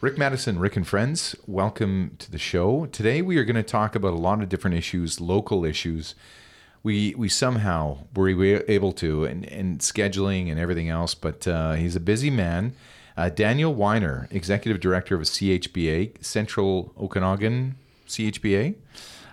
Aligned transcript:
Rick 0.00 0.16
Madison, 0.16 0.58
Rick 0.58 0.76
and 0.76 0.88
Friends, 0.88 1.36
welcome 1.46 2.16
to 2.20 2.30
the 2.30 2.38
show. 2.38 2.86
Today 2.86 3.20
we 3.20 3.36
are 3.36 3.44
going 3.44 3.56
to 3.56 3.62
talk 3.62 3.94
about 3.94 4.14
a 4.14 4.16
lot 4.16 4.42
of 4.42 4.48
different 4.48 4.74
issues, 4.74 5.20
local 5.20 5.62
issues. 5.62 6.14
We 6.82 7.14
we 7.18 7.28
somehow 7.28 7.98
were 8.16 8.64
able 8.66 8.92
to, 8.94 9.26
and, 9.26 9.44
and 9.44 9.80
scheduling 9.80 10.50
and 10.50 10.58
everything 10.58 10.88
else, 10.88 11.14
but 11.14 11.46
uh, 11.46 11.72
he's 11.72 11.96
a 11.96 12.00
busy 12.00 12.30
man. 12.30 12.72
Uh, 13.14 13.28
Daniel 13.28 13.74
Winer, 13.74 14.26
Executive 14.32 14.80
Director 14.80 15.14
of 15.14 15.20
a 15.20 15.24
CHBA, 15.24 16.24
Central 16.24 16.94
Okanagan 16.98 17.74
CHBA. 18.08 18.76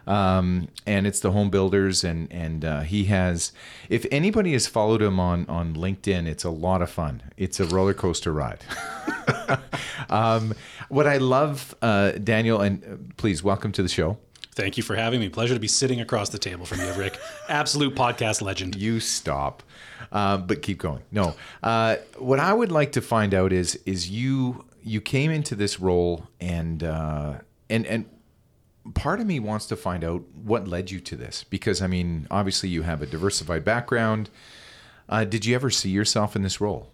Um, 0.08 0.70
and 0.86 1.06
it's 1.06 1.20
the 1.20 1.32
home 1.32 1.50
builders 1.50 2.04
and 2.06 2.32
and 2.32 2.64
uh, 2.64 2.80
he 2.82 3.06
has 3.06 3.52
if 3.90 4.06
anybody 4.10 4.54
has 4.54 4.66
followed 4.66 5.02
him 5.02 5.20
on 5.20 5.46
on 5.50 5.76
linkedin 5.76 6.28
it's 6.28 6.46
a 6.46 6.50
lot 6.50 6.82
of 6.82 6.90
fun 6.90 7.22
it's 7.36 7.60
a 7.60 7.66
roller 7.66 7.94
coaster 7.94 8.32
ride 8.32 8.64
um, 10.10 10.54
what 10.88 11.08
i 11.08 11.18
love 11.18 11.76
uh, 11.82 12.12
daniel 12.12 12.62
and 12.62 12.84
uh, 12.86 12.96
please 13.18 13.44
welcome 13.44 13.74
to 13.74 13.84
the 13.84 13.90
show 13.90 14.18
Thank 14.58 14.76
you 14.76 14.82
for 14.82 14.96
having 14.96 15.20
me. 15.20 15.30
Pleasure 15.30 15.54
to 15.54 15.60
be 15.60 15.68
sitting 15.68 16.02
across 16.02 16.30
the 16.30 16.40
table 16.40 16.66
from 16.66 16.80
you, 16.80 16.92
Rick. 16.94 17.20
Absolute 17.48 17.94
podcast 17.94 18.42
legend. 18.42 18.76
You 18.76 19.00
stop, 19.00 19.62
uh, 20.12 20.38
but 20.38 20.64
keep 20.64 20.80
going. 20.80 21.04
No, 21.12 21.36
uh, 21.62 21.98
what 22.18 22.40
I 22.40 22.54
would 22.54 22.72
like 22.72 22.94
to 22.94 23.02
find 23.02 23.36
out 23.36 23.54
is 23.54 23.76
is 23.86 24.10
you 24.10 24.66
you 24.84 25.00
came 25.00 25.30
into 25.30 25.54
this 25.54 25.80
role 25.80 26.28
and 26.42 26.84
uh, 26.84 27.36
and 27.70 27.86
and 27.86 28.06
part 28.94 29.20
of 29.20 29.28
me 29.28 29.40
wants 29.40 29.66
to 29.68 29.76
find 29.76 30.04
out 30.04 30.24
what 30.34 30.68
led 30.68 30.92
you 30.92 31.00
to 31.02 31.16
this 31.16 31.44
because 31.44 31.82
I 31.82 31.88
mean, 31.88 32.28
obviously 32.32 32.70
you 32.70 32.84
have 32.84 33.02
a 33.02 33.06
diversified 33.06 33.64
background. 33.64 34.30
Uh, 35.10 35.24
did 35.24 35.46
you 35.46 35.56
ever 35.56 35.70
see 35.70 35.90
yourself 35.90 36.36
in 36.36 36.42
this 36.42 36.60
role? 36.60 36.92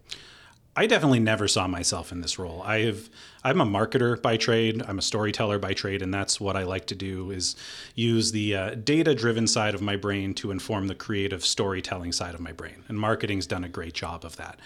I 0.76 0.88
definitely 0.88 1.20
never 1.20 1.48
saw 1.48 1.68
myself 1.68 2.12
in 2.12 2.22
this 2.22 2.40
role. 2.40 2.64
I 2.64 2.80
have 2.80 3.10
I'm 3.44 3.62
a 3.62 3.66
marketer 3.66 4.20
by 4.20 4.38
trade. 4.38 4.82
I'm 4.88 4.98
a 4.98 5.04
storyteller 5.04 5.60
by 5.60 5.74
trade, 5.74 6.02
and 6.02 6.12
that's 6.12 6.42
what 6.42 6.56
I 6.56 6.64
like 6.64 6.88
to 6.88 6.96
do 6.96 7.30
is 7.30 7.56
use 7.94 8.32
the 8.32 8.56
uh, 8.56 8.76
data-driven 8.76 9.46
side 9.46 9.76
of 9.76 9.82
my 9.82 9.98
brain 9.98 10.34
to 10.36 10.50
inform 10.50 10.88
the 10.88 10.96
creative 10.96 11.46
storytelling 11.46 12.12
side 12.12 12.34
of 12.34 12.40
my 12.40 12.54
brain. 12.54 12.84
And 12.88 13.00
marketing's 13.00 13.46
done 13.46 13.64
a 13.64 13.70
great 13.70 13.94
job 13.94 14.26
of 14.26 14.36
that 14.38 14.60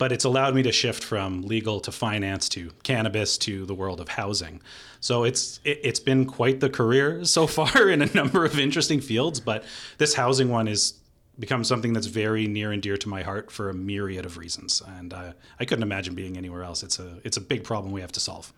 but 0.00 0.12
it's 0.12 0.24
allowed 0.24 0.54
me 0.54 0.62
to 0.62 0.72
shift 0.72 1.04
from 1.04 1.42
legal 1.42 1.78
to 1.78 1.92
finance 1.92 2.48
to 2.48 2.70
cannabis 2.82 3.36
to 3.36 3.66
the 3.66 3.74
world 3.74 4.00
of 4.00 4.08
housing. 4.08 4.62
So 5.00 5.24
it's 5.24 5.60
it, 5.62 5.84
has 5.84 6.00
been 6.00 6.24
quite 6.24 6.60
the 6.60 6.70
career 6.70 7.22
so 7.36 7.46
far 7.46 7.90
in 7.90 8.00
a 8.00 8.06
number 8.14 8.46
of 8.46 8.58
interesting 8.58 9.02
fields, 9.02 9.40
but 9.40 9.62
this 9.98 10.14
housing 10.14 10.48
one 10.48 10.68
is 10.68 10.94
become 11.38 11.64
something 11.64 11.92
that's 11.92 12.06
very 12.06 12.46
near 12.46 12.72
and 12.72 12.82
dear 12.82 12.96
to 12.96 13.08
my 13.10 13.22
heart 13.22 13.50
for 13.50 13.68
a 13.68 13.74
myriad 13.74 14.24
of 14.24 14.38
reasons, 14.38 14.82
and 14.98 15.12
uh, 15.12 15.32
I 15.58 15.64
couldn't 15.66 15.82
imagine 15.82 16.14
being 16.14 16.38
anywhere 16.38 16.64
else. 16.64 16.82
It's 16.82 16.98
a 16.98 17.18
it's 17.22 17.36
a 17.36 17.40
big 17.42 17.62
problem 17.62 17.92
we 17.92 18.00
have 18.00 18.12
to 18.12 18.20
solve. 18.20 18.54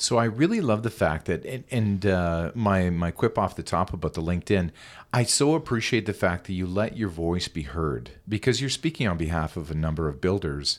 So 0.00 0.16
I 0.16 0.24
really 0.24 0.60
love 0.60 0.84
the 0.84 0.90
fact 0.90 1.26
that, 1.26 1.44
and, 1.72 2.06
uh, 2.06 2.52
my 2.54 2.88
my 2.88 3.10
quip 3.10 3.36
off 3.36 3.56
the 3.56 3.64
top 3.64 3.92
about 3.92 4.14
the 4.14 4.22
LinkedIn, 4.22 4.70
I 5.12 5.24
so 5.24 5.54
appreciate 5.54 6.06
the 6.06 6.12
fact 6.12 6.46
that 6.46 6.52
you 6.52 6.68
let 6.68 6.96
your 6.96 7.08
voice 7.08 7.48
be 7.48 7.62
heard 7.62 8.12
because 8.28 8.60
you're 8.60 8.70
speaking 8.70 9.08
on 9.08 9.16
behalf 9.16 9.56
of 9.56 9.72
a 9.72 9.74
number 9.74 10.08
of 10.08 10.20
builders, 10.20 10.78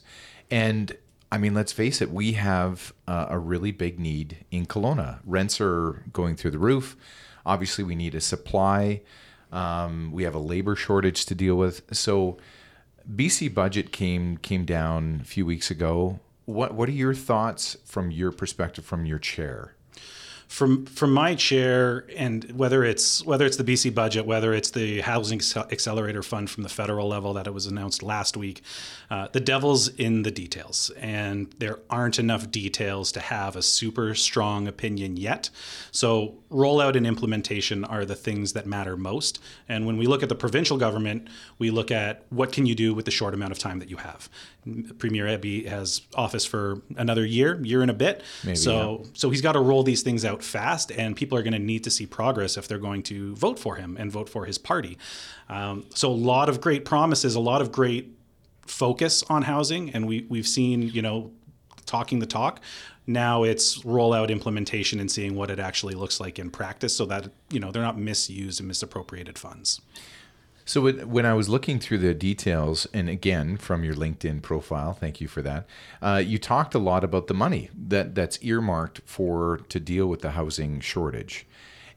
and 0.49 0.95
I 1.31 1.37
mean, 1.37 1.53
let's 1.53 1.73
face 1.73 2.01
it, 2.01 2.11
we 2.11 2.33
have 2.33 2.93
uh, 3.07 3.27
a 3.29 3.37
really 3.37 3.71
big 3.71 3.99
need 3.99 4.45
in 4.51 4.65
Kelowna. 4.65 5.19
Rents 5.25 5.59
are 5.59 6.03
going 6.13 6.37
through 6.37 6.51
the 6.51 6.59
roof. 6.59 6.95
Obviously, 7.45 7.83
we 7.83 7.95
need 7.95 8.15
a 8.15 8.21
supply. 8.21 9.01
Um, 9.51 10.11
we 10.13 10.23
have 10.23 10.33
a 10.33 10.39
labor 10.39 10.77
shortage 10.77 11.25
to 11.25 11.35
deal 11.35 11.55
with. 11.55 11.83
So, 11.91 12.37
BC 13.13 13.53
budget 13.53 13.91
came 13.91 14.37
came 14.37 14.63
down 14.63 15.19
a 15.21 15.25
few 15.25 15.45
weeks 15.45 15.69
ago. 15.69 16.19
What 16.49 16.73
what 16.73 16.89
are 16.89 16.93
your 16.93 17.13
thoughts 17.13 17.77
from 17.85 18.11
your 18.11 18.31
perspective, 18.31 18.85
from 18.85 19.05
your 19.05 19.19
chair? 19.19 19.75
from 20.49 20.83
from 20.87 21.13
my 21.13 21.35
chair, 21.35 22.05
and 22.17 22.43
whether 22.57 22.83
it's 22.83 23.23
whether 23.23 23.45
it's 23.45 23.57
the 23.57 23.63
BC 23.63 23.93
budget, 23.93 24.25
whether 24.25 24.51
it's 24.51 24.71
the 24.71 24.99
housing 25.01 25.39
accelerator 25.71 26.23
fund 26.23 26.49
from 26.49 26.63
the 26.63 26.69
federal 26.69 27.07
level 27.07 27.33
that 27.35 27.45
it 27.45 27.53
was 27.53 27.67
announced 27.67 28.01
last 28.01 28.35
week, 28.35 28.63
uh, 29.11 29.27
the 29.31 29.39
devil's 29.39 29.89
in 29.89 30.23
the 30.23 30.31
details, 30.31 30.89
and 30.97 31.53
there 31.59 31.77
aren't 31.87 32.17
enough 32.17 32.49
details 32.49 33.11
to 33.11 33.19
have 33.19 33.55
a 33.55 33.61
super 33.61 34.15
strong 34.15 34.67
opinion 34.67 35.17
yet. 35.17 35.51
So 35.91 36.38
rollout 36.51 36.95
and 36.95 37.05
implementation 37.05 37.83
are 37.85 38.05
the 38.05 38.15
things 38.15 38.53
that 38.53 38.65
matter 38.65 38.97
most. 38.97 39.39
And 39.67 39.85
when 39.85 39.97
we 39.97 40.07
look 40.07 40.23
at 40.23 40.29
the 40.29 40.35
provincial 40.35 40.77
government, 40.77 41.27
we 41.59 41.69
look 41.69 41.91
at 41.91 42.23
what 42.29 42.51
can 42.51 42.65
you 42.65 42.75
do 42.75 42.93
with 42.93 43.05
the 43.05 43.11
short 43.11 43.33
amount 43.33 43.51
of 43.51 43.59
time 43.59 43.79
that 43.79 43.89
you 43.89 43.97
have. 43.97 44.29
Premier 44.97 45.25
Eby 45.25 45.67
has 45.67 46.01
office 46.15 46.45
for 46.45 46.81
another 46.97 47.25
year, 47.25 47.61
year 47.63 47.81
and 47.81 47.91
a 47.91 47.93
bit. 47.93 48.23
Maybe, 48.43 48.55
so 48.55 49.01
yeah. 49.03 49.09
so 49.13 49.29
he's 49.29 49.41
got 49.41 49.53
to 49.53 49.59
roll 49.59 49.83
these 49.83 50.01
things 50.01 50.25
out 50.25 50.43
fast, 50.43 50.91
and 50.91 51.15
people 51.15 51.37
are 51.37 51.43
going 51.43 51.53
to 51.53 51.59
need 51.59 51.83
to 51.83 51.91
see 51.91 52.05
progress 52.05 52.57
if 52.57 52.67
they're 52.67 52.77
going 52.77 53.03
to 53.03 53.35
vote 53.35 53.59
for 53.59 53.75
him 53.75 53.95
and 53.97 54.11
vote 54.11 54.29
for 54.29 54.45
his 54.45 54.57
party. 54.57 54.97
Um, 55.49 55.85
so 55.93 56.09
a 56.09 56.13
lot 56.13 56.49
of 56.49 56.61
great 56.61 56.83
promises, 56.83 57.35
a 57.35 57.39
lot 57.39 57.61
of 57.61 57.71
great 57.71 58.15
focus 58.65 59.23
on 59.29 59.43
housing, 59.43 59.91
and 59.91 60.07
we 60.07 60.25
we've 60.29 60.47
seen 60.47 60.81
you 60.81 61.01
know 61.01 61.31
talking 61.85 62.19
the 62.19 62.25
talk. 62.25 62.61
Now 63.09 63.41
it's 63.41 63.79
rollout 63.79 64.29
implementation 64.29 64.99
and 64.99 65.09
seeing 65.09 65.33
what 65.33 65.49
it 65.49 65.57
actually 65.57 65.95
looks 65.95 66.19
like 66.19 66.37
in 66.37 66.51
practice, 66.51 66.95
so 66.95 67.07
that 67.07 67.31
you 67.49 67.59
know 67.59 67.71
they're 67.71 67.81
not 67.81 67.97
misused 67.97 68.59
and 68.59 68.67
misappropriated 68.67 69.39
funds. 69.39 69.81
So 70.63 70.91
when 70.91 71.25
I 71.25 71.33
was 71.33 71.49
looking 71.49 71.79
through 71.79 71.97
the 71.97 72.13
details, 72.13 72.85
and 72.93 73.09
again 73.09 73.57
from 73.57 73.83
your 73.83 73.95
LinkedIn 73.95 74.43
profile, 74.43 74.93
thank 74.93 75.19
you 75.19 75.27
for 75.27 75.41
that. 75.41 75.65
Uh, 76.03 76.21
you 76.23 76.37
talked 76.37 76.75
a 76.75 76.77
lot 76.77 77.03
about 77.03 77.25
the 77.25 77.33
money 77.33 77.71
that 77.75 78.13
that's 78.13 78.37
earmarked 78.43 79.01
for 79.05 79.61
to 79.69 79.79
deal 79.79 80.05
with 80.05 80.21
the 80.21 80.31
housing 80.31 80.79
shortage, 80.79 81.47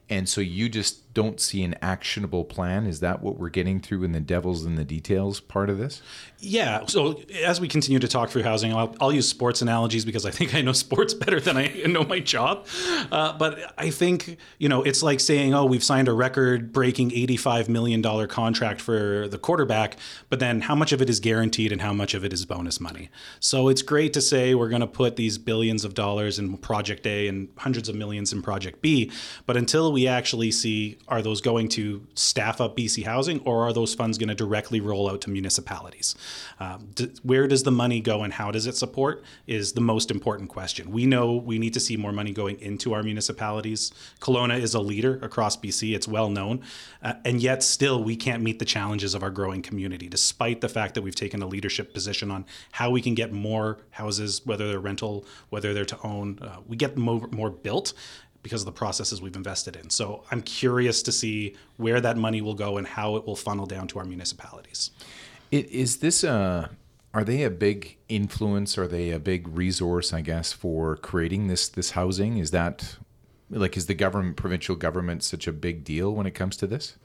and 0.09 0.27
so 0.27 0.41
you 0.41 0.67
just 0.67 1.02
don't 1.13 1.39
see 1.39 1.63
an 1.63 1.75
actionable 1.81 2.43
plan. 2.43 2.85
Is 2.85 2.99
that 3.01 3.21
what 3.21 3.37
we're 3.37 3.49
getting 3.49 3.79
through 3.79 4.03
in 4.03 4.13
the 4.13 4.19
devil's 4.19 4.65
in 4.65 4.75
the 4.75 4.83
details 4.83 5.39
part 5.39 5.69
of 5.69 5.77
this? 5.77 6.01
Yeah. 6.39 6.85
So 6.87 7.21
as 7.43 7.61
we 7.61 7.67
continue 7.67 7.99
to 7.99 8.07
talk 8.07 8.29
through 8.29 8.43
housing, 8.43 8.73
I'll, 8.73 8.95
I'll 8.99 9.13
use 9.13 9.29
sports 9.29 9.61
analogies 9.61 10.05
because 10.05 10.25
I 10.25 10.31
think 10.31 10.55
I 10.55 10.61
know 10.61 10.71
sports 10.73 11.13
better 11.13 11.39
than 11.39 11.55
I 11.55 11.67
know 11.87 12.03
my 12.03 12.19
job. 12.19 12.67
Uh, 13.11 13.37
but 13.37 13.73
I 13.77 13.91
think, 13.91 14.37
you 14.57 14.67
know, 14.67 14.81
it's 14.81 15.03
like 15.03 15.19
saying, 15.19 15.53
oh, 15.53 15.65
we've 15.65 15.83
signed 15.83 16.07
a 16.07 16.13
record 16.13 16.73
breaking 16.73 17.11
$85 17.11 17.69
million 17.69 18.27
contract 18.27 18.81
for 18.81 19.27
the 19.27 19.37
quarterback, 19.37 19.97
but 20.29 20.39
then 20.39 20.61
how 20.61 20.75
much 20.75 20.91
of 20.91 21.01
it 21.01 21.09
is 21.09 21.19
guaranteed 21.19 21.71
and 21.71 21.81
how 21.81 21.93
much 21.93 22.13
of 22.13 22.25
it 22.25 22.33
is 22.33 22.45
bonus 22.45 22.79
money? 22.79 23.09
So 23.39 23.69
it's 23.69 23.81
great 23.81 24.13
to 24.13 24.21
say 24.21 24.55
we're 24.55 24.69
going 24.69 24.81
to 24.81 24.87
put 24.87 25.15
these 25.15 25.37
billions 25.37 25.85
of 25.85 25.93
dollars 25.93 26.39
in 26.39 26.57
Project 26.57 27.05
A 27.05 27.27
and 27.27 27.49
hundreds 27.57 27.87
of 27.87 27.95
millions 27.95 28.33
in 28.33 28.41
Project 28.41 28.81
B, 28.81 29.11
but 29.45 29.55
until 29.55 29.91
we 29.91 30.07
actually 30.07 30.51
see 30.51 30.97
are 31.07 31.21
those 31.21 31.41
going 31.41 31.67
to 31.69 32.05
staff 32.15 32.61
up 32.61 32.77
BC 32.77 33.05
Housing 33.05 33.39
or 33.41 33.67
are 33.67 33.73
those 33.73 33.93
funds 33.93 34.17
going 34.17 34.29
to 34.29 34.35
directly 34.35 34.79
roll 34.79 35.09
out 35.09 35.21
to 35.21 35.29
municipalities? 35.29 36.15
Um, 36.59 36.89
d- 36.95 37.11
where 37.23 37.47
does 37.47 37.63
the 37.63 37.71
money 37.71 37.99
go 37.99 38.23
and 38.23 38.33
how 38.33 38.51
does 38.51 38.67
it 38.67 38.75
support 38.75 39.23
is 39.47 39.73
the 39.73 39.81
most 39.81 40.11
important 40.11 40.49
question. 40.49 40.91
We 40.91 41.05
know 41.05 41.33
we 41.33 41.59
need 41.59 41.73
to 41.73 41.79
see 41.79 41.97
more 41.97 42.11
money 42.11 42.31
going 42.31 42.59
into 42.61 42.93
our 42.93 43.03
municipalities. 43.03 43.91
Kelowna 44.19 44.59
is 44.59 44.73
a 44.73 44.79
leader 44.79 45.19
across 45.21 45.57
BC, 45.57 45.95
it's 45.95 46.07
well 46.07 46.29
known, 46.29 46.61
uh, 47.01 47.13
and 47.25 47.41
yet 47.41 47.63
still 47.63 48.03
we 48.03 48.15
can't 48.15 48.43
meet 48.43 48.59
the 48.59 48.65
challenges 48.65 49.13
of 49.13 49.23
our 49.23 49.29
growing 49.29 49.61
community, 49.61 50.07
despite 50.07 50.61
the 50.61 50.69
fact 50.69 50.95
that 50.95 51.01
we've 51.01 51.15
taken 51.15 51.41
a 51.41 51.47
leadership 51.47 51.93
position 51.93 52.31
on 52.31 52.45
how 52.71 52.89
we 52.89 53.01
can 53.01 53.13
get 53.13 53.31
more 53.31 53.77
houses, 53.91 54.41
whether 54.45 54.67
they're 54.67 54.79
rental, 54.79 55.25
whether 55.49 55.73
they're 55.73 55.85
to 55.85 55.99
own. 56.03 56.39
Uh, 56.41 56.57
we 56.67 56.75
get 56.77 56.97
more, 56.97 57.27
more 57.31 57.49
built 57.49 57.93
because 58.43 58.61
of 58.61 58.65
the 58.65 58.71
processes 58.73 59.21
we've 59.21 59.35
invested 59.35 59.75
in. 59.75 59.89
So 59.89 60.23
I'm 60.29 60.41
curious 60.41 61.01
to 61.03 61.11
see 61.11 61.55
where 61.77 61.99
that 62.01 62.17
money 62.17 62.41
will 62.41 62.53
go 62.53 62.77
and 62.77 62.85
how 62.85 63.15
it 63.15 63.25
will 63.25 63.37
funnel 63.37 63.65
down 63.65 63.87
to 63.89 63.99
our 63.99 64.05
municipalities. 64.05 64.91
It, 65.49 65.69
is 65.69 65.97
this 65.97 66.23
a 66.23 66.69
are 67.13 67.23
they 67.23 67.43
a 67.43 67.49
big 67.49 67.97
influence? 68.09 68.77
Are 68.77 68.87
they 68.87 69.11
a 69.11 69.19
big 69.19 69.47
resource, 69.47 70.13
I 70.13 70.21
guess, 70.21 70.51
for 70.51 70.97
creating 70.97 71.47
this 71.47 71.69
this 71.69 71.91
housing? 71.91 72.37
Is 72.37 72.51
that 72.51 72.97
like 73.49 73.77
is 73.77 73.85
the 73.85 73.93
government 73.93 74.35
provincial 74.35 74.75
government 74.75 75.23
such 75.23 75.47
a 75.47 75.53
big 75.53 75.83
deal 75.83 76.13
when 76.13 76.25
it 76.25 76.31
comes 76.31 76.57
to 76.57 76.67
this? 76.67 76.95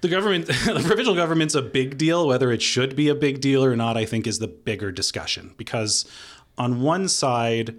The 0.00 0.08
government, 0.08 0.46
the 0.46 0.82
provincial 0.84 1.14
government's 1.14 1.54
a 1.54 1.62
big 1.62 1.96
deal. 1.96 2.26
Whether 2.26 2.50
it 2.50 2.60
should 2.60 2.96
be 2.96 3.08
a 3.08 3.14
big 3.14 3.40
deal 3.40 3.64
or 3.64 3.76
not, 3.76 3.96
I 3.96 4.04
think, 4.04 4.26
is 4.26 4.38
the 4.38 4.48
bigger 4.48 4.90
discussion. 4.90 5.54
Because 5.56 6.06
on 6.58 6.80
one 6.80 7.08
side, 7.08 7.78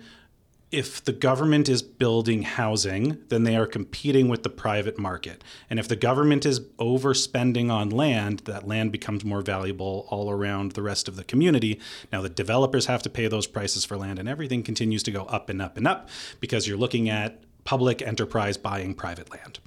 if 0.75 1.01
the 1.01 1.13
government 1.13 1.69
is 1.69 1.81
building 1.81 2.44
housing, 2.44 3.18
then 3.30 3.45
they 3.45 3.56
are 3.56 3.66
competing 3.66 4.27
with 4.27 4.44
the 4.44 4.50
private 4.50 5.00
market. 5.00 5.42
And 5.69 5.80
if 5.80 5.88
the 5.88 5.95
government 5.95 6.45
is 6.45 6.60
overspending 6.80 7.72
on 7.72 7.89
land, 7.89 8.39
that 8.39 8.68
land 8.68 8.92
becomes 8.92 9.24
more 9.24 9.42
valuable 9.42 10.06
all 10.10 10.30
around 10.30 10.74
the 10.74 10.81
rest 10.81 11.07
of 11.07 11.16
the 11.16 11.24
community. 11.24 11.80
Now, 12.12 12.22
the 12.22 12.27
developers 12.27 12.88
have 12.88 13.01
to 13.04 13.10
pay 13.10 13.27
those 13.27 13.48
prices 13.48 13.86
for 13.86 13.95
land, 13.95 14.19
and 14.19 14.27
everything 14.27 14.63
continues 14.63 15.01
to 15.04 15.12
go 15.12 15.24
up 15.24 15.48
and 15.48 15.62
up 15.62 15.77
and 15.77 15.88
up 15.88 16.10
because 16.42 16.68
you're 16.68 16.77
looking 16.77 17.07
at 17.07 17.39
public 17.63 18.01
enterprise 18.01 18.57
buying 18.57 18.94
private 18.94 19.31
land. 19.31 19.60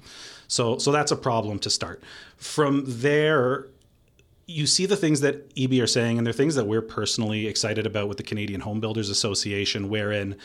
So, 0.47 0.77
so 0.77 0.91
that's 0.91 1.11
a 1.11 1.17
problem 1.17 1.57
to 1.59 1.71
start. 1.71 2.03
From 2.37 2.83
there, 2.85 3.65
you 4.49 4.65
see 4.65 4.87
the 4.87 4.97
things 4.97 5.21
that 5.21 5.53
Eby 5.55 5.81
are 5.81 5.87
saying, 5.87 6.17
and 6.17 6.25
they're 6.25 6.33
things 6.33 6.55
that 6.55 6.65
we're 6.65 6.81
personally 6.81 7.45
excited 7.45 7.85
about 7.85 8.07
with 8.07 8.17
the 8.17 8.23
Canadian 8.23 8.61
Home 8.61 8.79
Builders 8.79 9.09
Association, 9.09 9.89
wherein 9.89 10.35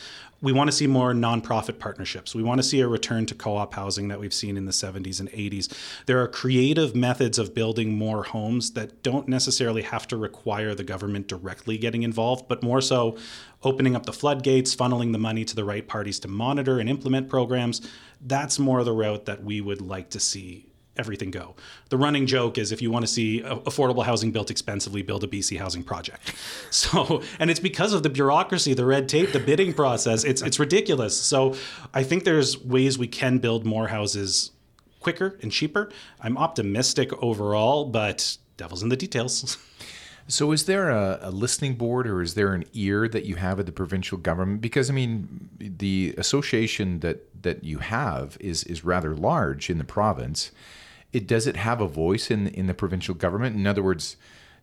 we 0.41 0.51
want 0.51 0.69
to 0.69 0.75
see 0.75 0.87
more 0.87 1.13
nonprofit 1.13 1.79
partnerships. 1.79 2.35
We 2.35 2.43
want 2.43 2.59
to 2.59 2.63
see 2.63 2.81
a 2.81 2.87
return 2.87 3.25
to 3.27 3.35
co 3.35 3.55
op 3.57 3.73
housing 3.73 4.09
that 4.09 4.19
we've 4.19 4.33
seen 4.33 4.57
in 4.57 4.65
the 4.65 4.71
70s 4.71 5.19
and 5.19 5.29
80s. 5.29 5.73
There 6.05 6.21
are 6.21 6.27
creative 6.27 6.95
methods 6.95 7.39
of 7.39 7.53
building 7.53 7.97
more 7.97 8.23
homes 8.23 8.71
that 8.71 9.01
don't 9.01 9.27
necessarily 9.27 9.81
have 9.83 10.07
to 10.09 10.17
require 10.17 10.75
the 10.75 10.83
government 10.83 11.27
directly 11.27 11.77
getting 11.77 12.03
involved, 12.03 12.47
but 12.47 12.63
more 12.63 12.81
so 12.81 13.17
opening 13.63 13.95
up 13.95 14.05
the 14.05 14.13
floodgates, 14.13 14.75
funneling 14.75 15.11
the 15.11 15.17
money 15.17 15.45
to 15.45 15.55
the 15.55 15.63
right 15.63 15.87
parties 15.87 16.19
to 16.19 16.27
monitor 16.27 16.79
and 16.79 16.89
implement 16.89 17.29
programs. 17.29 17.81
That's 18.21 18.59
more 18.59 18.83
the 18.83 18.93
route 18.93 19.25
that 19.25 19.43
we 19.43 19.61
would 19.61 19.81
like 19.81 20.09
to 20.11 20.19
see 20.19 20.67
everything 20.97 21.31
go. 21.31 21.55
The 21.89 21.97
running 21.97 22.25
joke 22.25 22.57
is 22.57 22.71
if 22.71 22.81
you 22.81 22.91
want 22.91 23.03
to 23.05 23.11
see 23.11 23.41
affordable 23.41 24.03
housing 24.03 24.31
built 24.31 24.51
expensively, 24.51 25.01
build 25.01 25.23
a 25.23 25.27
BC 25.27 25.57
housing 25.57 25.83
project. 25.83 26.33
So, 26.71 27.21
and 27.39 27.49
it's 27.49 27.59
because 27.59 27.93
of 27.93 28.03
the 28.03 28.09
bureaucracy, 28.09 28.73
the 28.73 28.85
red 28.85 29.07
tape, 29.07 29.31
the 29.31 29.39
bidding 29.39 29.73
process. 29.73 30.23
It's 30.23 30.41
it's 30.41 30.59
ridiculous. 30.59 31.19
So, 31.19 31.55
I 31.93 32.03
think 32.03 32.25
there's 32.25 32.61
ways 32.61 32.97
we 32.97 33.07
can 33.07 33.37
build 33.39 33.65
more 33.65 33.87
houses 33.87 34.51
quicker 34.99 35.37
and 35.41 35.51
cheaper. 35.51 35.89
I'm 36.19 36.37
optimistic 36.37 37.13
overall, 37.23 37.85
but 37.85 38.37
devil's 38.57 38.83
in 38.83 38.89
the 38.89 38.97
details. 38.97 39.57
So, 40.27 40.51
is 40.51 40.65
there 40.65 40.89
a, 40.89 41.19
a, 41.21 41.29
listening 41.29 41.75
board 41.75 42.07
or 42.07 42.19
is 42.19 42.33
there 42.33 42.55
an 42.55 42.63
ear 42.73 43.07
that 43.07 43.25
you 43.25 43.35
have 43.35 43.59
at 43.59 43.67
the 43.67 43.71
provincial 43.71 44.17
government? 44.17 44.59
Because 44.59 44.89
I 44.89 44.93
mean, 44.93 45.49
the 45.59 46.15
association 46.17 47.01
that 47.01 47.43
that 47.43 47.63
you 47.63 47.77
have 47.77 48.35
is 48.39 48.63
is 48.63 48.83
rather 48.83 49.15
large 49.15 49.69
in 49.69 49.77
the 49.77 49.83
province, 49.83 50.51
it 51.15 51.27
does 51.27 51.47
it 51.47 51.55
have 51.55 51.79
a 51.79 51.87
voice 51.87 52.29
in 52.29 52.47
in 52.47 52.67
the 52.67 52.73
provincial 52.73 53.15
government? 53.15 53.55
In 53.55 53.65
other 53.65 53.81
words, 53.81 54.17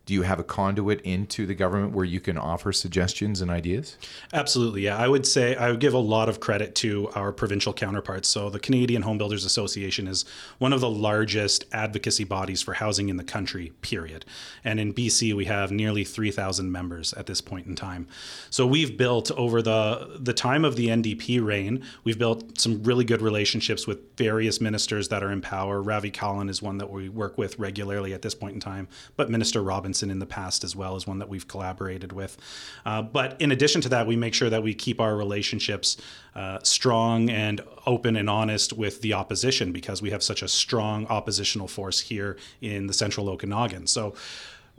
do 0.05 0.13
you 0.13 0.23
have 0.23 0.37
a 0.37 0.43
conduit 0.43 0.99
into 1.01 1.45
the 1.45 1.55
government 1.55 1.93
where 1.93 2.03
you 2.03 2.19
can 2.19 2.37
offer 2.37 2.73
suggestions 2.73 3.39
and 3.39 3.49
ideas? 3.49 3.97
Absolutely, 4.33 4.81
yeah. 4.81 4.97
I 4.97 5.07
would 5.07 5.25
say 5.25 5.55
I 5.55 5.71
would 5.71 5.79
give 5.79 5.93
a 5.93 5.99
lot 5.99 6.27
of 6.27 6.41
credit 6.41 6.75
to 6.75 7.09
our 7.15 7.31
provincial 7.31 7.71
counterparts. 7.71 8.27
So 8.27 8.49
the 8.49 8.59
Canadian 8.59 9.03
Home 9.03 9.17
Builders 9.17 9.45
Association 9.45 10.07
is 10.07 10.25
one 10.57 10.73
of 10.73 10.81
the 10.81 10.89
largest 10.89 11.65
advocacy 11.71 12.25
bodies 12.25 12.61
for 12.61 12.73
housing 12.73 13.07
in 13.07 13.15
the 13.15 13.23
country, 13.23 13.71
period. 13.81 14.25
And 14.65 14.77
in 14.77 14.93
BC, 14.93 15.33
we 15.33 15.45
have 15.45 15.71
nearly 15.71 16.03
3,000 16.03 16.69
members 16.69 17.13
at 17.13 17.25
this 17.25 17.39
point 17.39 17.67
in 17.67 17.75
time. 17.75 18.07
So 18.49 18.67
we've 18.67 18.97
built 18.97 19.31
over 19.31 19.61
the 19.61 20.17
the 20.19 20.33
time 20.33 20.65
of 20.65 20.75
the 20.75 20.87
NDP 20.87 21.43
reign, 21.43 21.83
we've 22.03 22.19
built 22.19 22.59
some 22.59 22.83
really 22.83 23.05
good 23.05 23.21
relationships 23.21 23.87
with 23.87 23.99
various 24.17 24.59
ministers 24.59 25.07
that 25.09 25.23
are 25.23 25.31
in 25.31 25.41
power. 25.41 25.81
Ravi 25.81 26.11
Kahlon 26.11 26.49
is 26.49 26.61
one 26.61 26.77
that 26.79 26.89
we 26.89 27.09
work 27.09 27.37
with 27.37 27.57
regularly 27.57 28.13
at 28.13 28.21
this 28.21 28.35
point 28.35 28.53
in 28.53 28.59
time, 28.59 28.87
but 29.15 29.29
Minister 29.29 29.61
Robinson 29.61 29.92
Robinson 29.93 30.09
in 30.09 30.17
the 30.17 30.25
past 30.25 30.63
as 30.63 30.75
well 30.75 30.95
as 30.95 31.05
one 31.05 31.19
that 31.19 31.29
we've 31.29 31.47
collaborated 31.47 32.13
with. 32.13 32.35
Uh, 32.83 33.03
but 33.03 33.39
in 33.39 33.51
addition 33.51 33.79
to 33.81 33.89
that, 33.89 34.07
we 34.07 34.15
make 34.15 34.33
sure 34.33 34.49
that 34.49 34.63
we 34.63 34.73
keep 34.73 34.99
our 34.99 35.15
relationships 35.15 35.97
uh, 36.35 36.57
strong 36.63 37.29
and 37.29 37.61
open 37.85 38.15
and 38.15 38.27
honest 38.27 38.73
with 38.73 39.01
the 39.01 39.13
opposition 39.13 39.71
because 39.71 40.01
we 40.01 40.09
have 40.09 40.23
such 40.23 40.41
a 40.41 40.47
strong 40.47 41.05
oppositional 41.07 41.67
force 41.67 41.99
here 41.99 42.37
in 42.59 42.87
the 42.87 42.93
central 42.93 43.29
Okanagan. 43.29 43.85
So 43.85 44.15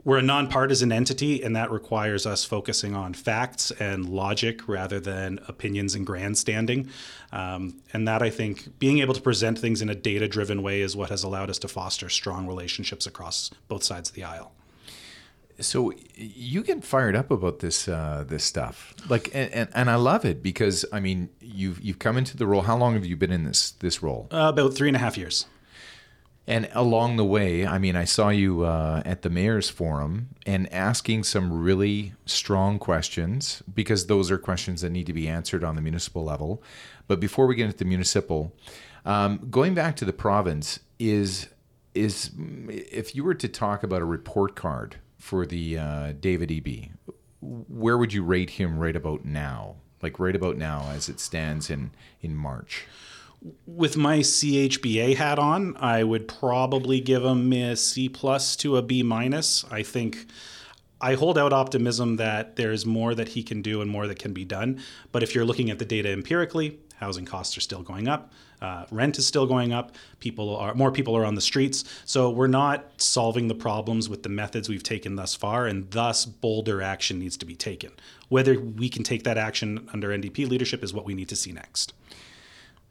we're 0.03 0.17
a 0.17 0.21
nonpartisan 0.21 0.91
entity, 0.91 1.41
and 1.41 1.55
that 1.55 1.71
requires 1.71 2.25
us 2.27 2.43
focusing 2.43 2.93
on 2.93 3.13
facts 3.13 3.71
and 3.71 4.07
logic 4.07 4.67
rather 4.67 4.99
than 4.99 5.39
opinions 5.47 5.95
and 5.95 6.05
grandstanding. 6.05 6.89
Um, 7.31 7.81
and 7.93 8.07
that 8.07 8.21
I 8.21 8.29
think 8.29 8.77
being 8.79 8.99
able 8.99 9.15
to 9.15 9.21
present 9.21 9.57
things 9.57 9.81
in 9.81 9.89
a 9.89 9.95
data 9.95 10.27
driven 10.27 10.61
way 10.61 10.81
is 10.81 10.95
what 10.95 11.09
has 11.09 11.23
allowed 11.23 11.49
us 11.49 11.57
to 11.59 11.67
foster 11.67 12.09
strong 12.09 12.45
relationships 12.45 13.07
across 13.07 13.49
both 13.67 13.83
sides 13.83 14.09
of 14.09 14.15
the 14.15 14.25
aisle. 14.25 14.51
So 15.59 15.93
you 16.15 16.63
get 16.63 16.83
fired 16.83 17.15
up 17.15 17.31
about 17.31 17.59
this 17.59 17.87
uh, 17.87 18.25
this 18.27 18.43
stuff, 18.43 18.93
like, 19.09 19.29
and, 19.33 19.51
and, 19.53 19.69
and, 19.73 19.89
I 19.89 19.95
love 19.95 20.25
it 20.25 20.43
because 20.43 20.85
I 20.91 20.99
mean, 20.99 21.29
you've 21.39 21.81
you've 21.81 21.99
come 21.99 22.17
into 22.17 22.35
the 22.35 22.45
role. 22.45 22.63
How 22.63 22.77
long 22.77 22.93
have 22.95 23.05
you 23.05 23.15
been 23.15 23.31
in 23.31 23.45
this 23.45 23.71
this 23.71 24.03
role? 24.03 24.27
Uh, 24.31 24.51
about 24.53 24.73
three 24.73 24.89
and 24.89 24.97
a 24.97 24.99
half 24.99 25.17
years. 25.17 25.45
And 26.47 26.69
along 26.73 27.17
the 27.17 27.25
way, 27.25 27.65
I 27.65 27.79
mean, 27.79 27.95
I 27.95 28.03
saw 28.03 28.29
you 28.29 28.63
uh, 28.63 29.01
at 29.03 29.23
the 29.23 29.31
mayor's 29.31 29.69
forum 29.69 30.29
and 30.45 30.71
asking 30.71 31.23
some 31.23 31.51
really 31.51 32.13
strong 32.27 32.77
questions 32.77 33.63
because 33.73 34.05
those 34.05 34.29
are 34.29 34.37
questions 34.37 34.81
that 34.81 34.91
need 34.91 35.07
to 35.07 35.13
be 35.13 35.27
answered 35.27 35.63
on 35.63 35.75
the 35.75 35.81
municipal 35.81 36.23
level. 36.23 36.61
But 37.07 37.19
before 37.19 37.47
we 37.47 37.55
get 37.55 37.65
into 37.65 37.77
the 37.77 37.85
municipal, 37.85 38.53
um, 39.05 39.47
going 39.49 39.73
back 39.73 39.95
to 39.97 40.05
the 40.05 40.13
province 40.13 40.79
is 40.99 41.47
is 41.95 42.31
if 42.67 43.15
you 43.15 43.23
were 43.23 43.33
to 43.33 43.47
talk 43.47 43.81
about 43.81 44.01
a 44.01 44.05
report 44.05 44.55
card 44.55 44.97
for 45.17 45.45
the 45.45 45.77
uh, 45.77 46.13
David 46.19 46.49
Eby, 46.49 46.91
where 47.41 47.97
would 47.97 48.13
you 48.13 48.23
rate 48.23 48.51
him 48.51 48.79
right 48.79 48.95
about 48.95 49.25
now? 49.25 49.75
Like 50.01 50.19
right 50.19 50.35
about 50.35 50.57
now, 50.57 50.89
as 50.91 51.09
it 51.09 51.19
stands 51.19 51.69
in 51.69 51.91
in 52.21 52.35
March. 52.35 52.85
With 53.67 53.95
my 53.95 54.19
CHBA 54.19 55.15
hat 55.15 55.37
on, 55.37 55.77
I 55.77 56.03
would 56.03 56.27
probably 56.27 56.99
give 56.99 57.23
him 57.23 57.51
a 57.53 57.75
C 57.75 58.09
plus 58.09 58.55
to 58.57 58.77
a 58.77 58.81
B 58.81 59.03
minus. 59.03 59.63
I 59.71 59.83
think 59.83 60.25
I 61.01 61.15
hold 61.15 61.37
out 61.37 61.53
optimism 61.53 62.15
that 62.15 62.55
there's 62.55 62.85
more 62.85 63.13
that 63.13 63.29
he 63.29 63.43
can 63.43 63.61
do 63.61 63.81
and 63.81 63.91
more 63.91 64.07
that 64.07 64.19
can 64.19 64.33
be 64.33 64.45
done. 64.45 64.81
But 65.11 65.23
if 65.23 65.35
you're 65.35 65.45
looking 65.45 65.69
at 65.69 65.79
the 65.79 65.85
data 65.85 66.11
empirically, 66.11 66.79
housing 66.97 67.25
costs 67.25 67.57
are 67.57 67.61
still 67.61 67.81
going 67.81 68.07
up. 68.07 68.31
Uh, 68.61 68.85
rent 68.89 69.17
is 69.17 69.27
still 69.27 69.45
going 69.45 69.73
up. 69.73 69.95
People 70.19 70.55
are 70.55 70.73
more 70.73 70.91
people 70.91 71.15
are 71.15 71.25
on 71.25 71.35
the 71.35 71.41
streets. 71.41 71.83
So 72.05 72.29
we're 72.29 72.47
not 72.47 73.01
solving 73.01 73.47
the 73.47 73.55
problems 73.55 74.09
with 74.09 74.23
the 74.23 74.29
methods 74.29 74.69
we've 74.69 74.83
taken 74.83 75.15
thus 75.15 75.35
far, 75.35 75.67
and 75.67 75.89
thus 75.91 76.25
bolder 76.25 76.81
action 76.81 77.19
needs 77.19 77.37
to 77.37 77.45
be 77.45 77.55
taken. 77.55 77.91
Whether 78.29 78.59
we 78.59 78.89
can 78.89 79.03
take 79.03 79.23
that 79.23 79.37
action 79.37 79.89
under 79.93 80.09
NDP 80.09 80.49
leadership 80.49 80.83
is 80.83 80.93
what 80.93 81.05
we 81.05 81.13
need 81.13 81.29
to 81.29 81.35
see 81.35 81.51
next. 81.51 81.93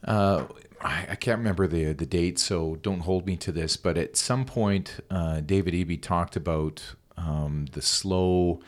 Uh, 0.05 0.45
I, 0.83 1.07
I, 1.11 1.15
can't 1.15 1.39
remember 1.39 1.67
the 1.67 1.95
the 1.95 2.05
date, 2.05 2.39
so 2.39 2.77
don't 2.83 3.01
hold 3.01 3.27
me 3.27 3.37
to 3.39 3.51
this. 3.51 3.77
But 3.79 3.97
at 3.97 4.17
some 4.17 4.45
point, 4.45 5.01
uh, 5.11 5.41
David 5.41 5.73
Eby 5.73 6.03
talked 6.03 6.37
about 6.37 6.95
um, 7.17 7.67
the 7.73 7.81
slow 7.81 8.61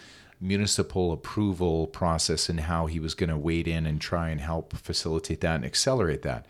municipal 0.46 1.12
approval 1.12 1.86
process 1.88 2.48
and 2.48 2.60
how 2.60 2.86
he 2.86 3.00
was 3.00 3.14
going 3.14 3.30
to 3.30 3.36
wade 3.36 3.68
in 3.68 3.86
and 3.86 4.00
try 4.00 4.28
and 4.28 4.40
help 4.40 4.74
facilitate 4.76 5.40
that 5.40 5.56
and 5.56 5.64
accelerate 5.64 6.22
that. 6.22 6.46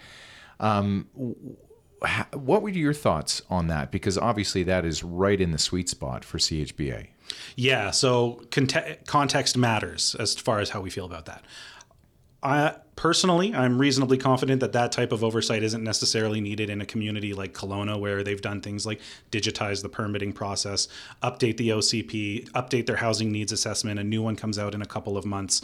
Um, 0.60 1.08
what 2.32 2.62
were 2.62 2.69
your 2.69 2.93
thoughts 2.93 3.43
on 3.48 3.69
that? 3.69 3.90
Because 3.90 4.19
obviously 4.19 4.62
that 4.64 4.84
is 4.84 5.02
right 5.02 5.40
in 5.40 5.50
the 5.50 5.58
sweet 5.58 5.88
spot 5.88 6.25
for 6.25 6.38
CHBA. 6.38 7.08
Yeah, 7.56 7.90
so 7.90 8.43
context 9.06 9.56
matters 9.56 10.14
as 10.19 10.34
far 10.37 10.60
as 10.60 10.70
how 10.70 10.81
we 10.81 10.90
feel 10.90 11.06
about 11.06 11.26
that. 11.26 11.44
I, 12.43 12.75
personally, 12.97 13.55
I'm 13.55 13.79
reasonably 13.79 14.19
confident 14.19 14.61
that 14.61 14.73
that 14.73 14.93
type 14.93 15.13
of 15.13 15.25
oversight 15.25 15.63
isn't 15.63 15.82
necessarily 15.82 16.41
needed 16.41 16.70
in 16.70 16.81
a 16.81 16.87
community 16.87 17.32
like 17.32 17.53
Kelowna, 17.53 17.99
where 17.99 18.22
they've 18.22 18.41
done 18.41 18.60
things 18.60 18.87
like 18.87 19.01
digitize 19.31 19.82
the 19.82 19.89
permitting 19.89 20.32
process, 20.32 20.89
update 21.22 21.56
the 21.56 21.70
OCP, 21.70 22.51
update 22.51 22.87
their 22.87 22.96
housing 22.96 23.32
needs 23.32 23.53
assessment. 23.53 23.99
A 23.99 24.05
new 24.05 24.22
one 24.22 24.37
comes 24.37 24.58
out 24.58 24.75
in 24.75 24.82
a 24.82 24.87
couple 24.87 25.17
of 25.17 25.25
months. 25.25 25.63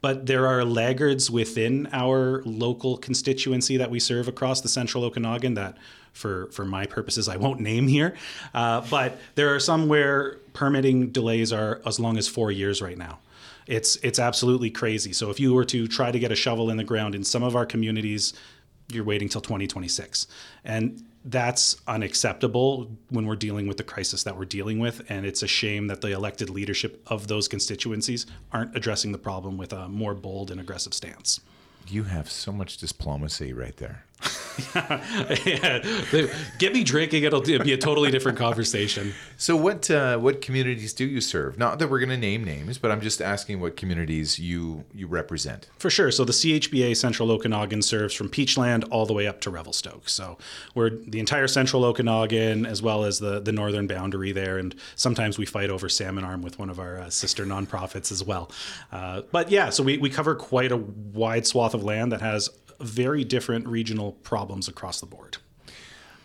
But 0.00 0.26
there 0.26 0.48
are 0.48 0.64
laggards 0.64 1.30
within 1.30 1.88
our 1.92 2.42
local 2.44 2.96
constituency 2.96 3.76
that 3.76 3.90
we 3.90 4.00
serve 4.00 4.26
across 4.26 4.60
the 4.60 4.68
central 4.68 5.04
Okanagan 5.04 5.54
that, 5.54 5.76
for, 6.12 6.46
for 6.46 6.64
my 6.64 6.86
purposes, 6.86 7.28
I 7.28 7.36
won't 7.36 7.60
name 7.60 7.86
here. 7.86 8.14
Uh, 8.52 8.80
but 8.90 9.18
there 9.36 9.54
are 9.54 9.60
some 9.60 9.86
where 9.86 10.38
permitting 10.54 11.10
delays 11.10 11.52
are 11.52 11.80
as 11.86 12.00
long 12.00 12.18
as 12.18 12.26
four 12.26 12.50
years 12.50 12.82
right 12.82 12.98
now. 12.98 13.20
It's 13.66 13.96
it's 13.96 14.18
absolutely 14.18 14.70
crazy. 14.70 15.12
So 15.12 15.30
if 15.30 15.38
you 15.38 15.54
were 15.54 15.64
to 15.66 15.86
try 15.86 16.10
to 16.10 16.18
get 16.18 16.32
a 16.32 16.36
shovel 16.36 16.70
in 16.70 16.76
the 16.76 16.84
ground 16.84 17.14
in 17.14 17.24
some 17.24 17.42
of 17.42 17.56
our 17.56 17.66
communities, 17.66 18.32
you're 18.90 19.04
waiting 19.04 19.28
till 19.28 19.40
2026. 19.40 20.26
And 20.64 21.04
that's 21.24 21.76
unacceptable 21.86 22.90
when 23.10 23.26
we're 23.26 23.36
dealing 23.36 23.68
with 23.68 23.76
the 23.76 23.84
crisis 23.84 24.24
that 24.24 24.36
we're 24.36 24.44
dealing 24.44 24.78
with. 24.80 25.08
And 25.08 25.24
it's 25.24 25.42
a 25.42 25.46
shame 25.46 25.86
that 25.86 26.00
the 26.00 26.08
elected 26.08 26.50
leadership 26.50 27.02
of 27.06 27.28
those 27.28 27.46
constituencies 27.46 28.26
aren't 28.50 28.76
addressing 28.76 29.12
the 29.12 29.18
problem 29.18 29.56
with 29.56 29.72
a 29.72 29.88
more 29.88 30.14
bold 30.14 30.50
and 30.50 30.60
aggressive 30.60 30.94
stance. 30.94 31.40
You 31.88 32.04
have 32.04 32.30
so 32.30 32.52
much 32.52 32.78
diplomacy 32.78 33.52
right 33.52 33.76
there. 33.76 34.04
Yeah. 34.74 35.82
Get 36.58 36.72
me 36.72 36.84
drinking; 36.84 37.24
it'll 37.24 37.40
be 37.40 37.72
a 37.72 37.76
totally 37.76 38.10
different 38.10 38.38
conversation. 38.38 39.14
So, 39.36 39.56
what 39.56 39.90
uh, 39.90 40.18
what 40.18 40.40
communities 40.40 40.92
do 40.92 41.04
you 41.04 41.20
serve? 41.20 41.58
Not 41.58 41.78
that 41.78 41.88
we're 41.88 41.98
going 41.98 42.10
to 42.10 42.16
name 42.16 42.44
names, 42.44 42.78
but 42.78 42.90
I'm 42.90 43.00
just 43.00 43.20
asking 43.20 43.60
what 43.60 43.76
communities 43.76 44.38
you 44.38 44.84
you 44.94 45.06
represent. 45.06 45.68
For 45.78 45.90
sure. 45.90 46.10
So, 46.10 46.24
the 46.24 46.32
CHBA 46.32 46.96
Central 46.96 47.30
Okanagan 47.30 47.82
serves 47.82 48.14
from 48.14 48.28
Peachland 48.28 48.84
all 48.90 49.06
the 49.06 49.14
way 49.14 49.26
up 49.26 49.40
to 49.42 49.50
Revelstoke. 49.50 50.08
So, 50.08 50.38
we're 50.74 50.90
the 50.90 51.20
entire 51.20 51.48
Central 51.48 51.84
Okanagan 51.84 52.66
as 52.66 52.82
well 52.82 53.04
as 53.04 53.18
the 53.18 53.40
the 53.40 53.52
northern 53.52 53.86
boundary 53.86 54.32
there, 54.32 54.58
and 54.58 54.74
sometimes 54.96 55.38
we 55.38 55.46
fight 55.46 55.70
over 55.70 55.88
Salmon 55.88 56.24
Arm 56.24 56.42
with 56.42 56.58
one 56.58 56.70
of 56.70 56.78
our 56.78 56.98
uh, 56.98 57.10
sister 57.10 57.44
nonprofits 57.44 58.12
as 58.12 58.22
well. 58.22 58.50
Uh, 58.90 59.22
but 59.30 59.50
yeah, 59.50 59.70
so 59.70 59.82
we 59.82 59.98
we 59.98 60.10
cover 60.10 60.34
quite 60.34 60.72
a 60.72 60.76
wide 60.76 61.46
swath 61.46 61.74
of 61.74 61.82
land 61.82 62.12
that 62.12 62.20
has 62.20 62.50
very 62.82 63.24
different 63.24 63.66
regional 63.66 64.12
problems 64.12 64.68
across 64.68 65.00
the 65.00 65.06
board. 65.06 65.38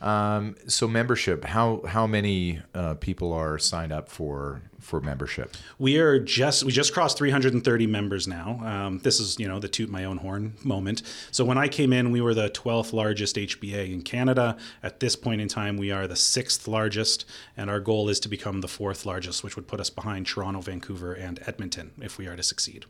Um, 0.02 0.56
so 0.68 0.88
membership, 0.88 1.44
how 1.44 1.82
how 1.88 2.06
many 2.06 2.62
uh, 2.76 2.96
people 2.96 3.34
are 3.34 3.58
signed 3.58 3.92
up 3.92 4.10
for 4.10 4.62
for 4.80 5.02
membership? 5.02 5.58
We 5.80 5.98
are 5.98 6.20
just 6.20 6.64
we 6.64 6.72
just 6.72 6.94
crossed 6.94 7.18
330 7.18 7.88
members 7.88 8.28
now. 8.28 8.60
Um, 8.64 9.00
this 9.00 9.20
is 9.20 9.40
you 9.40 9.48
know 9.48 9.60
the 9.60 9.68
toot 9.68 9.90
my 9.90 10.04
own 10.04 10.18
horn 10.18 10.54
moment. 10.64 11.02
So 11.32 11.44
when 11.44 11.58
I 11.58 11.68
came 11.68 11.94
in, 11.94 12.12
we 12.12 12.22
were 12.22 12.36
the 12.36 12.50
12th 12.50 12.94
largest 12.94 13.38
HBA 13.38 13.92
in 13.92 14.04
Canada. 14.04 14.58
At 14.84 15.00
this 15.00 15.16
point 15.16 15.42
in 15.42 15.48
time, 15.48 15.78
we 15.78 15.90
are 15.90 16.08
the 16.08 16.16
sixth 16.16 16.68
largest, 16.68 17.26
and 17.56 17.70
our 17.70 17.80
goal 17.80 18.08
is 18.08 18.20
to 18.20 18.30
become 18.30 18.62
the 18.62 18.68
fourth 18.68 19.06
largest, 19.06 19.44
which 19.44 19.56
would 19.56 19.68
put 19.68 19.80
us 19.80 19.90
behind 19.90 20.28
Toronto, 20.28 20.62
Vancouver, 20.62 21.14
and 21.14 21.40
Edmonton 21.48 21.92
if 22.00 22.20
we 22.20 22.28
are 22.28 22.36
to 22.36 22.44
succeed. 22.44 22.86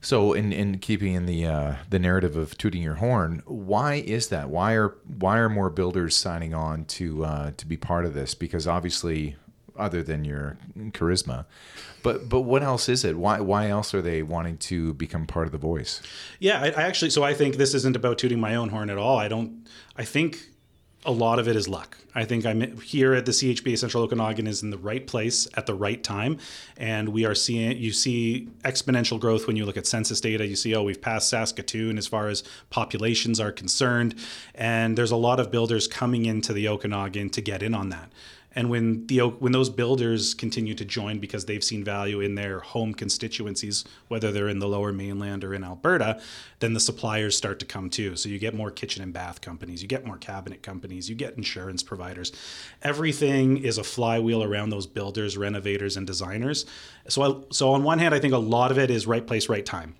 So, 0.00 0.32
in, 0.32 0.52
in 0.52 0.78
keeping 0.78 1.14
in 1.14 1.26
the 1.26 1.46
uh, 1.46 1.74
the 1.90 1.98
narrative 1.98 2.36
of 2.36 2.56
tooting 2.56 2.82
your 2.82 2.96
horn, 2.96 3.42
why 3.46 3.94
is 3.94 4.28
that? 4.28 4.48
Why 4.48 4.74
are 4.74 4.94
why 5.06 5.38
are 5.38 5.48
more 5.48 5.70
builders 5.70 6.16
signing 6.16 6.54
on 6.54 6.84
to 6.86 7.24
uh, 7.24 7.50
to 7.56 7.66
be 7.66 7.76
part 7.76 8.04
of 8.04 8.14
this? 8.14 8.34
Because 8.34 8.68
obviously, 8.68 9.36
other 9.76 10.02
than 10.02 10.24
your 10.24 10.56
charisma, 10.92 11.46
but 12.02 12.28
but 12.28 12.42
what 12.42 12.62
else 12.62 12.88
is 12.88 13.04
it? 13.04 13.16
Why 13.18 13.40
why 13.40 13.68
else 13.68 13.92
are 13.92 14.02
they 14.02 14.22
wanting 14.22 14.56
to 14.58 14.94
become 14.94 15.26
part 15.26 15.46
of 15.46 15.52
the 15.52 15.58
voice? 15.58 16.00
Yeah, 16.38 16.62
I, 16.62 16.66
I 16.68 16.82
actually 16.82 17.10
so 17.10 17.24
I 17.24 17.34
think 17.34 17.56
this 17.56 17.74
isn't 17.74 17.96
about 17.96 18.18
tooting 18.18 18.40
my 18.40 18.54
own 18.54 18.68
horn 18.68 18.90
at 18.90 18.98
all. 18.98 19.18
I 19.18 19.26
don't. 19.26 19.66
I 19.96 20.04
think 20.04 20.48
a 21.04 21.12
lot 21.12 21.38
of 21.38 21.48
it 21.48 21.56
is 21.56 21.68
luck. 21.68 21.96
I 22.14 22.24
think 22.24 22.44
I'm 22.44 22.78
here 22.80 23.14
at 23.14 23.26
the 23.26 23.32
CHBA 23.32 23.78
Central 23.78 24.02
Okanagan 24.02 24.46
is 24.46 24.62
in 24.62 24.70
the 24.70 24.78
right 24.78 25.06
place 25.06 25.46
at 25.54 25.66
the 25.66 25.74
right 25.74 26.02
time, 26.02 26.38
and 26.76 27.10
we 27.10 27.24
are 27.24 27.34
seeing. 27.34 27.76
You 27.78 27.92
see 27.92 28.48
exponential 28.64 29.20
growth 29.20 29.46
when 29.46 29.56
you 29.56 29.64
look 29.64 29.76
at 29.76 29.86
census 29.86 30.20
data. 30.20 30.44
You 30.44 30.56
see, 30.56 30.74
oh, 30.74 30.82
we've 30.82 31.00
passed 31.00 31.28
Saskatoon 31.28 31.96
as 31.96 32.06
far 32.06 32.28
as 32.28 32.42
populations 32.70 33.38
are 33.38 33.52
concerned, 33.52 34.16
and 34.54 34.98
there's 34.98 35.12
a 35.12 35.16
lot 35.16 35.38
of 35.38 35.50
builders 35.52 35.86
coming 35.86 36.26
into 36.26 36.52
the 36.52 36.66
Okanagan 36.68 37.30
to 37.30 37.40
get 37.40 37.62
in 37.62 37.74
on 37.74 37.90
that. 37.90 38.10
And 38.54 38.70
when 38.70 39.06
the 39.06 39.20
when 39.20 39.52
those 39.52 39.68
builders 39.68 40.32
continue 40.32 40.74
to 40.74 40.84
join 40.84 41.18
because 41.18 41.44
they've 41.44 41.62
seen 41.62 41.84
value 41.84 42.20
in 42.20 42.34
their 42.34 42.60
home 42.60 42.94
constituencies, 42.94 43.84
whether 44.08 44.32
they're 44.32 44.48
in 44.48 44.58
the 44.58 44.66
Lower 44.66 44.92
Mainland 44.92 45.44
or 45.44 45.54
in 45.54 45.62
Alberta, 45.62 46.20
then 46.60 46.72
the 46.72 46.80
suppliers 46.80 47.36
start 47.36 47.58
to 47.60 47.66
come 47.66 47.90
too. 47.90 48.16
So 48.16 48.28
you 48.28 48.38
get 48.38 48.54
more 48.54 48.70
kitchen 48.70 49.02
and 49.02 49.12
bath 49.12 49.40
companies, 49.40 49.82
you 49.82 49.88
get 49.88 50.06
more 50.06 50.16
cabinet 50.16 50.62
companies, 50.62 51.08
you 51.08 51.14
get 51.14 51.36
insurance 51.36 51.82
providers. 51.82 52.32
Everything 52.82 53.58
is 53.58 53.76
a 53.76 53.84
flywheel 53.84 54.42
around 54.42 54.70
those 54.70 54.86
builders, 54.86 55.36
renovators, 55.36 55.96
and 55.96 56.06
designers. 56.06 56.64
So 57.08 57.22
I, 57.22 57.52
so 57.52 57.72
on 57.72 57.82
one 57.84 57.98
hand, 57.98 58.14
I 58.14 58.18
think 58.18 58.32
a 58.32 58.38
lot 58.38 58.70
of 58.70 58.78
it 58.78 58.90
is 58.90 59.06
right 59.06 59.26
place, 59.26 59.48
right 59.48 59.64
time. 59.64 59.94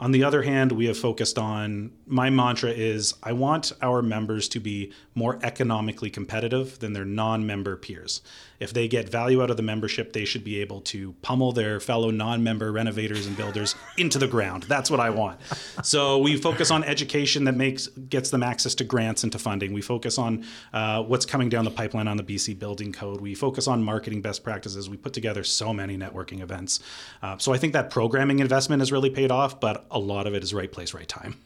On 0.00 0.12
the 0.12 0.24
other 0.24 0.42
hand, 0.42 0.72
we 0.72 0.86
have 0.86 0.96
focused 0.96 1.38
on 1.38 1.92
my 2.06 2.30
mantra 2.30 2.70
is 2.70 3.12
I 3.22 3.32
want 3.34 3.70
our 3.82 4.00
members 4.00 4.48
to 4.48 4.58
be 4.58 4.92
more 5.14 5.38
economically 5.42 6.08
competitive 6.08 6.78
than 6.78 6.94
their 6.94 7.04
non 7.04 7.46
member 7.46 7.76
peers. 7.76 8.22
If 8.60 8.74
they 8.74 8.86
get 8.88 9.08
value 9.08 9.42
out 9.42 9.50
of 9.50 9.56
the 9.56 9.62
membership, 9.62 10.12
they 10.12 10.24
should 10.24 10.44
be 10.44 10.60
able 10.60 10.82
to 10.82 11.14
pummel 11.22 11.52
their 11.52 11.80
fellow 11.80 12.10
non 12.10 12.44
member 12.44 12.70
renovators 12.70 13.26
and 13.26 13.36
builders 13.36 13.74
into 13.96 14.18
the 14.18 14.28
ground. 14.28 14.64
That's 14.64 14.90
what 14.90 15.00
I 15.00 15.10
want. 15.10 15.40
So 15.82 16.18
we 16.18 16.36
focus 16.36 16.70
on 16.70 16.84
education 16.84 17.44
that 17.44 17.56
makes 17.56 17.86
gets 17.86 18.30
them 18.30 18.42
access 18.42 18.74
to 18.76 18.84
grants 18.84 19.22
and 19.22 19.32
to 19.32 19.38
funding. 19.38 19.72
We 19.72 19.80
focus 19.80 20.18
on 20.18 20.44
uh, 20.72 21.02
what's 21.02 21.26
coming 21.26 21.48
down 21.48 21.64
the 21.64 21.70
pipeline 21.70 22.06
on 22.06 22.16
the 22.16 22.22
BC 22.22 22.58
Building 22.58 22.92
Code. 22.92 23.20
We 23.20 23.34
focus 23.34 23.66
on 23.66 23.82
marketing 23.82 24.20
best 24.20 24.44
practices. 24.44 24.90
We 24.90 24.96
put 24.96 25.14
together 25.14 25.42
so 25.42 25.72
many 25.72 25.96
networking 25.96 26.40
events. 26.40 26.80
Uh, 27.22 27.38
so 27.38 27.52
I 27.52 27.58
think 27.58 27.72
that 27.72 27.90
programming 27.90 28.40
investment 28.40 28.80
has 28.80 28.92
really 28.92 29.10
paid 29.10 29.30
off, 29.30 29.58
but 29.58 29.86
a 29.90 29.98
lot 29.98 30.26
of 30.26 30.34
it 30.34 30.42
is 30.42 30.52
right 30.52 30.70
place, 30.70 30.92
right 30.92 31.08
time. 31.08 31.36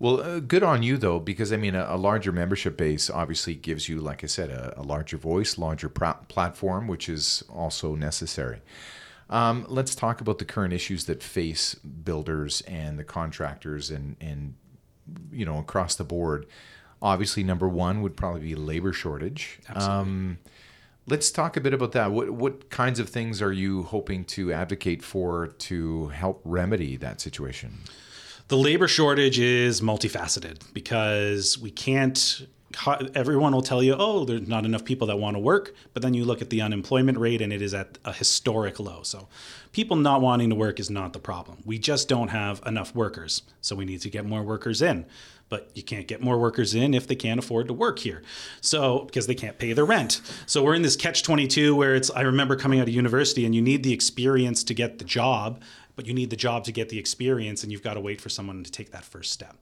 Well, 0.00 0.20
uh, 0.20 0.40
good 0.40 0.62
on 0.62 0.82
you 0.82 0.96
though, 0.96 1.18
because 1.18 1.52
I 1.52 1.56
mean, 1.56 1.74
a, 1.74 1.86
a, 1.90 1.96
larger 1.96 2.30
membership 2.30 2.76
base 2.76 3.10
obviously 3.10 3.54
gives 3.54 3.88
you, 3.88 4.00
like 4.00 4.22
I 4.22 4.28
said, 4.28 4.50
a, 4.50 4.78
a 4.78 4.82
larger 4.82 5.16
voice, 5.16 5.58
larger 5.58 5.88
platform, 5.88 6.86
which 6.86 7.08
is 7.08 7.42
also 7.48 7.96
necessary. 7.96 8.60
Um, 9.28 9.66
let's 9.68 9.94
talk 9.94 10.20
about 10.20 10.38
the 10.38 10.44
current 10.44 10.72
issues 10.72 11.04
that 11.04 11.22
face 11.22 11.74
builders 11.74 12.62
and 12.62 12.98
the 12.98 13.04
contractors, 13.04 13.90
and 13.90 14.16
and 14.20 14.54
you 15.32 15.44
know 15.44 15.58
across 15.58 15.96
the 15.96 16.04
board. 16.04 16.46
Obviously, 17.02 17.42
number 17.42 17.68
one 17.68 18.00
would 18.02 18.16
probably 18.16 18.40
be 18.40 18.54
labor 18.54 18.92
shortage. 18.92 19.58
Absolutely. 19.68 19.96
Um, 19.96 20.38
let's 21.06 21.30
talk 21.30 21.56
a 21.56 21.60
bit 21.60 21.74
about 21.74 21.92
that. 21.92 22.12
What 22.12 22.30
what 22.30 22.70
kinds 22.70 23.00
of 23.00 23.08
things 23.08 23.42
are 23.42 23.52
you 23.52 23.82
hoping 23.82 24.24
to 24.26 24.52
advocate 24.52 25.02
for 25.02 25.48
to 25.48 26.08
help 26.08 26.40
remedy 26.44 26.96
that 26.96 27.20
situation? 27.20 27.78
The 28.48 28.56
labor 28.56 28.88
shortage 28.88 29.38
is 29.38 29.82
multifaceted 29.82 30.72
because 30.72 31.58
we 31.58 31.70
can't 31.70 32.46
everyone 33.14 33.52
will 33.52 33.62
tell 33.62 33.82
you, 33.82 33.96
oh, 33.98 34.24
there's 34.24 34.46
not 34.46 34.64
enough 34.64 34.84
people 34.84 35.06
that 35.08 35.18
want 35.18 35.34
to 35.34 35.40
work. 35.40 35.74
But 35.94 36.02
then 36.02 36.14
you 36.14 36.24
look 36.24 36.42
at 36.42 36.50
the 36.50 36.60
unemployment 36.60 37.18
rate 37.18 37.40
and 37.40 37.52
it 37.52 37.62
is 37.62 37.74
at 37.74 37.98
a 38.04 38.12
historic 38.12 38.78
low. 38.78 39.02
So 39.02 39.28
people 39.72 39.96
not 39.96 40.20
wanting 40.20 40.50
to 40.50 40.54
work 40.54 40.78
is 40.78 40.90
not 40.90 41.12
the 41.12 41.18
problem. 41.18 41.58
We 41.64 41.78
just 41.78 42.08
don't 42.08 42.28
have 42.28 42.62
enough 42.66 42.94
workers. 42.94 43.42
So 43.60 43.74
we 43.74 43.84
need 43.84 44.00
to 44.02 44.10
get 44.10 44.24
more 44.24 44.42
workers 44.42 44.82
in. 44.82 45.06
But 45.48 45.70
you 45.74 45.82
can't 45.82 46.06
get 46.06 46.20
more 46.20 46.38
workers 46.38 46.74
in 46.74 46.92
if 46.92 47.06
they 47.06 47.14
can't 47.14 47.38
afford 47.38 47.68
to 47.68 47.74
work 47.74 47.98
here. 48.00 48.22
So, 48.60 49.04
because 49.04 49.26
they 49.26 49.34
can't 49.34 49.58
pay 49.58 49.72
their 49.72 49.86
rent. 49.86 50.20
So 50.44 50.62
we're 50.62 50.74
in 50.74 50.82
this 50.82 50.94
catch 50.94 51.22
22 51.22 51.74
where 51.74 51.94
it's, 51.94 52.10
I 52.10 52.20
remember 52.20 52.54
coming 52.54 52.80
out 52.80 52.88
of 52.88 52.92
university 52.92 53.46
and 53.46 53.54
you 53.54 53.62
need 53.62 53.82
the 53.82 53.94
experience 53.94 54.62
to 54.64 54.74
get 54.74 54.98
the 54.98 55.06
job 55.06 55.62
but 55.98 56.06
you 56.06 56.14
need 56.14 56.30
the 56.30 56.36
job 56.36 56.62
to 56.62 56.70
get 56.70 56.90
the 56.90 56.96
experience 56.96 57.64
and 57.64 57.72
you've 57.72 57.82
got 57.82 57.94
to 57.94 58.00
wait 58.00 58.20
for 58.20 58.28
someone 58.28 58.62
to 58.62 58.70
take 58.70 58.92
that 58.92 59.04
first 59.04 59.32
step. 59.32 59.56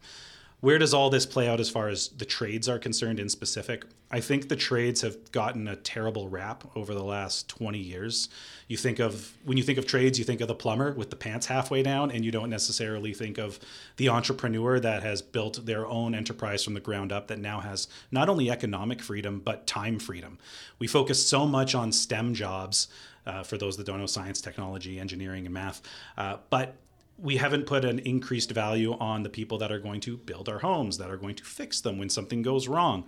Where 0.61 0.79
does 0.79 0.95
all 0.95 1.11
this 1.11 1.27
play 1.27 1.49
out 1.49 1.61
as 1.61 1.69
far 1.69 1.89
as 1.89 2.09
the 2.09 2.25
trades 2.25 2.69
are 2.69 2.79
concerned 2.79 3.21
in 3.21 3.29
specific? 3.29 3.85
I 4.11 4.21
think 4.21 4.49
the 4.49 4.57
trades 4.57 5.03
have 5.03 5.31
gotten 5.31 5.69
a 5.69 5.77
terrible 5.77 6.29
rap 6.29 6.65
over 6.75 6.95
the 6.95 7.03
last 7.03 7.49
20 7.49 7.79
years. 7.79 8.29
You 8.67 8.77
think 8.77 8.99
of 8.99 9.37
when 9.45 9.59
you 9.59 9.63
think 9.63 9.79
of 9.79 9.87
trades, 9.87 10.19
you 10.19 10.25
think 10.25 10.41
of 10.41 10.49
the 10.49 10.55
plumber 10.55 10.93
with 10.93 11.11
the 11.11 11.17
pants 11.17 11.47
halfway 11.47 11.83
down 11.83 12.11
and 12.11 12.25
you 12.25 12.31
don't 12.31 12.49
necessarily 12.49 13.13
think 13.13 13.37
of 13.37 13.59
the 13.97 14.09
entrepreneur 14.09 14.81
that 14.81 15.03
has 15.03 15.21
built 15.21 15.67
their 15.67 15.87
own 15.87 16.15
enterprise 16.15 16.65
from 16.65 16.75
the 16.75 16.81
ground 16.81 17.13
up 17.13 17.27
that 17.29 17.39
now 17.39 17.61
has 17.61 17.89
not 18.11 18.29
only 18.29 18.51
economic 18.51 19.03
freedom 19.03 19.41
but 19.45 19.67
time 19.67 19.99
freedom. 19.99 20.39
We 20.79 20.87
focus 20.87 21.27
so 21.27 21.47
much 21.47 21.75
on 21.75 21.93
STEM 21.93 22.33
jobs 22.33 22.89
uh, 23.27 23.43
for 23.43 23.59
those 23.59 23.77
that 23.77 23.85
don't 23.85 23.99
know 23.99 24.07
science, 24.07 24.41
technology, 24.41 25.01
engineering, 25.01 25.45
and 25.45 25.55
math. 25.55 25.83
Uh, 26.17 26.39
but 26.49 26.77
we 27.19 27.37
haven't 27.39 27.65
put 27.65 27.85
an 27.85 27.99
increased 28.01 28.51
value 28.51 28.93
on 28.99 29.23
the 29.23 29.31
people 29.31 29.57
that 29.59 29.73
are 29.73 29.79
going 29.79 30.01
to 30.01 30.19
build 30.19 30.49
our 30.49 30.59
homes, 30.59 30.99
that 30.99 31.11
are 31.11 31.17
going 31.17 31.35
to 31.35 31.45
fix 31.45 31.81
them 31.81 31.99
when 31.99 32.11
something 32.11 32.43
goes 32.43 32.69
wrong. 32.69 33.05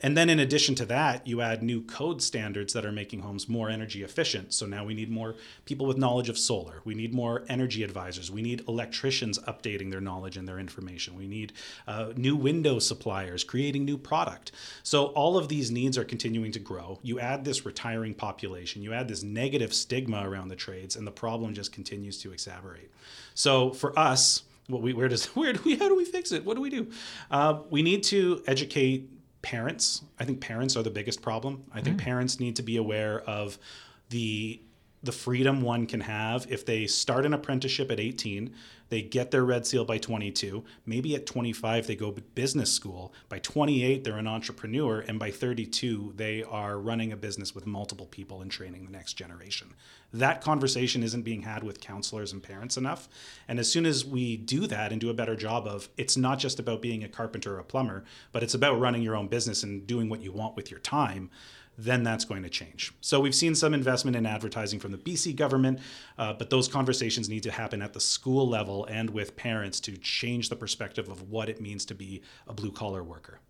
And 0.00 0.16
then, 0.16 0.28
in 0.28 0.40
addition 0.40 0.74
to 0.76 0.86
that, 0.86 1.26
you 1.28 1.40
add 1.40 1.62
new 1.62 1.82
code 1.82 2.22
standards 2.22 2.72
that 2.72 2.84
are 2.84 2.90
making 2.90 3.20
homes 3.20 3.48
more 3.48 3.70
energy 3.70 4.02
efficient. 4.02 4.52
So 4.52 4.66
now 4.66 4.84
we 4.84 4.94
need 4.94 5.10
more 5.10 5.36
people 5.64 5.86
with 5.86 5.96
knowledge 5.96 6.28
of 6.28 6.38
solar. 6.38 6.80
We 6.84 6.94
need 6.94 7.14
more 7.14 7.44
energy 7.48 7.84
advisors. 7.84 8.32
We 8.32 8.42
need 8.42 8.64
electricians 8.66 9.38
updating 9.40 9.90
their 9.90 10.00
knowledge 10.00 10.36
and 10.36 10.48
their 10.48 10.58
information. 10.58 11.16
We 11.16 11.28
need 11.28 11.52
uh, 11.86 12.12
new 12.16 12.34
window 12.34 12.80
suppliers 12.80 13.44
creating 13.44 13.84
new 13.84 13.96
product. 13.96 14.50
So 14.82 15.06
all 15.06 15.38
of 15.38 15.48
these 15.48 15.70
needs 15.70 15.96
are 15.96 16.04
continuing 16.04 16.50
to 16.52 16.58
grow. 16.58 16.98
You 17.02 17.20
add 17.20 17.44
this 17.44 17.64
retiring 17.64 18.14
population, 18.14 18.82
you 18.82 18.92
add 18.92 19.06
this 19.06 19.22
negative 19.22 19.72
stigma 19.72 20.28
around 20.28 20.48
the 20.48 20.56
trades, 20.56 20.96
and 20.96 21.06
the 21.06 21.12
problem 21.12 21.54
just 21.54 21.72
continues 21.72 22.18
to 22.22 22.30
exacerbate. 22.30 22.88
So 23.34 23.70
for 23.70 23.98
us, 23.98 24.42
what 24.68 24.82
we 24.82 24.92
where 24.92 25.08
does 25.08 25.26
where 25.36 25.52
do 25.52 25.60
we 25.64 25.76
how 25.76 25.88
do 25.88 25.96
we 25.96 26.04
fix 26.04 26.32
it? 26.32 26.44
What 26.44 26.54
do 26.54 26.60
we 26.60 26.70
do? 26.70 26.90
Uh, 27.30 27.60
we 27.70 27.82
need 27.82 28.02
to 28.04 28.42
educate 28.46 29.08
parents. 29.42 30.02
I 30.20 30.24
think 30.24 30.40
parents 30.40 30.76
are 30.76 30.82
the 30.82 30.90
biggest 30.90 31.20
problem. 31.20 31.64
I 31.72 31.80
think 31.80 31.96
mm. 31.96 32.04
parents 32.04 32.38
need 32.38 32.56
to 32.56 32.62
be 32.62 32.76
aware 32.76 33.20
of 33.20 33.58
the 34.10 34.60
the 35.02 35.12
freedom 35.12 35.62
one 35.62 35.86
can 35.86 36.00
have 36.00 36.46
if 36.48 36.64
they 36.64 36.86
start 36.86 37.26
an 37.26 37.34
apprenticeship 37.34 37.90
at 37.90 37.98
18 37.98 38.52
they 38.92 39.00
get 39.00 39.30
their 39.30 39.42
red 39.42 39.66
seal 39.66 39.86
by 39.86 39.96
22. 39.96 40.62
Maybe 40.84 41.14
at 41.14 41.24
25, 41.24 41.86
they 41.86 41.96
go 41.96 42.12
to 42.12 42.20
business 42.20 42.70
school. 42.70 43.14
By 43.30 43.38
28, 43.38 44.04
they're 44.04 44.18
an 44.18 44.26
entrepreneur. 44.26 45.00
And 45.00 45.18
by 45.18 45.30
32, 45.30 46.12
they 46.14 46.42
are 46.42 46.78
running 46.78 47.10
a 47.10 47.16
business 47.16 47.54
with 47.54 47.66
multiple 47.66 48.04
people 48.04 48.42
and 48.42 48.50
training 48.50 48.84
the 48.84 48.92
next 48.92 49.14
generation. 49.14 49.72
That 50.12 50.42
conversation 50.42 51.02
isn't 51.02 51.22
being 51.22 51.40
had 51.40 51.62
with 51.64 51.80
counselors 51.80 52.34
and 52.34 52.42
parents 52.42 52.76
enough. 52.76 53.08
And 53.48 53.58
as 53.58 53.72
soon 53.72 53.86
as 53.86 54.04
we 54.04 54.36
do 54.36 54.66
that 54.66 54.92
and 54.92 55.00
do 55.00 55.08
a 55.08 55.14
better 55.14 55.36
job 55.36 55.66
of 55.66 55.88
it's 55.96 56.18
not 56.18 56.38
just 56.38 56.60
about 56.60 56.82
being 56.82 57.02
a 57.02 57.08
carpenter 57.08 57.56
or 57.56 57.60
a 57.60 57.64
plumber, 57.64 58.04
but 58.30 58.42
it's 58.42 58.52
about 58.52 58.78
running 58.78 59.00
your 59.00 59.16
own 59.16 59.28
business 59.28 59.62
and 59.62 59.86
doing 59.86 60.10
what 60.10 60.20
you 60.20 60.32
want 60.32 60.54
with 60.54 60.70
your 60.70 60.80
time 60.80 61.30
then 61.78 62.02
that's 62.02 62.24
going 62.24 62.42
to 62.42 62.48
change. 62.48 62.92
So 63.00 63.20
we've 63.20 63.34
seen 63.34 63.54
some 63.54 63.74
investment 63.74 64.16
in 64.16 64.26
advertising 64.26 64.78
from 64.78 64.92
the 64.92 64.98
BC 64.98 65.36
government, 65.36 65.80
uh, 66.18 66.32
but 66.34 66.50
those 66.50 66.68
conversations 66.68 67.28
need 67.28 67.42
to 67.44 67.50
happen 67.50 67.80
at 67.82 67.92
the 67.92 68.00
school 68.00 68.46
level 68.48 68.84
and 68.86 69.10
with 69.10 69.36
parents 69.36 69.80
to 69.80 69.96
change 69.96 70.48
the 70.48 70.56
perspective 70.56 71.08
of 71.08 71.30
what 71.30 71.48
it 71.48 71.60
means 71.60 71.84
to 71.86 71.94
be 71.94 72.22
a 72.46 72.52
blue 72.52 72.72
collar 72.72 73.02
worker. 73.02 73.40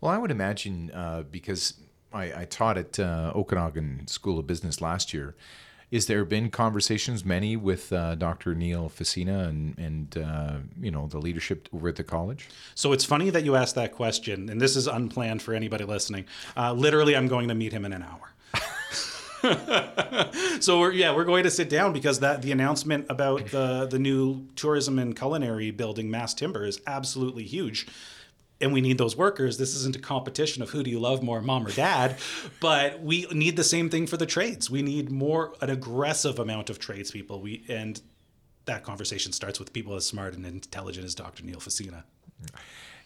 Well, 0.00 0.12
I 0.12 0.18
would 0.18 0.30
imagine 0.30 0.90
uh, 0.92 1.24
because 1.30 1.74
I, 2.12 2.42
I, 2.42 2.44
taught 2.44 2.78
at 2.78 3.00
uh, 3.00 3.32
Okanagan 3.34 4.06
School 4.06 4.38
of 4.38 4.46
Business 4.46 4.80
last 4.80 5.12
year, 5.12 5.34
Is 5.90 6.06
there 6.06 6.24
been 6.24 6.50
conversations, 6.50 7.24
many 7.24 7.56
with 7.56 7.92
uh, 7.92 8.16
Dr. 8.16 8.54
Neil 8.56 8.90
Fassina 8.90 9.48
and 9.48 9.78
and 9.78 10.18
uh, 10.18 10.56
you 10.80 10.90
know 10.90 11.06
the 11.06 11.18
leadership 11.18 11.68
over 11.72 11.88
at 11.88 11.96
the 11.96 12.04
college? 12.04 12.48
So 12.74 12.92
it's 12.92 13.04
funny 13.04 13.30
that 13.30 13.44
you 13.44 13.54
asked 13.54 13.76
that 13.76 13.92
question, 13.92 14.48
and 14.48 14.60
this 14.60 14.74
is 14.74 14.88
unplanned 14.88 15.42
for 15.42 15.54
anybody 15.54 15.84
listening. 15.84 16.24
Uh, 16.56 16.72
literally, 16.72 17.14
I'm 17.14 17.28
going 17.28 17.48
to 17.48 17.54
meet 17.54 17.72
him 17.72 17.84
in 17.84 17.92
an 17.92 18.02
hour. 18.02 18.32
so 20.60 20.80
we're 20.80 20.92
yeah 20.92 21.14
we're 21.14 21.24
going 21.24 21.44
to 21.44 21.50
sit 21.50 21.68
down 21.68 21.92
because 21.92 22.20
that 22.20 22.42
the 22.42 22.50
announcement 22.50 23.06
about 23.08 23.46
the 23.50 23.86
the 23.88 23.98
new 23.98 24.44
tourism 24.56 24.98
and 24.98 25.16
culinary 25.16 25.70
building 25.70 26.10
mass 26.10 26.34
timber 26.34 26.64
is 26.64 26.80
absolutely 26.86 27.44
huge 27.44 27.86
and 28.60 28.72
we 28.72 28.80
need 28.80 28.98
those 28.98 29.16
workers 29.16 29.58
this 29.58 29.74
isn't 29.74 29.96
a 29.96 30.00
competition 30.00 30.62
of 30.62 30.70
who 30.70 30.82
do 30.82 30.90
you 30.90 30.98
love 30.98 31.22
more 31.22 31.40
mom 31.40 31.66
or 31.66 31.72
dad 31.72 32.16
but 32.60 33.00
we 33.02 33.26
need 33.32 33.56
the 33.56 33.64
same 33.64 33.90
thing 33.90 34.06
for 34.06 34.16
the 34.16 34.26
trades. 34.26 34.70
We 34.70 34.82
need 34.82 35.10
more 35.10 35.54
an 35.60 35.70
aggressive 35.70 36.38
amount 36.38 36.70
of 36.70 36.78
tradespeople. 36.78 37.40
We 37.40 37.64
and 37.68 38.00
that 38.64 38.82
conversation 38.82 39.32
starts 39.32 39.58
with 39.60 39.72
people 39.72 39.94
as 39.94 40.04
smart 40.04 40.34
and 40.34 40.44
intelligent 40.44 41.06
as 41.06 41.14
dr 41.14 41.42
neil 41.44 41.58
fassina 41.58 42.02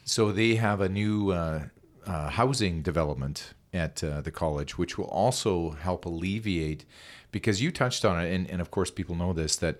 so 0.04 0.32
they 0.32 0.56
have 0.56 0.80
a 0.80 0.88
new 0.88 1.30
uh, 1.30 1.64
uh, 2.06 2.30
housing 2.30 2.82
development 2.82 3.54
at 3.72 4.02
uh, 4.02 4.20
the 4.20 4.30
college, 4.30 4.78
which 4.78 4.98
will 4.98 5.06
also 5.06 5.70
help 5.70 6.04
alleviate, 6.04 6.84
because 7.30 7.62
you 7.62 7.70
touched 7.70 8.04
on 8.04 8.20
it, 8.20 8.32
and, 8.34 8.50
and 8.50 8.60
of 8.60 8.70
course 8.70 8.90
people 8.90 9.14
know 9.14 9.32
this 9.32 9.56
that 9.56 9.78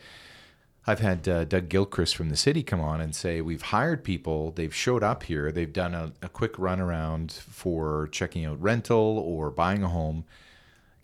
I've 0.91 0.99
had 0.99 1.29
uh, 1.29 1.45
Doug 1.45 1.69
Gilchrist 1.69 2.17
from 2.17 2.31
the 2.31 2.37
city 2.37 2.65
come 2.65 2.81
on 2.81 3.01
and 3.01 3.15
say 3.15 3.41
we've 3.41 3.63
hired 3.63 4.03
people, 4.03 4.51
they've 4.51 4.75
showed 4.75 5.05
up 5.05 5.23
here, 5.23 5.53
they've 5.53 5.73
done 5.73 5.95
a, 5.95 6.13
a 6.21 6.29
quick 6.29 6.59
run 6.59 6.81
around 6.81 7.31
for 7.31 8.09
checking 8.11 8.45
out 8.45 8.61
rental 8.61 9.19
or 9.25 9.51
buying 9.51 9.83
a 9.83 9.89
home. 9.89 10.25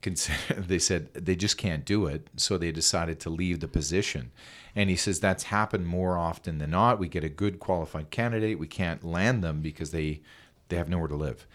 They 0.56 0.78
said 0.78 1.12
they 1.14 1.34
just 1.34 1.56
can't 1.56 1.84
do 1.84 2.06
it, 2.06 2.28
so 2.36 2.58
they 2.58 2.70
decided 2.70 3.18
to 3.20 3.30
leave 3.30 3.58
the 3.58 3.66
position. 3.66 4.30
And 4.76 4.88
he 4.88 4.94
says 4.94 5.18
that's 5.18 5.44
happened 5.44 5.88
more 5.88 6.16
often 6.16 6.58
than 6.58 6.70
not. 6.70 7.00
We 7.00 7.08
get 7.08 7.24
a 7.24 7.28
good 7.28 7.58
qualified 7.58 8.10
candidate, 8.10 8.58
we 8.58 8.68
can't 8.68 9.02
land 9.02 9.42
them 9.42 9.62
because 9.62 9.90
they 9.90 10.20
they 10.68 10.76
have 10.76 10.88
nowhere 10.88 11.08
to 11.08 11.16
live. 11.16 11.46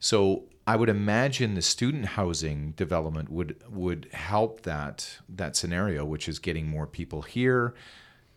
So 0.00 0.44
I 0.66 0.76
would 0.76 0.88
imagine 0.88 1.54
the 1.54 1.62
student 1.62 2.04
housing 2.06 2.72
development 2.72 3.30
would 3.30 3.56
would 3.70 4.08
help 4.12 4.62
that 4.62 5.18
that 5.28 5.56
scenario, 5.56 6.04
which 6.04 6.28
is 6.28 6.38
getting 6.38 6.68
more 6.68 6.86
people 6.86 7.22
here, 7.22 7.74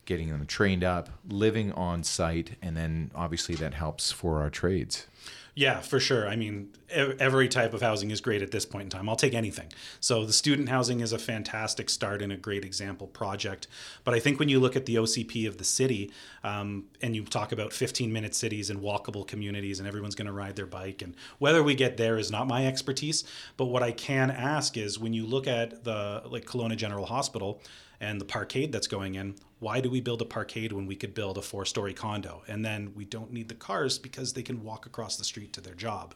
getting 0.05 0.29
them 0.29 0.45
trained 0.45 0.83
up, 0.83 1.09
living 1.29 1.71
on 1.73 2.03
site, 2.03 2.57
and 2.61 2.75
then 2.75 3.11
obviously 3.15 3.55
that 3.55 3.73
helps 3.73 4.11
for 4.11 4.41
our 4.41 4.49
trades. 4.49 5.07
Yeah, 5.53 5.81
for 5.81 5.99
sure. 5.99 6.29
I 6.29 6.37
mean, 6.37 6.69
every 6.89 7.49
type 7.49 7.73
of 7.73 7.81
housing 7.81 8.09
is 8.09 8.21
great 8.21 8.41
at 8.41 8.51
this 8.51 8.65
point 8.65 8.83
in 8.85 8.89
time. 8.89 9.09
I'll 9.09 9.17
take 9.17 9.33
anything. 9.33 9.67
So 9.99 10.25
the 10.25 10.31
student 10.31 10.69
housing 10.69 11.01
is 11.01 11.11
a 11.11 11.19
fantastic 11.19 11.89
start 11.89 12.21
and 12.21 12.31
a 12.31 12.37
great 12.37 12.63
example 12.63 13.07
project. 13.07 13.67
But 14.05 14.13
I 14.13 14.19
think 14.19 14.39
when 14.39 14.47
you 14.47 14.61
look 14.61 14.77
at 14.77 14.85
the 14.85 14.95
OCP 14.95 15.45
of 15.49 15.57
the 15.57 15.65
city 15.65 16.09
um, 16.45 16.85
and 17.01 17.17
you 17.17 17.25
talk 17.25 17.51
about 17.51 17.73
15 17.73 18.13
minute 18.13 18.33
cities 18.33 18.69
and 18.69 18.79
walkable 18.79 19.27
communities 19.27 19.79
and 19.79 19.87
everyone's 19.89 20.15
going 20.15 20.27
to 20.27 20.31
ride 20.31 20.55
their 20.55 20.65
bike, 20.65 21.01
and 21.01 21.15
whether 21.39 21.61
we 21.61 21.75
get 21.75 21.97
there 21.97 22.17
is 22.17 22.31
not 22.31 22.47
my 22.47 22.65
expertise. 22.65 23.25
But 23.57 23.65
what 23.65 23.83
I 23.83 23.91
can 23.91 24.31
ask 24.31 24.77
is 24.77 24.99
when 24.99 25.11
you 25.11 25.25
look 25.25 25.47
at 25.47 25.83
the 25.83 26.23
like 26.25 26.45
Kelowna 26.45 26.77
General 26.77 27.05
Hospital, 27.05 27.61
and 28.01 28.19
the 28.19 28.25
parkade 28.25 28.71
that's 28.71 28.87
going 28.87 29.15
in. 29.15 29.35
Why 29.59 29.79
do 29.79 29.89
we 29.91 30.01
build 30.01 30.23
a 30.23 30.25
parkade 30.25 30.73
when 30.73 30.87
we 30.87 30.95
could 30.95 31.13
build 31.13 31.37
a 31.37 31.41
four 31.41 31.65
story 31.65 31.93
condo? 31.93 32.41
And 32.47 32.65
then 32.65 32.93
we 32.95 33.05
don't 33.05 33.31
need 33.31 33.47
the 33.47 33.55
cars 33.55 33.99
because 33.99 34.33
they 34.33 34.41
can 34.41 34.63
walk 34.63 34.87
across 34.87 35.17
the 35.17 35.23
street 35.23 35.53
to 35.53 35.61
their 35.61 35.75
job. 35.75 36.15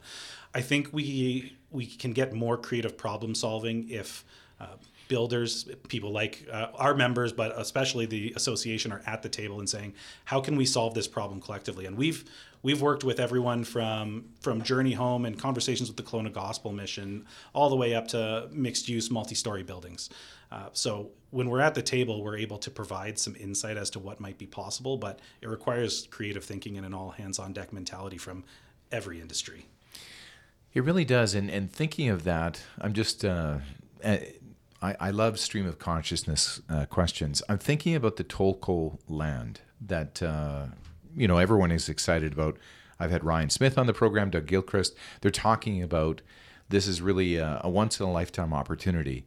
I 0.53 0.61
think 0.61 0.89
we 0.91 1.55
we 1.69 1.85
can 1.85 2.11
get 2.11 2.33
more 2.33 2.57
creative 2.57 2.97
problem 2.97 3.35
solving 3.35 3.87
if 3.89 4.25
uh, 4.59 4.77
builders, 5.07 5.69
people 5.87 6.11
like 6.11 6.47
uh, 6.51 6.67
our 6.75 6.95
members, 6.95 7.31
but 7.31 7.53
especially 7.59 8.05
the 8.05 8.33
association, 8.35 8.91
are 8.91 9.01
at 9.05 9.21
the 9.21 9.29
table 9.29 9.59
and 9.59 9.69
saying, 9.69 9.93
"How 10.25 10.39
can 10.41 10.55
we 10.55 10.65
solve 10.65 10.93
this 10.93 11.07
problem 11.07 11.39
collectively?" 11.39 11.85
And 11.85 11.97
we've 11.97 12.25
we've 12.63 12.81
worked 12.81 13.03
with 13.03 13.19
everyone 13.19 13.63
from 13.63 14.25
from 14.41 14.63
Journey 14.63 14.93
Home 14.93 15.25
and 15.25 15.37
conversations 15.37 15.89
with 15.89 15.97
the 15.97 16.03
Kelowna 16.03 16.33
Gospel 16.33 16.71
Mission, 16.71 17.25
all 17.53 17.69
the 17.69 17.75
way 17.75 17.93
up 17.93 18.07
to 18.09 18.47
mixed 18.51 18.89
use, 18.89 19.11
multi 19.11 19.35
story 19.35 19.63
buildings. 19.63 20.09
Uh, 20.51 20.69
so 20.73 21.09
when 21.31 21.49
we're 21.49 21.59
at 21.59 21.75
the 21.75 21.81
table, 21.81 22.23
we're 22.23 22.37
able 22.37 22.57
to 22.57 22.71
provide 22.71 23.19
some 23.19 23.35
insight 23.37 23.77
as 23.77 23.89
to 23.91 23.99
what 23.99 24.19
might 24.19 24.37
be 24.37 24.45
possible, 24.45 24.97
but 24.97 25.19
it 25.41 25.47
requires 25.47 26.07
creative 26.11 26.43
thinking 26.43 26.77
and 26.77 26.85
an 26.85 26.93
all 26.93 27.11
hands 27.11 27.39
on 27.39 27.53
deck 27.53 27.73
mentality 27.73 28.17
from 28.17 28.43
every 28.91 29.19
industry. 29.19 29.65
It 30.73 30.83
really 30.83 31.05
does. 31.05 31.33
And, 31.33 31.49
and 31.49 31.71
thinking 31.71 32.09
of 32.09 32.23
that, 32.25 32.61
I'm 32.79 32.93
just, 32.93 33.25
uh, 33.25 33.59
I, 34.03 34.35
I 34.81 35.11
love 35.11 35.39
stream 35.39 35.65
of 35.65 35.79
consciousness 35.79 36.61
uh, 36.69 36.85
questions. 36.85 37.41
I'm 37.49 37.57
thinking 37.57 37.95
about 37.95 38.17
the 38.17 38.23
Tolko 38.23 38.99
land 39.07 39.61
that, 39.81 40.21
uh, 40.21 40.67
you 41.15 41.27
know, 41.27 41.37
everyone 41.37 41.71
is 41.71 41.89
excited 41.89 42.33
about. 42.33 42.57
I've 42.99 43.11
had 43.11 43.23
Ryan 43.23 43.49
Smith 43.49 43.77
on 43.77 43.87
the 43.87 43.93
program, 43.93 44.29
Doug 44.29 44.45
Gilchrist. 44.45 44.95
They're 45.21 45.31
talking 45.31 45.81
about 45.81 46.21
this 46.69 46.87
is 46.87 47.01
really 47.01 47.37
a, 47.37 47.61
a 47.63 47.69
once 47.69 47.99
in 47.99 48.05
a 48.05 48.11
lifetime 48.11 48.53
opportunity 48.53 49.25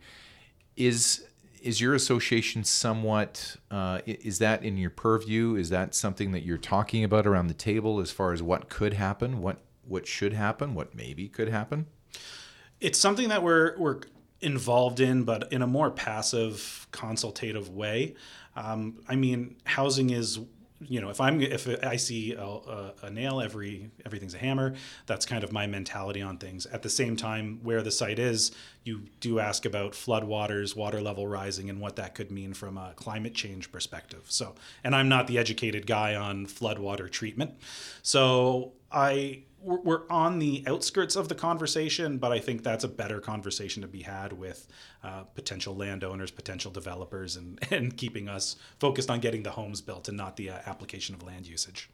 is 0.78 1.24
is 1.60 1.80
your 1.80 1.92
association 1.92 2.62
somewhat 2.62 3.56
uh, 3.70 4.00
is 4.06 4.38
that 4.38 4.62
in 4.62 4.76
your 4.76 4.90
purview? 4.90 5.56
Is 5.56 5.70
that 5.70 5.92
something 5.92 6.30
that 6.30 6.44
you're 6.44 6.56
talking 6.56 7.02
about 7.02 7.26
around 7.26 7.48
the 7.48 7.54
table 7.54 7.98
as 7.98 8.12
far 8.12 8.32
as 8.32 8.40
what 8.42 8.68
could 8.68 8.94
happen 8.94 9.42
what 9.42 9.58
what 9.86 10.06
should 10.06 10.32
happen 10.32 10.74
what 10.74 10.94
maybe 10.94 11.28
could 11.28 11.48
happen? 11.48 11.86
It's 12.80 12.98
something 12.98 13.28
that 13.28 13.42
we're 13.42 13.76
we're 13.78 14.00
involved 14.40 15.00
in 15.00 15.24
but 15.24 15.52
in 15.52 15.62
a 15.62 15.66
more 15.66 15.90
passive 15.90 16.86
consultative 16.92 17.68
way. 17.68 18.14
Um, 18.56 18.98
i 19.08 19.14
mean 19.14 19.56
housing 19.64 20.10
is 20.10 20.40
you 20.80 21.00
know 21.00 21.10
if 21.10 21.20
i'm 21.20 21.40
if 21.40 21.68
i 21.84 21.96
see 21.96 22.34
a, 22.34 22.42
a, 22.42 22.94
a, 23.02 23.10
nail 23.10 23.40
every 23.40 23.90
everything's 24.06 24.34
a 24.34 24.38
hammer 24.38 24.74
that's 25.06 25.26
kind 25.26 25.42
of 25.42 25.52
my 25.52 25.66
mentality 25.66 26.22
on 26.22 26.38
things. 26.38 26.66
At 26.66 26.82
the 26.82 26.90
same 26.90 27.16
time 27.16 27.60
where 27.62 27.82
the 27.82 27.90
site 27.90 28.18
is 28.18 28.52
you 28.84 29.02
do 29.20 29.40
ask 29.40 29.64
about 29.64 29.92
floodwaters 29.92 30.76
water 30.76 31.00
level 31.00 31.26
rising 31.26 31.68
and 31.68 31.80
what 31.80 31.96
that 31.96 32.14
could 32.14 32.30
mean 32.30 32.54
from 32.54 32.78
a 32.78 32.92
climate 32.96 33.34
change 33.34 33.72
perspective. 33.72 34.22
So 34.28 34.54
and 34.84 34.94
i'm 34.94 35.08
not 35.08 35.26
the 35.26 35.38
educated 35.38 35.86
guy 35.86 36.14
on 36.14 36.46
floodwater 36.46 37.10
treatment. 37.10 37.52
So 38.02 38.72
i 38.92 39.42
we're 39.60 40.08
on 40.08 40.38
the 40.38 40.62
outskirts 40.66 41.16
of 41.16 41.28
the 41.28 41.34
conversation, 41.34 42.18
but 42.18 42.32
I 42.32 42.38
think 42.38 42.62
that's 42.62 42.84
a 42.84 42.88
better 42.88 43.20
conversation 43.20 43.82
to 43.82 43.88
be 43.88 44.02
had 44.02 44.32
with 44.32 44.66
uh, 45.02 45.22
potential 45.34 45.74
landowners, 45.74 46.30
potential 46.30 46.70
developers, 46.70 47.36
and, 47.36 47.58
and 47.70 47.96
keeping 47.96 48.28
us 48.28 48.56
focused 48.78 49.10
on 49.10 49.20
getting 49.20 49.42
the 49.42 49.50
homes 49.50 49.80
built 49.80 50.08
and 50.08 50.16
not 50.16 50.36
the 50.36 50.50
uh, 50.50 50.58
application 50.66 51.14
of 51.14 51.22
land 51.22 51.46
usage. 51.46 51.90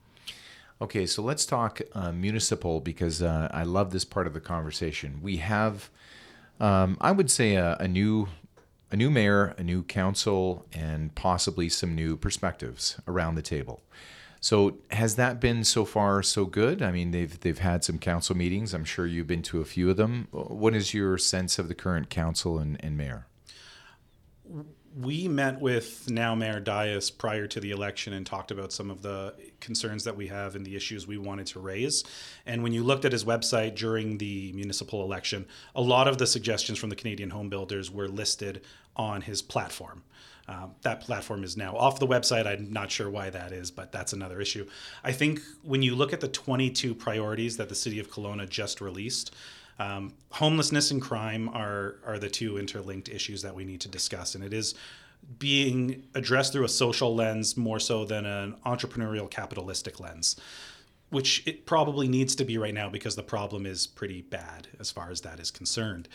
Okay, 0.81 1.07
so 1.07 1.23
let's 1.23 1.47
talk 1.47 1.81
uh, 1.95 2.13
municipal 2.13 2.81
because 2.81 3.23
uh, 3.23 3.49
I 3.53 3.63
love 3.63 3.93
this 3.93 4.05
part 4.05 4.27
of 4.27 4.35
the 4.35 4.41
conversation. 4.41 5.21
We 5.23 5.37
have, 5.39 5.89
um, 6.61 6.99
I 7.01 7.13
would 7.13 7.31
say, 7.31 7.55
a, 7.55 7.77
a 7.79 7.89
new 7.89 8.29
a 8.91 8.97
new 8.97 9.11
mayor, 9.11 9.57
a 9.59 9.63
new 9.65 9.83
council, 9.83 10.67
and 10.73 11.13
possibly 11.17 11.69
some 11.69 11.97
new 11.97 12.17
perspectives 12.17 13.01
around 13.09 13.35
the 13.35 13.43
table. 13.43 13.83
So 14.45 14.77
has 14.91 15.17
that 15.17 15.41
been 15.41 15.65
so 15.65 15.87
far 15.87 16.23
so 16.23 16.45
good? 16.45 16.83
I 16.83 16.93
mean, 16.93 17.13
they've 17.13 17.41
they've 17.41 17.59
had 17.59 17.83
some 17.83 17.99
council 17.99 18.37
meetings. 18.37 18.75
I'm 18.75 18.85
sure 18.85 19.07
you've 19.07 19.27
been 19.27 19.41
to 19.45 19.63
a 19.63 19.65
few 19.65 19.89
of 19.89 19.97
them. 19.97 20.29
What 20.33 20.75
is 20.75 20.93
your 20.93 21.17
sense 21.17 21.59
of 21.59 21.69
the 21.69 21.75
current 21.75 22.11
council 22.11 22.59
and, 22.59 22.77
and 22.85 22.95
mayor? 22.95 23.27
We 24.95 25.29
met 25.29 25.63
with 25.63 26.11
now 26.11 26.35
Mayor 26.35 26.61
Dyas 26.61 27.11
prior 27.11 27.47
to 27.47 27.59
the 27.59 27.71
election 27.71 28.13
and 28.13 28.27
talked 28.27 28.51
about 28.51 28.71
some 28.71 28.91
of 28.91 29.01
the 29.01 29.35
concerns 29.61 30.05
that 30.05 30.15
we 30.15 30.27
have 30.27 30.57
and 30.57 30.67
the 30.67 30.77
issues 30.77 31.07
we 31.07 31.17
wanted 31.17 31.47
to 31.47 31.61
raise. 31.61 32.05
And 32.45 32.63
when 32.63 32.75
you 32.75 32.85
looked 32.85 33.07
at 33.07 33.13
his 33.13 33.25
website 33.25 33.77
during 33.77 34.19
the 34.19 34.53
municipal 34.53 35.03
election, 35.03 35.47
a 35.75 35.81
lot 35.81 36.07
of 36.07 36.19
the 36.19 36.27
suggestions 36.27 36.79
from 36.79 36.91
the 36.91 36.97
Canadian 36.97 37.31
home 37.31 37.49
builders 37.49 37.91
were 37.91 38.09
listed 38.09 38.61
on 38.95 39.23
his 39.23 39.41
platform. 39.41 40.05
Uh, 40.47 40.67
that 40.83 41.01
platform 41.01 41.43
is 41.43 41.57
now 41.57 41.75
off 41.77 41.99
the 41.99 42.07
website. 42.07 42.47
I'm 42.47 42.73
not 42.73 42.91
sure 42.91 43.09
why 43.09 43.31
that 43.31 43.53
is, 43.53 43.71
but 43.71 43.93
that's 43.93 44.13
another 44.13 44.41
issue. 44.41 44.67
I 45.03 45.13
think 45.13 45.41
when 45.63 45.83
you 45.83 45.95
look 45.95 46.13
at 46.13 46.21
the 46.21 46.29
22 46.29 46.95
priorities 46.95 47.57
that 47.57 47.69
the 47.69 47.75
city 47.75 47.99
of 47.99 48.11
Kelowna 48.11 48.49
just 48.49 48.81
released, 48.81 49.35
um, 49.79 50.13
homelessness 50.31 50.91
and 50.91 51.01
crime 51.01 51.49
are 51.49 51.97
are 52.07 52.19
the 52.19 52.29
two 52.29 52.59
interlinked 52.59 53.09
issues 53.09 53.43
that 53.43 53.55
we 53.55 53.65
need 53.65 53.81
to 53.81 53.89
discuss, 53.89 54.35
and 54.35 54.45
it 54.45 54.53
is 54.53 54.75
being 55.39 56.05
addressed 56.15 56.53
through 56.53 56.65
a 56.65 56.69
social 56.69 57.15
lens 57.15 57.57
more 57.57 57.81
so 57.81 58.05
than 58.05 58.27
an 58.27 58.55
entrepreneurial 58.67 59.31
capitalistic 59.31 59.99
lens 59.99 60.37
which 61.15 61.47
it 61.47 61.65
probably 61.65 62.09
needs 62.09 62.35
to 62.35 62.45
be 62.45 62.59
right 62.59 62.75
now 62.75 62.89
because 62.89 63.15
the 63.15 63.23
problem 63.23 63.67
is 63.67 63.87
pretty 63.87 64.21
bad 64.21 64.67
as 64.81 64.91
far 64.91 65.11
as 65.11 65.21
that 65.21 65.39
is 65.39 65.49
concerned. 65.49 66.09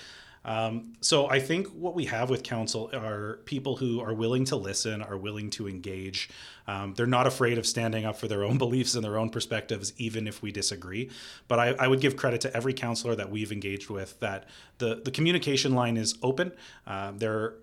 Um, 0.46 0.94
so 1.02 1.30
I 1.30 1.40
think 1.40 1.68
what 1.68 1.96
we 1.96 2.06
have 2.06 2.30
with 2.30 2.44
council 2.44 2.90
are 2.94 3.40
people 3.46 3.76
who 3.76 4.00
are 4.00 4.14
willing 4.14 4.46
to 4.46 4.56
listen, 4.56 5.02
are 5.02 5.18
willing 5.18 5.50
to 5.52 5.68
engage. 5.68 6.30
Um, 6.68 6.94
they're 6.96 7.06
not 7.06 7.28
afraid 7.28 7.58
of 7.58 7.66
standing 7.66 8.06
up 8.06 8.18
for 8.18 8.28
their 8.28 8.44
own 8.44 8.58
beliefs 8.66 8.96
and 8.96 9.04
their 9.04 9.18
own 9.18 9.30
perspectives, 9.30 9.94
even 9.98 10.28
if 10.28 10.42
we 10.42 10.52
disagree. 10.52 11.10
But 11.48 11.60
I, 11.60 11.68
I 11.80 11.88
would 11.88 12.00
give 12.00 12.16
credit 12.16 12.42
to 12.42 12.56
every 12.56 12.74
councilor 12.74 13.16
that 13.16 13.30
we've 13.30 13.52
engaged 13.52 13.90
with 13.90 14.20
that 14.20 14.48
the 14.78 15.02
the 15.04 15.12
communication 15.12 15.74
line 15.74 15.98
is 15.98 16.16
open. 16.24 16.54
Uh, 16.88 17.12
they're 17.16 17.56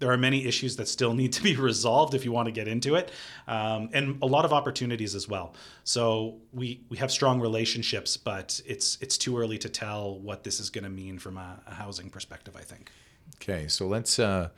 there 0.00 0.10
are 0.10 0.16
many 0.16 0.46
issues 0.46 0.76
that 0.76 0.88
still 0.88 1.14
need 1.14 1.32
to 1.34 1.42
be 1.42 1.54
resolved 1.70 2.14
if 2.14 2.24
you 2.24 2.32
want 2.32 2.46
to 2.46 2.52
get 2.52 2.66
into 2.66 2.96
it, 2.96 3.12
um, 3.46 3.88
and 3.92 4.18
a 4.22 4.26
lot 4.26 4.44
of 4.44 4.52
opportunities 4.52 5.14
as 5.14 5.28
well. 5.28 5.54
So 5.84 6.38
we 6.52 6.82
we 6.88 6.96
have 6.96 7.12
strong 7.12 7.40
relationships, 7.40 8.16
but 8.16 8.60
it's 8.66 8.98
it's 9.00 9.16
too 9.16 9.38
early 9.38 9.58
to 9.58 9.68
tell 9.68 10.18
what 10.18 10.42
this 10.42 10.58
is 10.58 10.70
going 10.70 10.84
to 10.84 10.90
mean 10.90 11.18
from 11.18 11.36
a, 11.36 11.60
a, 11.66 11.74
housing 11.74 12.10
perspective. 12.10 12.56
I 12.56 12.62
think. 12.62 12.90
Okay, 13.36 13.68
so 13.68 13.86
let's 13.86 14.18
uh, 14.18 14.48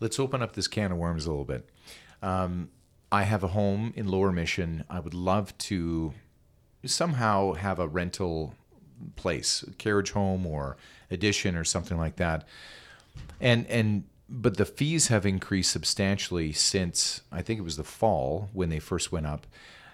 let's 0.00 0.18
open 0.18 0.42
up 0.42 0.54
this 0.54 0.66
can 0.66 0.90
of 0.90 0.98
worms 0.98 1.26
a 1.26 1.30
little 1.30 1.44
bit. 1.44 1.68
Um, 2.22 2.70
I 3.12 3.22
have 3.22 3.44
a 3.44 3.48
home 3.48 3.92
in 3.94 4.08
Lower 4.08 4.32
Mission. 4.32 4.84
I 4.90 4.98
would 4.98 5.14
love 5.14 5.56
to 5.58 6.12
somehow 6.84 7.52
have 7.52 7.78
a 7.78 7.86
rental 7.86 8.54
place, 9.14 9.62
a 9.62 9.72
carriage 9.72 10.12
home 10.12 10.46
or 10.46 10.76
addition 11.10 11.54
or 11.54 11.64
something 11.64 11.98
like 11.98 12.16
that. 12.16 12.48
And 13.40 13.66
and 13.66 14.04
but 14.28 14.56
the 14.56 14.64
fees 14.64 15.08
have 15.08 15.24
increased 15.24 15.70
substantially 15.70 16.52
since 16.52 17.22
I 17.30 17.42
think 17.42 17.58
it 17.58 17.62
was 17.62 17.76
the 17.76 17.84
fall 17.84 18.50
when 18.52 18.68
they 18.68 18.78
first 18.78 19.12
went 19.12 19.26
up. 19.26 19.46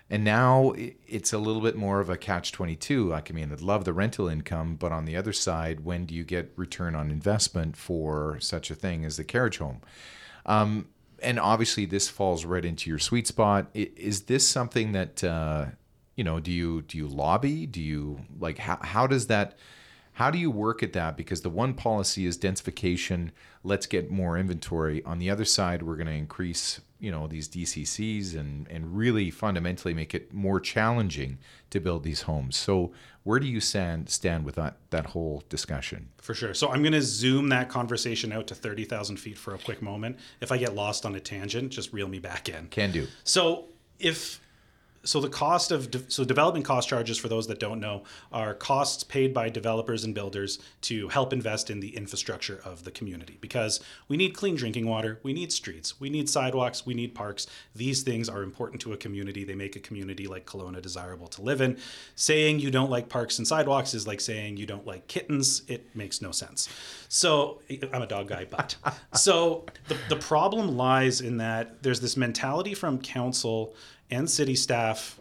And 0.09 0.25
now 0.25 0.75
it's 0.77 1.33
a 1.33 1.39
little 1.39 1.63
bit 1.63 1.75
more 1.75 2.01
of 2.01 2.11
a 2.11 2.19
catch 2.19 2.53
22. 2.53 3.09
Like, 3.09 3.31
I 3.31 3.35
mean, 3.35 3.51
I'd 3.51 3.63
love 3.63 3.85
the 3.85 3.95
rental 3.95 4.29
income, 4.29 4.77
but 4.77 4.93
on 4.93 5.07
the 5.07 5.17
other 5.17 5.33
side, 5.33 5.81
when 5.81 6.05
do 6.05 6.15
you 6.15 6.23
get 6.23 6.53
return 6.57 6.95
on 6.95 7.11
investment 7.11 7.77
for 7.77 8.39
such 8.41 8.71
a 8.71 8.75
thing 8.75 9.07
as 9.07 9.17
the 9.17 9.25
carriage 9.25 9.57
home? 9.59 9.81
Um, 10.45 10.89
and 11.23 11.41
obviously, 11.41 11.87
this 11.87 12.09
falls 12.09 12.45
right 12.45 12.65
into 12.65 12.91
your 12.91 12.99
sweet 12.99 13.27
spot. 13.27 13.69
Is 13.73 14.25
this 14.25 14.47
something 14.47 14.93
that, 14.93 15.25
uh, 15.25 15.67
you 16.17 16.25
know, 16.25 16.41
do 16.41 16.51
you 16.51 16.83
do 16.83 16.99
you 16.99 17.07
lobby? 17.07 17.65
Do 17.65 17.81
you 17.81 18.21
like 18.39 18.59
how, 18.59 18.79
how 18.83 19.07
does 19.07 19.29
that 19.29 19.57
how 20.15 20.31
do 20.31 20.39
you 20.39 20.51
work 20.51 20.83
at 20.83 20.93
that? 20.93 21.17
Because 21.17 21.41
the 21.41 21.51
one 21.51 21.73
policy 21.73 22.27
is 22.27 22.37
densification. 22.37 23.31
Let's 23.65 23.87
get 23.87 24.11
more 24.11 24.37
inventory. 24.37 25.03
On 25.05 25.19
the 25.19 25.31
other 25.31 25.47
side, 25.47 25.83
we're 25.83 25.97
going 25.97 26.07
to 26.07 26.13
increase, 26.13 26.81
you 26.99 27.11
know, 27.11 27.27
these 27.27 27.49
DCCs 27.49 28.37
and 28.37 28.69
and 28.69 28.95
really 28.95 29.31
fundamentally 29.31 29.95
make 29.95 30.15
it 30.15 30.33
more 30.33 30.61
challenging 30.61 31.39
to 31.71 31.81
build 31.81 32.05
these 32.05 32.23
homes. 32.23 32.57
So 32.57 32.93
where 33.25 33.39
do 33.39 33.47
you 33.47 33.59
stand 33.59 34.11
stand 34.11 34.45
with 34.45 34.57
that 34.57 34.77
that 34.91 35.07
whole 35.07 35.45
discussion? 35.49 36.11
For 36.19 36.35
sure. 36.35 36.53
So 36.53 36.71
I'm 36.71 36.83
going 36.83 36.93
to 36.93 37.03
zoom 37.03 37.49
that 37.49 37.71
conversation 37.71 38.33
out 38.33 38.47
to 38.49 38.55
thirty 38.55 38.85
thousand 38.85 39.17
feet 39.17 39.39
for 39.39 39.55
a 39.55 39.59
quick 39.59 39.81
moment. 39.81 40.19
If 40.43 40.53
I 40.53 40.59
get 40.59 40.75
lost 40.75 41.07
on 41.07 41.15
a 41.15 41.21
tangent, 41.21 41.73
just 41.73 41.91
reel 41.95 42.09
me 42.09 42.19
back 42.19 42.51
in. 42.51 42.67
Can 42.67 42.93
do. 42.93 43.07
So 43.25 43.65
if 43.99 44.42
so 45.05 45.21
the 45.21 45.29
cost 45.29 45.73
of 45.73 45.91
de- 45.91 46.11
so 46.11 46.25
development 46.25 46.65
cost 46.65 46.89
charges 46.89 47.19
for 47.19 47.29
those 47.29 47.47
that 47.49 47.59
don't 47.59 47.81
know 47.81 48.05
are 48.33 48.55
costs 48.55 49.03
paid 49.03 49.35
by 49.35 49.49
developers 49.49 50.05
and 50.05 50.15
builders 50.15 50.59
to 50.83 51.09
help 51.09 51.33
invest 51.33 51.71
in 51.71 51.81
the 51.81 51.97
infrastructure 51.97 52.61
of 52.65 52.85
the 52.85 52.91
community. 52.91 53.39
Because 53.41 53.81
we 54.09 54.17
need 54.17 54.35
clean 54.35 54.55
drinking 54.55 54.87
water 54.87 55.21
we 55.23 55.33
need 55.33 55.53
streets 55.53 56.01
we 56.01 56.11
need 56.11 56.29
sidewalks 56.29 56.87
we 56.87 56.95
need 56.95 57.15
parks. 57.15 57.47
These 57.75 58.03
things 58.03 58.29
are 58.29 58.43
important 58.43 58.81
to 58.83 58.93
a 58.93 58.97
community. 58.97 59.45
They 59.45 59.55
make 59.55 59.77
a 59.77 59.81
community 59.81 60.27
like 60.27 60.47
Kelowna 60.47 60.81
desirable 60.81 61.29
to 61.29 61.43
live 61.43 61.61
in. 61.61 61.79
Saying 62.15 62.61
you 62.61 62.71
don't 62.71 62.91
like 62.91 63.09
parks 63.09 63.39
and 63.39 63.47
sidewalks 63.47 63.95
is 63.95 64.07
like 64.07 64.21
saying 64.21 64.57
you 64.57 64.67
don't 64.67 64.87
like 64.87 65.09
kittens. 65.09 65.63
It 65.69 65.95
makes 65.97 66.23
no 66.23 66.31
sense. 66.31 66.69
So 67.09 67.61
I'm 67.93 68.03
a 68.03 68.07
dog 68.07 68.29
guy 68.29 68.47
but 68.49 68.77
so 69.15 69.67
the, 69.89 69.97
the 70.09 70.17
problem 70.17 70.77
lies 70.77 71.21
in 71.21 71.39
that 71.39 71.83
there's 71.83 72.01
this 72.01 72.17
mentality 72.17 72.75
from 72.75 72.99
council 73.01 73.75
and 74.13 74.31
city 74.31 74.55
staff 74.55 75.19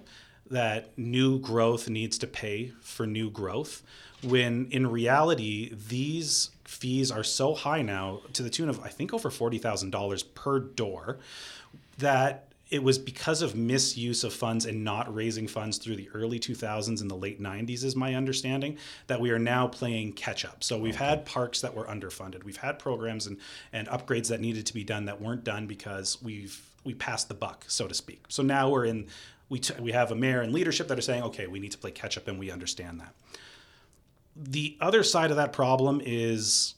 that 0.51 0.95
new 0.97 1.39
growth 1.39 1.89
needs 1.89 2.17
to 2.19 2.27
pay 2.27 2.73
for 2.81 3.07
new 3.07 3.31
growth 3.31 3.81
when 4.21 4.67
in 4.69 4.85
reality 4.85 5.73
these 5.87 6.51
fees 6.65 7.09
are 7.09 7.23
so 7.23 7.55
high 7.55 7.81
now 7.81 8.19
to 8.33 8.43
the 8.43 8.49
tune 8.49 8.69
of 8.69 8.79
i 8.81 8.89
think 8.89 9.13
over 9.13 9.29
$40000 9.29 10.23
per 10.35 10.59
door 10.59 11.17
that 11.97 12.47
it 12.69 12.81
was 12.81 12.97
because 12.97 13.41
of 13.41 13.53
misuse 13.55 14.23
of 14.23 14.33
funds 14.33 14.65
and 14.65 14.83
not 14.83 15.13
raising 15.13 15.47
funds 15.47 15.77
through 15.77 15.95
the 15.95 16.09
early 16.13 16.39
2000s 16.39 17.01
and 17.01 17.09
the 17.09 17.15
late 17.15 17.41
90s 17.41 17.83
is 17.83 17.95
my 17.95 18.15
understanding 18.15 18.77
that 19.07 19.19
we 19.19 19.31
are 19.31 19.39
now 19.39 19.67
playing 19.67 20.11
catch 20.13 20.43
up 20.43 20.63
so 20.63 20.77
we've 20.77 20.95
okay. 20.95 21.05
had 21.05 21.25
parks 21.25 21.61
that 21.61 21.73
were 21.73 21.85
underfunded 21.85 22.43
we've 22.43 22.57
had 22.57 22.77
programs 22.77 23.25
and, 23.25 23.37
and 23.71 23.87
upgrades 23.87 24.27
that 24.27 24.41
needed 24.41 24.65
to 24.65 24.73
be 24.73 24.83
done 24.83 25.05
that 25.05 25.21
weren't 25.21 25.45
done 25.45 25.65
because 25.65 26.21
we've 26.21 26.70
we 26.83 26.93
passed 26.93 27.27
the 27.27 27.33
buck, 27.33 27.65
so 27.67 27.87
to 27.87 27.93
speak. 27.93 28.25
So 28.29 28.43
now 28.43 28.69
we're 28.69 28.85
in 28.85 29.07
we 29.51 29.59
t- 29.59 29.73
we 29.79 29.91
have 29.91 30.11
a 30.11 30.15
mayor 30.15 30.41
and 30.41 30.53
leadership 30.53 30.87
that 30.87 30.97
are 30.97 31.01
saying, 31.01 31.23
okay, 31.23 31.45
we 31.45 31.59
need 31.59 31.73
to 31.73 31.77
play 31.77 31.91
catch 31.91 32.17
up, 32.17 32.27
and 32.27 32.39
we 32.39 32.49
understand 32.49 33.01
that. 33.01 33.13
The 34.35 34.77
other 34.79 35.03
side 35.03 35.29
of 35.29 35.35
that 35.37 35.51
problem 35.51 36.01
is 36.03 36.75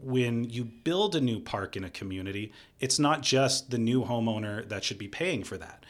when 0.00 0.44
you 0.44 0.64
build 0.64 1.14
a 1.14 1.20
new 1.20 1.38
park 1.38 1.76
in 1.76 1.84
a 1.84 1.90
community, 1.90 2.52
it's 2.80 2.98
not 2.98 3.22
just 3.22 3.70
the 3.70 3.78
new 3.78 4.04
homeowner 4.04 4.68
that 4.68 4.82
should 4.82 4.98
be 4.98 5.06
paying 5.06 5.44
for 5.44 5.56
that. 5.58 5.84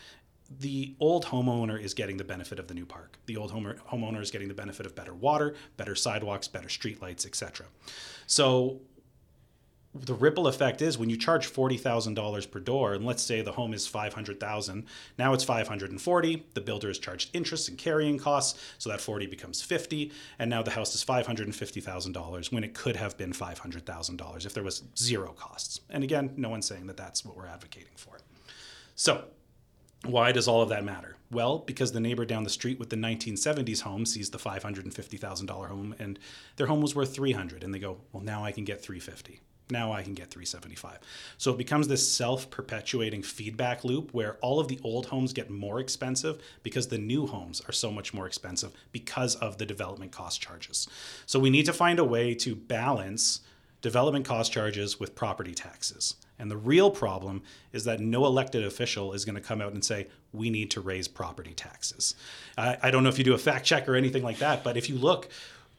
The 0.59 0.95
old 1.01 1.27
homeowner 1.27 1.81
is 1.81 1.95
getting 1.95 2.17
the 2.17 2.25
benefit 2.25 2.59
of 2.59 2.67
the 2.67 2.75
new 2.75 2.85
park. 2.85 3.19
The 3.27 3.37
old 3.37 3.53
homeowner 3.53 4.21
is 4.21 4.31
getting 4.31 4.49
the 4.49 4.55
benefit 4.55 4.85
of 4.85 4.95
better 4.95 5.15
water, 5.15 5.55
better 5.77 5.95
sidewalks, 5.95 6.49
better 6.49 6.69
streetlights, 6.69 7.25
etc. 7.25 7.67
So 8.27 8.81
the 9.95 10.15
ripple 10.15 10.47
effect 10.47 10.83
is 10.83 10.97
when 10.97 11.11
you 11.11 11.17
charge 11.17 11.53
$40,000 11.53 12.51
per 12.51 12.61
door 12.61 12.95
and 12.95 13.05
let's 13.05 13.23
say 13.23 13.43
the 13.43 13.53
home 13.53 13.75
is 13.75 13.89
500,000 13.89 14.85
now 15.19 15.33
it's 15.33 15.43
540 15.43 16.47
the 16.55 16.61
builder 16.61 16.89
has 16.89 16.99
charged 16.99 17.31
interest 17.33 17.69
and 17.69 17.77
carrying 17.77 18.17
costs 18.17 18.61
so 18.79 18.89
that 18.89 19.01
40 19.01 19.27
becomes 19.27 19.61
50 19.61 20.13
and 20.39 20.49
now 20.49 20.63
the 20.63 20.71
house 20.71 20.95
is 20.95 21.05
$550,000 21.05 22.53
when 22.53 22.63
it 22.63 22.73
could 22.75 22.97
have 22.97 23.17
been 23.17 23.33
$500,000 23.33 24.47
if 24.47 24.55
there 24.55 24.63
was 24.63 24.85
zero 24.97 25.33
costs 25.33 25.81
and 25.91 26.05
again 26.05 26.33
no 26.37 26.49
one's 26.49 26.67
saying 26.67 26.87
that 26.87 26.97
that's 26.97 27.25
what 27.25 27.37
we're 27.37 27.47
advocating 27.47 27.97
for 27.97 28.19
so 28.95 29.25
why 30.05 30.33
does 30.33 30.49
all 30.49 30.63
of 30.63 30.71
that 30.71 30.83
matter? 30.83 31.17
Well, 31.31 31.59
because 31.59 31.93
the 31.93 32.01
neighbor 32.01 32.25
down 32.25 32.45
the 32.45 32.51
street 32.51 32.79
with 32.79 32.89
the 32.89 32.97
1970s 32.97 33.83
home 33.83 34.07
sees 34.07 34.31
the 34.31 34.39
$550,000 34.39 35.69
home 35.69 35.95
and 35.99 36.19
their 36.57 36.67
home 36.69 36.81
was 36.81 36.95
worth 36.95 37.15
300 37.15 37.63
and 37.63 37.75
they 37.75 37.79
go, 37.79 37.99
"Well, 38.11 38.23
now 38.23 38.43
I 38.43 38.51
can 38.51 38.65
get 38.65 38.81
350." 38.83 39.41
Now 39.71 39.93
I 39.93 40.03
can 40.03 40.15
get 40.15 40.31
375. 40.31 40.99
So 41.39 41.53
it 41.53 41.59
becomes 41.59 41.89
this 41.89 42.07
self-perpetuating 42.13 43.23
feedback 43.23 43.85
loop 43.85 44.13
where 44.13 44.37
all 44.41 44.61
of 44.61 44.69
the 44.69 44.81
old 44.83 45.07
homes 45.07 45.33
get 45.33 45.51
more 45.51 45.81
expensive 45.81 46.43
because 46.63 46.89
the 46.89 46.99
new 46.99 47.27
homes 47.27 47.63
are 47.69 47.73
so 47.73 47.91
much 47.91 48.15
more 48.15 48.27
expensive 48.27 48.73
because 48.93 49.37
of 49.37 49.59
the 49.59 49.67
development 49.67 50.13
cost 50.13 50.41
charges. 50.41 50.89
So 51.27 51.39
we 51.39 51.51
need 51.51 51.67
to 51.67 51.73
find 51.73 51.99
a 51.99 52.05
way 52.05 52.35
to 52.37 52.55
balance 52.55 53.41
development 53.83 54.27
cost 54.27 54.53
charges 54.53 55.01
with 55.01 55.15
property 55.15 55.55
taxes. 55.55 56.17
And 56.39 56.51
the 56.51 56.57
real 56.57 56.91
problem 56.91 57.43
is 57.73 57.85
that 57.85 58.01
no 58.01 58.27
elected 58.27 58.65
official 58.65 59.13
is 59.13 59.25
going 59.25 59.35
to 59.35 59.41
come 59.41 59.61
out 59.61 59.73
and 59.73 59.85
say, 59.85 60.09
we 60.33 60.51
need 60.51 60.71
to 60.73 60.81
raise 60.81 61.09
property 61.09 61.53
taxes. 61.53 62.15
I, 62.57 62.77
I 62.83 62.91
don't 62.91 63.03
know 63.03 63.09
if 63.09 63.19
you 63.19 63.25
do 63.25 63.35
a 63.35 63.39
fact 63.39 63.67
check 63.67 63.89
or 63.89 63.95
anything 63.95 64.23
like 64.23 64.39
that, 64.39 64.65
but 64.65 64.77
if 64.77 64.89
you 64.89 64.97
look, 64.97 65.29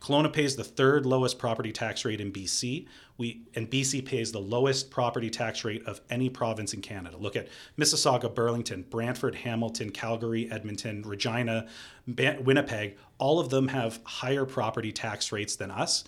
Kelowna 0.01 0.33
pays 0.33 0.55
the 0.55 0.63
third 0.63 1.05
lowest 1.05 1.37
property 1.37 1.71
tax 1.71 2.03
rate 2.03 2.19
in 2.19 2.31
BC. 2.31 2.87
We 3.17 3.43
and 3.55 3.69
BC 3.69 4.03
pays 4.03 4.31
the 4.31 4.39
lowest 4.39 4.89
property 4.89 5.29
tax 5.29 5.63
rate 5.63 5.85
of 5.85 6.01
any 6.09 6.27
province 6.27 6.73
in 6.73 6.81
Canada. 6.81 7.17
Look 7.17 7.35
at 7.35 7.47
Mississauga, 7.77 8.33
Burlington, 8.33 8.83
Brantford, 8.89 9.35
Hamilton, 9.35 9.91
Calgary, 9.91 10.51
Edmonton, 10.51 11.03
Regina, 11.03 11.67
Winnipeg. 12.07 12.97
All 13.19 13.39
of 13.39 13.49
them 13.49 13.67
have 13.67 13.99
higher 14.03 14.45
property 14.45 14.91
tax 14.91 15.31
rates 15.31 15.55
than 15.55 15.69
us. 15.69 16.03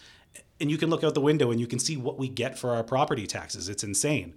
And 0.59 0.71
you 0.71 0.79
can 0.79 0.89
look 0.89 1.03
out 1.03 1.13
the 1.13 1.21
window 1.21 1.51
and 1.51 1.59
you 1.59 1.67
can 1.67 1.77
see 1.77 1.95
what 1.95 2.17
we 2.17 2.27
get 2.27 2.57
for 2.57 2.71
our 2.71 2.83
property 2.83 3.27
taxes. 3.27 3.69
It's 3.69 3.83
insane 3.83 4.33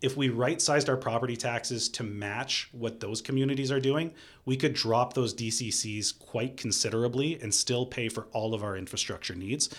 if 0.00 0.16
we 0.16 0.28
right 0.28 0.60
sized 0.60 0.88
our 0.88 0.96
property 0.96 1.36
taxes 1.36 1.88
to 1.88 2.02
match 2.02 2.68
what 2.72 3.00
those 3.00 3.22
communities 3.22 3.72
are 3.72 3.80
doing, 3.80 4.12
we 4.44 4.56
could 4.56 4.74
drop 4.74 5.14
those 5.14 5.34
DCCs 5.34 6.18
quite 6.18 6.56
considerably 6.56 7.40
and 7.40 7.54
still 7.54 7.86
pay 7.86 8.08
for 8.08 8.26
all 8.32 8.54
of 8.54 8.62
our 8.62 8.76
infrastructure 8.76 9.34
needs 9.34 9.70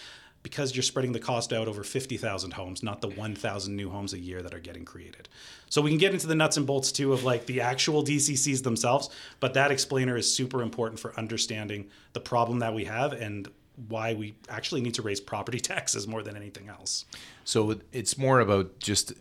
because 0.44 0.76
you're 0.76 0.84
spreading 0.84 1.12
the 1.12 1.20
cost 1.20 1.52
out 1.52 1.68
over 1.68 1.84
50,000 1.84 2.54
homes, 2.54 2.82
not 2.82 3.02
the 3.02 3.10
1,000 3.10 3.76
new 3.76 3.90
homes 3.90 4.14
a 4.14 4.20
year 4.20 4.42
that 4.42 4.54
are 4.54 4.60
getting 4.60 4.86
created. 4.86 5.28
So 5.70 5.82
we 5.82 5.90
can 5.90 5.98
get 5.98 6.14
into 6.14 6.28
the 6.28 6.36
nuts 6.36 6.58
and 6.58 6.66
bolts 6.66 6.92
too 6.92 7.12
of 7.12 7.24
like 7.24 7.46
the 7.46 7.62
actual 7.62 8.04
DCCs 8.04 8.64
themselves, 8.64 9.10
but 9.40 9.54
that 9.56 9.72
explainer 9.72 10.16
is 10.16 10.34
super 10.34 10.62
important 10.62 11.00
for 11.00 11.18
understanding 11.18 11.90
the 12.14 12.20
problem 12.20 12.60
that 12.60 12.74
we 12.74 12.86
have 12.86 13.14
and 13.14 13.50
why 13.90 14.14
we 14.14 14.36
actually 14.50 14.82
need 14.82 14.94
to 14.94 15.02
raise 15.02 15.20
property 15.20 15.60
taxes 15.62 16.08
more 16.08 16.24
than 16.24 16.36
anything 16.36 16.70
else. 16.70 17.06
So 17.44 17.80
it's 17.92 18.18
more 18.18 18.40
about 18.40 18.80
just 18.80 19.14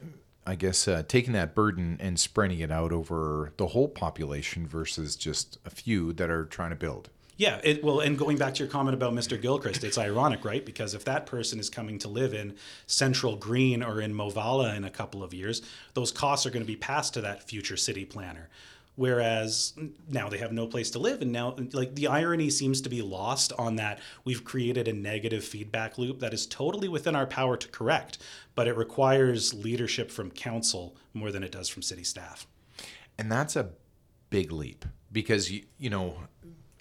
I 0.46 0.54
guess 0.54 0.86
uh, 0.86 1.02
taking 1.06 1.32
that 1.32 1.54
burden 1.54 1.96
and 2.00 2.18
spreading 2.18 2.60
it 2.60 2.70
out 2.70 2.92
over 2.92 3.52
the 3.56 3.68
whole 3.68 3.88
population 3.88 4.66
versus 4.66 5.16
just 5.16 5.58
a 5.64 5.70
few 5.70 6.12
that 6.14 6.30
are 6.30 6.44
trying 6.44 6.70
to 6.70 6.76
build. 6.76 7.10
Yeah, 7.38 7.60
it, 7.62 7.84
well, 7.84 8.00
and 8.00 8.16
going 8.16 8.38
back 8.38 8.54
to 8.54 8.62
your 8.62 8.70
comment 8.70 8.94
about 8.94 9.12
Mr. 9.12 9.40
Gilchrist, 9.40 9.84
it's 9.84 9.98
ironic, 9.98 10.42
right? 10.42 10.64
Because 10.64 10.94
if 10.94 11.04
that 11.04 11.26
person 11.26 11.58
is 11.58 11.68
coming 11.68 11.98
to 11.98 12.08
live 12.08 12.32
in 12.32 12.54
Central 12.86 13.36
Green 13.36 13.82
or 13.82 14.00
in 14.00 14.14
Movala 14.14 14.74
in 14.74 14.84
a 14.84 14.90
couple 14.90 15.22
of 15.22 15.34
years, 15.34 15.60
those 15.92 16.10
costs 16.10 16.46
are 16.46 16.50
going 16.50 16.62
to 16.62 16.66
be 16.66 16.76
passed 16.76 17.12
to 17.14 17.20
that 17.20 17.42
future 17.42 17.76
city 17.76 18.06
planner. 18.06 18.48
Whereas 18.96 19.74
now 20.08 20.28
they 20.28 20.38
have 20.38 20.52
no 20.52 20.66
place 20.66 20.90
to 20.90 20.98
live 20.98 21.22
and 21.22 21.30
now 21.30 21.54
like 21.72 21.94
the 21.94 22.06
irony 22.06 22.50
seems 22.50 22.80
to 22.80 22.88
be 22.88 23.02
lost 23.02 23.52
on 23.58 23.76
that 23.76 24.00
we've 24.24 24.44
created 24.44 24.88
a 24.88 24.92
negative 24.92 25.44
feedback 25.44 25.96
loop 25.98 26.18
that 26.18 26.34
is 26.34 26.46
totally 26.46 26.88
within 26.88 27.14
our 27.14 27.26
power 27.26 27.56
to 27.56 27.68
correct 27.68 28.18
but 28.54 28.66
it 28.66 28.76
requires 28.76 29.54
leadership 29.54 30.10
from 30.10 30.30
council 30.30 30.96
more 31.14 31.30
than 31.30 31.42
it 31.42 31.52
does 31.52 31.68
from 31.68 31.82
city 31.82 32.04
staff 32.04 32.46
and 33.18 33.30
that's 33.30 33.54
a 33.54 33.70
big 34.30 34.50
leap 34.50 34.84
because 35.12 35.50
you 35.50 35.62
you 35.78 35.90
know 35.90 36.16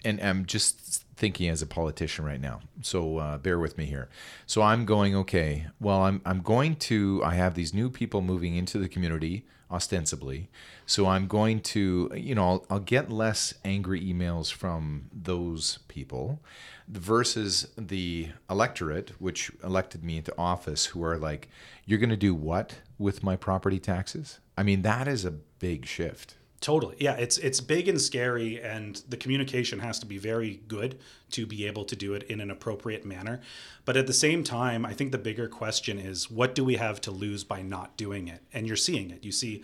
and 0.06 0.20
I'm 0.20 0.46
just 0.46 1.04
thinking 1.16 1.48
as 1.48 1.62
a 1.62 1.66
politician 1.66 2.24
right 2.24 2.40
now. 2.40 2.60
So 2.80 3.18
uh, 3.18 3.38
bear 3.38 3.58
with 3.58 3.76
me 3.76 3.86
here. 3.86 4.08
So 4.46 4.62
I'm 4.62 4.84
going 4.84 5.16
okay. 5.16 5.66
Well, 5.80 6.02
I'm 6.02 6.22
I'm 6.24 6.42
going 6.42 6.76
to. 6.76 7.22
I 7.24 7.34
have 7.34 7.54
these 7.54 7.74
new 7.74 7.90
people 7.90 8.22
moving 8.22 8.54
into 8.54 8.78
the 8.78 8.88
community 8.88 9.44
ostensibly. 9.70 10.48
So 10.86 11.06
I'm 11.06 11.26
going 11.26 11.60
to, 11.60 12.10
you 12.14 12.34
know, 12.34 12.48
I'll, 12.48 12.66
I'll 12.70 12.78
get 12.78 13.10
less 13.10 13.54
angry 13.64 14.00
emails 14.00 14.52
from 14.52 15.10
those 15.12 15.80
people 15.88 16.40
versus 16.88 17.68
the 17.76 18.28
electorate, 18.48 19.10
which 19.18 19.50
elected 19.64 20.04
me 20.04 20.18
into 20.18 20.32
office, 20.38 20.86
who 20.86 21.02
are 21.02 21.18
like, 21.18 21.48
you're 21.84 21.98
going 21.98 22.10
to 22.10 22.16
do 22.16 22.34
what 22.34 22.76
with 22.98 23.24
my 23.24 23.34
property 23.34 23.80
taxes? 23.80 24.38
I 24.56 24.62
mean, 24.62 24.82
that 24.82 25.08
is 25.08 25.24
a 25.24 25.32
big 25.32 25.84
shift. 25.84 26.35
Totally. 26.60 26.96
Yeah, 26.98 27.14
it's 27.14 27.38
it's 27.38 27.60
big 27.60 27.86
and 27.86 28.00
scary 28.00 28.62
and 28.62 29.02
the 29.08 29.16
communication 29.16 29.80
has 29.80 29.98
to 29.98 30.06
be 30.06 30.16
very 30.16 30.62
good 30.68 30.98
to 31.32 31.46
be 31.46 31.66
able 31.66 31.84
to 31.84 31.94
do 31.94 32.14
it 32.14 32.22
in 32.24 32.40
an 32.40 32.50
appropriate 32.50 33.04
manner. 33.04 33.40
But 33.84 33.96
at 33.96 34.06
the 34.06 34.12
same 34.12 34.42
time, 34.42 34.86
I 34.86 34.94
think 34.94 35.12
the 35.12 35.18
bigger 35.18 35.48
question 35.48 35.98
is 35.98 36.30
what 36.30 36.54
do 36.54 36.64
we 36.64 36.76
have 36.76 37.00
to 37.02 37.10
lose 37.10 37.44
by 37.44 37.62
not 37.62 37.96
doing 37.96 38.28
it? 38.28 38.42
And 38.54 38.66
you're 38.66 38.76
seeing 38.76 39.10
it. 39.10 39.24
You 39.24 39.32
see 39.32 39.62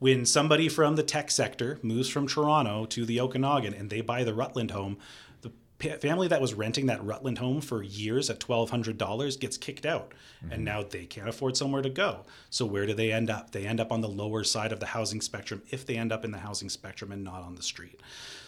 when 0.00 0.26
somebody 0.26 0.68
from 0.68 0.96
the 0.96 1.04
tech 1.04 1.30
sector 1.30 1.78
moves 1.80 2.08
from 2.08 2.26
Toronto 2.26 2.86
to 2.86 3.06
the 3.06 3.20
Okanagan 3.20 3.72
and 3.72 3.88
they 3.88 4.00
buy 4.00 4.24
the 4.24 4.34
Rutland 4.34 4.72
home, 4.72 4.98
family 6.00 6.28
that 6.28 6.40
was 6.40 6.54
renting 6.54 6.86
that 6.86 7.04
Rutland 7.04 7.38
home 7.38 7.60
for 7.60 7.82
years 7.82 8.30
at 8.30 8.40
$1,200 8.40 9.40
gets 9.40 9.56
kicked 9.56 9.86
out. 9.86 10.12
Mm-hmm. 10.42 10.52
And 10.52 10.64
now 10.64 10.82
they 10.82 11.06
can't 11.06 11.28
afford 11.28 11.56
somewhere 11.56 11.82
to 11.82 11.90
go. 11.90 12.24
So 12.50 12.66
where 12.66 12.86
do 12.86 12.94
they 12.94 13.12
end 13.12 13.30
up? 13.30 13.52
They 13.52 13.66
end 13.66 13.80
up 13.80 13.92
on 13.92 14.00
the 14.00 14.08
lower 14.08 14.44
side 14.44 14.72
of 14.72 14.80
the 14.80 14.86
housing 14.86 15.20
spectrum 15.20 15.62
if 15.70 15.86
they 15.86 15.96
end 15.96 16.12
up 16.12 16.24
in 16.24 16.30
the 16.30 16.38
housing 16.38 16.68
spectrum 16.68 17.12
and 17.12 17.24
not 17.24 17.42
on 17.42 17.54
the 17.54 17.62
street. 17.62 18.00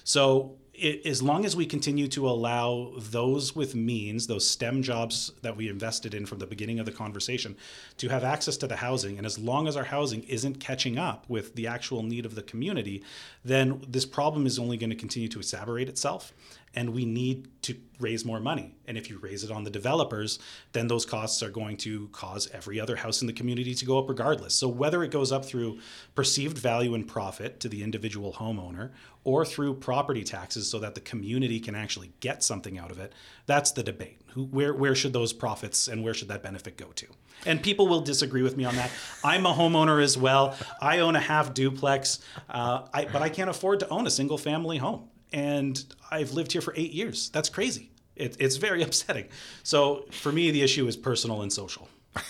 So 0.04 0.56
it, 0.74 1.06
as 1.06 1.22
long 1.22 1.44
as 1.44 1.56
we 1.56 1.66
continue 1.66 2.08
to 2.08 2.28
allow 2.28 2.92
those 2.98 3.56
with 3.56 3.74
means, 3.74 4.26
those 4.26 4.48
STEM 4.48 4.82
jobs 4.82 5.32
that 5.42 5.56
we 5.56 5.68
invested 5.68 6.14
in 6.14 6.26
from 6.26 6.38
the 6.38 6.46
beginning 6.46 6.78
of 6.78 6.86
the 6.86 6.92
conversation, 6.92 7.56
to 7.98 8.08
have 8.08 8.24
access 8.24 8.56
to 8.58 8.66
the 8.66 8.76
housing, 8.76 9.16
and 9.16 9.26
as 9.26 9.38
long 9.38 9.66
as 9.66 9.76
our 9.76 9.84
housing 9.84 10.24
isn't 10.24 10.60
catching 10.60 10.98
up 10.98 11.24
with 11.28 11.54
the 11.54 11.66
actual 11.66 12.02
need 12.02 12.26
of 12.26 12.34
the 12.34 12.42
community, 12.42 13.02
then 13.44 13.82
this 13.88 14.04
problem 14.04 14.46
is 14.46 14.58
only 14.58 14.76
going 14.76 14.90
to 14.90 14.96
continue 14.96 15.28
to 15.28 15.38
exacerbate 15.38 15.88
itself 15.88 16.32
and 16.74 16.90
we 16.92 17.04
need 17.04 17.48
to 17.62 17.76
raise 18.00 18.24
more 18.24 18.40
money. 18.40 18.74
And 18.86 18.98
if 18.98 19.08
you 19.08 19.18
raise 19.18 19.44
it 19.44 19.50
on 19.50 19.64
the 19.64 19.70
developers, 19.70 20.38
then 20.72 20.88
those 20.88 21.06
costs 21.06 21.42
are 21.42 21.50
going 21.50 21.76
to 21.78 22.08
cause 22.08 22.48
every 22.52 22.80
other 22.80 22.96
house 22.96 23.20
in 23.20 23.26
the 23.26 23.32
community 23.32 23.74
to 23.74 23.84
go 23.84 23.98
up 23.98 24.08
regardless. 24.08 24.54
So 24.54 24.68
whether 24.68 25.02
it 25.02 25.10
goes 25.10 25.32
up 25.32 25.44
through 25.44 25.78
perceived 26.14 26.58
value 26.58 26.94
and 26.94 27.06
profit 27.06 27.60
to 27.60 27.68
the 27.68 27.82
individual 27.82 28.34
homeowner 28.34 28.90
or 29.22 29.44
through 29.44 29.74
property 29.74 30.24
taxes 30.24 30.68
so 30.68 30.78
that 30.80 30.94
the 30.94 31.00
community 31.00 31.60
can 31.60 31.74
actually 31.74 32.12
get 32.20 32.42
something 32.42 32.78
out 32.78 32.90
of 32.90 32.98
it, 32.98 33.12
that's 33.46 33.70
the 33.70 33.82
debate. 33.82 34.20
Who, 34.32 34.44
where, 34.46 34.74
where 34.74 34.94
should 34.94 35.12
those 35.12 35.32
profits 35.32 35.88
and 35.88 36.02
where 36.02 36.14
should 36.14 36.28
that 36.28 36.42
benefit 36.42 36.76
go 36.76 36.88
to? 36.96 37.06
And 37.46 37.62
people 37.62 37.86
will 37.86 38.00
disagree 38.00 38.42
with 38.42 38.56
me 38.56 38.64
on 38.64 38.76
that. 38.76 38.90
I'm 39.22 39.46
a 39.46 39.54
homeowner 39.54 40.02
as 40.02 40.18
well. 40.18 40.56
I 40.80 40.98
own 40.98 41.16
a 41.16 41.20
half 41.20 41.54
duplex, 41.54 42.18
uh, 42.50 42.82
I, 42.92 43.06
but 43.06 43.22
I 43.22 43.28
can't 43.28 43.48
afford 43.48 43.80
to 43.80 43.88
own 43.88 44.06
a 44.06 44.10
single 44.10 44.38
family 44.38 44.78
home 44.78 45.08
and 45.34 45.84
I've 46.12 46.32
lived 46.32 46.52
here 46.52 46.60
for 46.60 46.72
eight 46.76 46.92
years. 46.92 47.28
That's 47.30 47.48
crazy. 47.48 47.90
It, 48.14 48.36
it's 48.38 48.56
very 48.56 48.82
upsetting. 48.88 49.26
So 49.64 50.06
for 50.12 50.30
me, 50.32 50.50
the 50.52 50.62
issue 50.62 50.86
is 50.86 50.96
personal 50.96 51.42
and 51.42 51.52
social. 51.52 51.88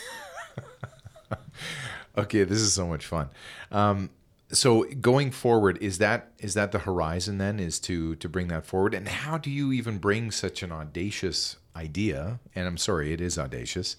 okay, 2.18 2.44
this 2.44 2.58
is 2.58 2.72
so 2.72 2.86
much 2.86 3.04
fun. 3.04 3.28
Um, 3.70 4.08
so 4.50 4.84
going 4.84 5.30
forward, 5.32 5.78
is 5.82 5.98
that 5.98 6.32
is 6.38 6.54
that 6.54 6.72
the 6.72 6.78
horizon 6.80 7.38
then? 7.38 7.60
Is 7.60 7.78
to 7.80 8.14
to 8.16 8.28
bring 8.28 8.48
that 8.48 8.64
forward? 8.64 8.94
And 8.94 9.06
how 9.06 9.36
do 9.36 9.50
you 9.50 9.72
even 9.72 9.98
bring 9.98 10.30
such 10.30 10.62
an 10.62 10.72
audacious 10.72 11.56
idea? 11.76 12.40
And 12.54 12.66
I'm 12.66 12.78
sorry, 12.78 13.12
it 13.12 13.20
is 13.20 13.38
audacious. 13.38 13.96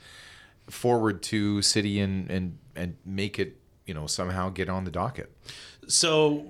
Forward 0.67 1.21
to 1.23 1.61
city 1.61 1.99
and 1.99 2.31
and 2.31 2.57
and 2.75 2.95
make 3.05 3.37
it 3.37 3.59
you 3.85 3.93
know 3.93 4.07
somehow 4.07 4.49
get 4.49 4.69
on 4.69 4.83
the 4.83 4.91
docket 4.91 5.31
so 5.87 6.45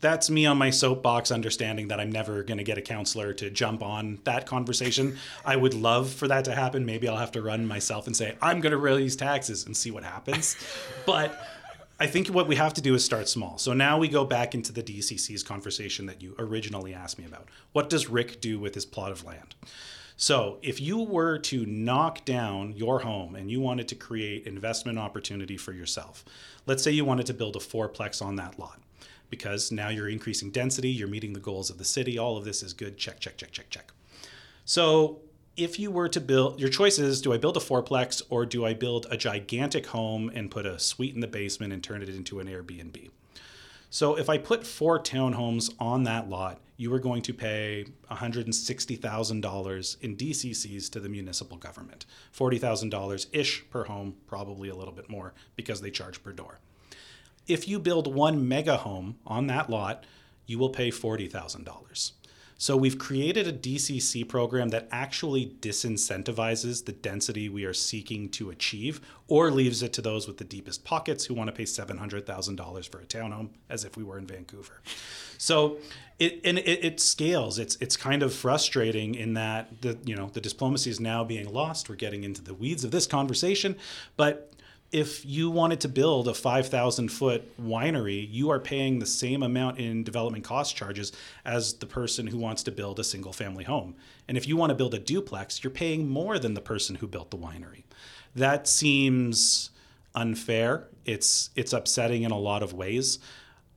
that's 0.00 0.30
me 0.30 0.46
on 0.46 0.58
my 0.58 0.70
soapbox 0.70 1.30
understanding 1.30 1.88
that 1.88 2.00
i'm 2.00 2.10
never 2.10 2.42
going 2.42 2.58
to 2.58 2.64
get 2.64 2.78
a 2.78 2.82
councilor 2.82 3.32
to 3.32 3.50
jump 3.50 3.82
on 3.82 4.18
that 4.24 4.46
conversation. 4.46 5.16
I 5.44 5.56
would 5.56 5.74
love 5.74 6.10
for 6.10 6.28
that 6.28 6.44
to 6.46 6.54
happen. 6.54 6.84
Maybe 6.84 7.08
i'll 7.08 7.16
have 7.16 7.32
to 7.32 7.42
run 7.42 7.66
myself 7.66 8.06
and 8.06 8.16
say 8.16 8.36
i'm 8.42 8.60
going 8.60 8.72
to 8.72 8.78
raise 8.78 9.16
taxes 9.16 9.66
and 9.66 9.76
see 9.76 9.90
what 9.90 10.04
happens. 10.04 10.56
But 11.06 11.40
i 11.98 12.06
think 12.06 12.28
what 12.28 12.46
we 12.46 12.56
have 12.56 12.74
to 12.74 12.80
do 12.80 12.94
is 12.94 13.04
start 13.04 13.28
small. 13.28 13.58
So 13.58 13.72
now 13.72 13.98
we 13.98 14.08
go 14.08 14.24
back 14.24 14.54
into 14.54 14.72
the 14.72 14.82
dcc's 14.82 15.42
conversation 15.42 16.06
that 16.06 16.22
you 16.22 16.34
originally 16.38 16.94
asked 16.94 17.18
me 17.18 17.24
about. 17.24 17.48
What 17.72 17.88
does 17.90 18.08
rick 18.08 18.40
do 18.40 18.58
with 18.58 18.74
his 18.74 18.84
plot 18.84 19.10
of 19.12 19.24
land 19.24 19.54
so, 20.20 20.58
if 20.62 20.80
you 20.80 20.98
were 20.98 21.38
to 21.38 21.64
knock 21.64 22.24
down 22.24 22.72
your 22.76 22.98
home 22.98 23.36
and 23.36 23.48
you 23.48 23.60
wanted 23.60 23.86
to 23.86 23.94
create 23.94 24.48
investment 24.48 24.98
opportunity 24.98 25.56
for 25.56 25.72
yourself, 25.72 26.24
let's 26.66 26.82
say 26.82 26.90
you 26.90 27.04
wanted 27.04 27.26
to 27.26 27.34
build 27.34 27.54
a 27.54 27.60
fourplex 27.60 28.20
on 28.20 28.34
that 28.34 28.58
lot 28.58 28.80
because 29.30 29.70
now 29.70 29.90
you're 29.90 30.08
increasing 30.08 30.50
density, 30.50 30.88
you're 30.88 31.06
meeting 31.06 31.34
the 31.34 31.40
goals 31.40 31.70
of 31.70 31.78
the 31.78 31.84
city, 31.84 32.18
all 32.18 32.36
of 32.36 32.44
this 32.44 32.64
is 32.64 32.72
good. 32.72 32.98
Check, 32.98 33.20
check, 33.20 33.36
check, 33.36 33.52
check, 33.52 33.70
check. 33.70 33.92
So, 34.64 35.20
if 35.56 35.78
you 35.78 35.92
were 35.92 36.08
to 36.08 36.20
build, 36.20 36.58
your 36.58 36.68
choice 36.68 36.98
is 36.98 37.22
do 37.22 37.32
I 37.32 37.38
build 37.38 37.56
a 37.56 37.60
fourplex 37.60 38.20
or 38.28 38.44
do 38.44 38.66
I 38.66 38.74
build 38.74 39.06
a 39.12 39.16
gigantic 39.16 39.86
home 39.86 40.32
and 40.34 40.50
put 40.50 40.66
a 40.66 40.80
suite 40.80 41.14
in 41.14 41.20
the 41.20 41.28
basement 41.28 41.72
and 41.72 41.80
turn 41.80 42.02
it 42.02 42.08
into 42.08 42.40
an 42.40 42.48
Airbnb? 42.48 43.10
So 43.88 44.18
if 44.18 44.28
I 44.28 44.38
put 44.38 44.66
four 44.66 44.98
townhomes 44.98 45.72
on 45.78 46.02
that 46.04 46.28
lot, 46.28 46.60
you 46.78 46.94
are 46.94 47.00
going 47.00 47.20
to 47.22 47.34
pay 47.34 47.84
$160,000 48.08 50.00
in 50.00 50.16
DCCs 50.16 50.90
to 50.90 51.00
the 51.00 51.08
municipal 51.08 51.56
government. 51.56 52.06
$40,000 52.32 53.26
ish 53.32 53.68
per 53.68 53.84
home, 53.84 54.14
probably 54.28 54.68
a 54.68 54.76
little 54.76 54.94
bit 54.94 55.10
more 55.10 55.34
because 55.56 55.80
they 55.80 55.90
charge 55.90 56.22
per 56.22 56.32
door. 56.32 56.60
If 57.48 57.66
you 57.66 57.80
build 57.80 58.14
one 58.14 58.46
mega 58.46 58.76
home 58.76 59.18
on 59.26 59.48
that 59.48 59.68
lot, 59.68 60.04
you 60.46 60.56
will 60.58 60.70
pay 60.70 60.90
$40,000. 60.90 62.12
So 62.60 62.76
we've 62.76 62.98
created 62.98 63.46
a 63.46 63.52
DCC 63.52 64.28
program 64.28 64.70
that 64.70 64.88
actually 64.90 65.54
disincentivizes 65.60 66.84
the 66.84 66.92
density 66.92 67.48
we 67.48 67.64
are 67.64 67.72
seeking 67.72 68.28
to 68.30 68.50
achieve 68.50 69.00
or 69.28 69.52
leaves 69.52 69.80
it 69.80 69.92
to 69.92 70.02
those 70.02 70.26
with 70.26 70.38
the 70.38 70.44
deepest 70.44 70.84
pockets 70.84 71.24
who 71.24 71.34
want 71.34 71.46
to 71.46 71.52
pay 71.52 71.62
$700,000 71.62 72.88
for 72.88 72.98
a 72.98 73.04
townhome 73.04 73.50
as 73.70 73.84
if 73.84 73.96
we 73.96 74.02
were 74.02 74.18
in 74.18 74.26
Vancouver. 74.26 74.82
So 75.38 75.78
it 76.18 76.40
and 76.44 76.58
it, 76.58 76.84
it, 76.84 77.00
scales. 77.00 77.60
It's 77.60 77.76
it's 77.76 77.96
kind 77.96 78.24
of 78.24 78.34
frustrating 78.34 79.14
in 79.14 79.34
that 79.34 79.82
the 79.82 79.96
you 80.04 80.16
know 80.16 80.28
the 80.32 80.40
diplomacy 80.40 80.90
is 80.90 80.98
now 80.98 81.22
being 81.22 81.52
lost. 81.52 81.88
We're 81.88 81.94
getting 81.94 82.24
into 82.24 82.42
the 82.42 82.54
weeds 82.54 82.82
of 82.82 82.90
this 82.90 83.06
conversation, 83.06 83.76
but 84.16 84.52
if 84.90 85.24
you 85.26 85.50
wanted 85.50 85.80
to 85.80 85.88
build 85.88 86.28
a 86.28 86.34
5,000 86.34 87.08
foot 87.10 87.56
winery, 87.60 88.26
you 88.30 88.50
are 88.50 88.58
paying 88.58 88.98
the 88.98 89.06
same 89.06 89.42
amount 89.42 89.78
in 89.78 90.02
development 90.02 90.44
cost 90.44 90.76
charges 90.76 91.12
as 91.44 91.74
the 91.74 91.86
person 91.86 92.26
who 92.26 92.38
wants 92.38 92.62
to 92.62 92.70
build 92.70 92.98
a 92.98 93.04
single 93.04 93.32
family 93.32 93.64
home. 93.64 93.94
And 94.26 94.36
if 94.38 94.48
you 94.48 94.56
want 94.56 94.70
to 94.70 94.74
build 94.74 94.94
a 94.94 94.98
duplex, 94.98 95.62
you're 95.62 95.70
paying 95.70 96.08
more 96.08 96.38
than 96.38 96.54
the 96.54 96.62
person 96.62 96.96
who 96.96 97.06
built 97.06 97.30
the 97.30 97.36
winery. 97.36 97.84
That 98.34 98.66
seems 98.66 99.70
unfair. 100.14 100.88
It's 101.04 101.50
it's 101.54 101.72
upsetting 101.72 102.22
in 102.22 102.30
a 102.30 102.38
lot 102.38 102.62
of 102.62 102.72
ways. 102.72 103.18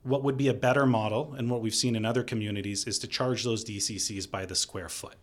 What 0.04 0.24
would 0.24 0.36
be 0.36 0.48
a 0.48 0.54
better 0.54 0.86
model 0.86 1.34
and 1.34 1.50
what 1.50 1.60
we've 1.60 1.74
seen 1.74 1.94
in 1.94 2.04
other 2.04 2.24
communities 2.24 2.86
is 2.86 2.98
to 3.00 3.06
charge 3.06 3.44
those 3.44 3.64
DCCs 3.64 4.30
by 4.30 4.46
the 4.46 4.54
square 4.54 4.88
foot 4.88 5.16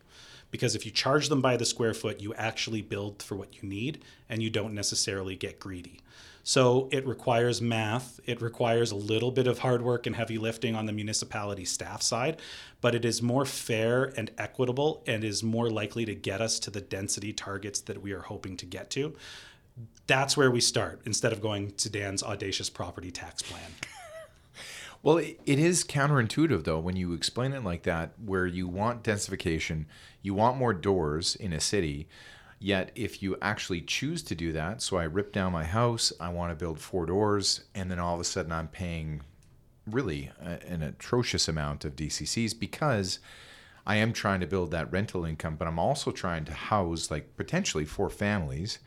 because 0.51 0.75
if 0.75 0.85
you 0.85 0.91
charge 0.91 1.29
them 1.29 1.41
by 1.41 1.57
the 1.57 1.65
square 1.65 1.93
foot, 1.93 2.21
you 2.21 2.33
actually 2.33 2.81
build 2.81 3.21
for 3.21 3.35
what 3.35 3.61
you 3.61 3.67
need 3.67 4.03
and 4.27 4.41
you 4.41 4.49
don't 4.49 4.73
necessarily 4.73 5.35
get 5.35 5.59
greedy. 5.59 6.01
So 6.43 6.89
it 6.91 7.05
requires 7.05 7.61
math, 7.61 8.19
it 8.25 8.41
requires 8.41 8.91
a 8.91 8.95
little 8.95 9.29
bit 9.29 9.45
of 9.45 9.59
hard 9.59 9.81
work 9.81 10.07
and 10.07 10.15
heavy 10.15 10.37
lifting 10.37 10.73
on 10.73 10.87
the 10.87 10.91
municipality 10.91 11.65
staff 11.65 12.01
side, 12.01 12.39
but 12.81 12.95
it 12.95 13.05
is 13.05 13.21
more 13.21 13.45
fair 13.45 14.05
and 14.17 14.31
equitable 14.37 15.03
and 15.05 15.23
is 15.23 15.43
more 15.43 15.69
likely 15.69 16.05
to 16.05 16.15
get 16.15 16.41
us 16.41 16.57
to 16.59 16.71
the 16.71 16.81
density 16.81 17.33
targets 17.33 17.81
that 17.81 18.01
we 18.01 18.13
are 18.13 18.21
hoping 18.21 18.57
to 18.57 18.65
get 18.65 18.89
to. 18.91 19.15
That's 20.07 20.35
where 20.35 20.49
we 20.49 20.61
start 20.61 21.01
instead 21.05 21.33
of 21.33 21.41
going 21.41 21.71
to 21.73 21.89
Dan's 21.89 22.23
audacious 22.23 22.69
property 22.69 23.11
tax 23.11 23.43
plan. 23.43 23.71
Well, 25.01 25.17
it 25.17 25.39
is 25.45 25.85
counterintuitive 25.85 26.65
though 26.65 26.79
when 26.79 26.97
you 26.97 27.13
explain 27.13 27.53
it 27.53 27.63
like 27.63 27.83
that, 27.83 28.11
where 28.23 28.45
you 28.45 28.67
want 28.67 29.03
densification, 29.03 29.85
you 30.21 30.33
want 30.33 30.57
more 30.57 30.73
doors 30.73 31.35
in 31.35 31.53
a 31.53 31.59
city. 31.59 32.07
Yet, 32.61 32.91
if 32.93 33.23
you 33.23 33.37
actually 33.41 33.79
choose 33.79 34.21
to 34.23 34.35
do 34.35 34.51
that, 34.51 34.81
so 34.81 34.97
I 34.97 35.05
rip 35.05 35.31
down 35.31 35.53
my 35.53 35.63
house, 35.63 36.11
I 36.19 36.27
want 36.27 36.51
to 36.51 36.61
build 36.61 36.81
four 36.81 37.05
doors, 37.05 37.63
and 37.73 37.89
then 37.89 37.99
all 37.99 38.15
of 38.15 38.19
a 38.19 38.25
sudden 38.25 38.51
I'm 38.51 38.67
paying 38.67 39.21
really 39.87 40.31
an 40.41 40.83
atrocious 40.83 41.47
amount 41.47 41.85
of 41.85 41.95
DCCs 41.95 42.59
because 42.59 43.19
I 43.87 43.95
am 43.95 44.11
trying 44.11 44.41
to 44.41 44.47
build 44.47 44.71
that 44.71 44.91
rental 44.91 45.23
income, 45.23 45.55
but 45.55 45.67
I'm 45.69 45.79
also 45.79 46.11
trying 46.11 46.43
to 46.45 46.53
house 46.53 47.09
like 47.09 47.37
potentially 47.37 47.85
four 47.85 48.09
families. 48.09 48.79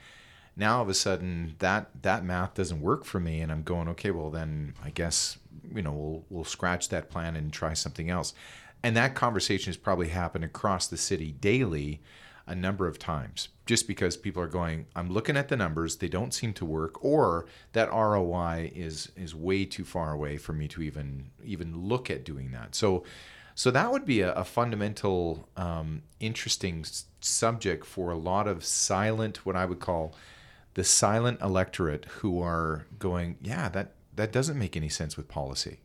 Now 0.55 0.77
all 0.77 0.83
of 0.83 0.91
a 0.91 0.95
sudden 0.95 1.55
that 1.61 1.91
that 2.03 2.25
math 2.25 2.55
doesn't 2.55 2.83
work 2.83 3.05
for 3.05 3.19
me, 3.19 3.41
and 3.41 3.51
I'm 3.51 3.63
going 3.63 3.89
okay. 3.89 4.11
Well 4.11 4.31
then 4.31 4.75
I 4.85 4.91
guess 4.91 5.39
you 5.75 5.83
know 5.83 5.93
we'll 5.93 6.25
we'll 6.31 6.45
scratch 6.45 6.89
that 6.91 7.11
plan 7.11 7.37
and 7.37 7.53
try 7.53 7.75
something 7.75 8.11
else. 8.11 8.35
And 8.83 8.97
that 8.97 9.15
conversation 9.15 9.69
has 9.71 9.77
probably 9.77 10.09
happened 10.09 10.45
across 10.45 10.89
the 10.89 10.97
city 10.97 11.33
daily 11.33 12.01
a 12.47 12.55
number 12.55 12.87
of 12.87 12.99
times 12.99 13.49
just 13.67 13.87
because 13.87 14.17
people 14.17 14.43
are 14.43 14.49
going 14.49 14.87
i'm 14.97 15.11
looking 15.11 15.37
at 15.37 15.49
the 15.49 15.57
numbers 15.57 15.97
they 15.97 16.09
don't 16.09 16.35
seem 16.35 16.53
to 16.53 16.65
work 16.65 17.03
or 17.05 17.47
that 17.73 17.91
roi 17.91 18.71
is 18.75 19.13
is 19.17 19.35
way 19.35 19.65
too 19.65 19.85
far 19.85 20.13
away 20.13 20.37
for 20.37 20.53
me 20.53 20.67
to 20.67 20.83
even 20.83 21.31
even 21.45 21.89
look 21.89 22.11
at 22.11 22.25
doing 22.25 22.51
that 22.51 22.75
so 22.75 23.05
so 23.55 23.71
that 23.71 23.93
would 23.93 24.05
be 24.05 24.23
a, 24.23 24.33
a 24.33 24.45
fundamental 24.45 25.47
um, 25.59 26.03
interesting 26.21 26.81
s- 26.81 27.05
subject 27.21 27.85
for 27.85 28.11
a 28.11 28.17
lot 28.17 28.49
of 28.49 28.65
silent 28.65 29.47
what 29.47 29.55
i 29.55 29.65
would 29.65 29.81
call 29.81 30.15
the 30.75 30.85
silent 30.85 31.41
electorate 31.41 32.07
who 32.07 32.43
are 32.43 32.87
going 32.99 33.37
yeah 33.41 33.69
that 33.69 33.93
that 34.15 34.33
doesn't 34.33 34.59
make 34.59 34.77
any 34.77 34.89
sense 34.89 35.17
with 35.17 35.29
policy 35.29 35.81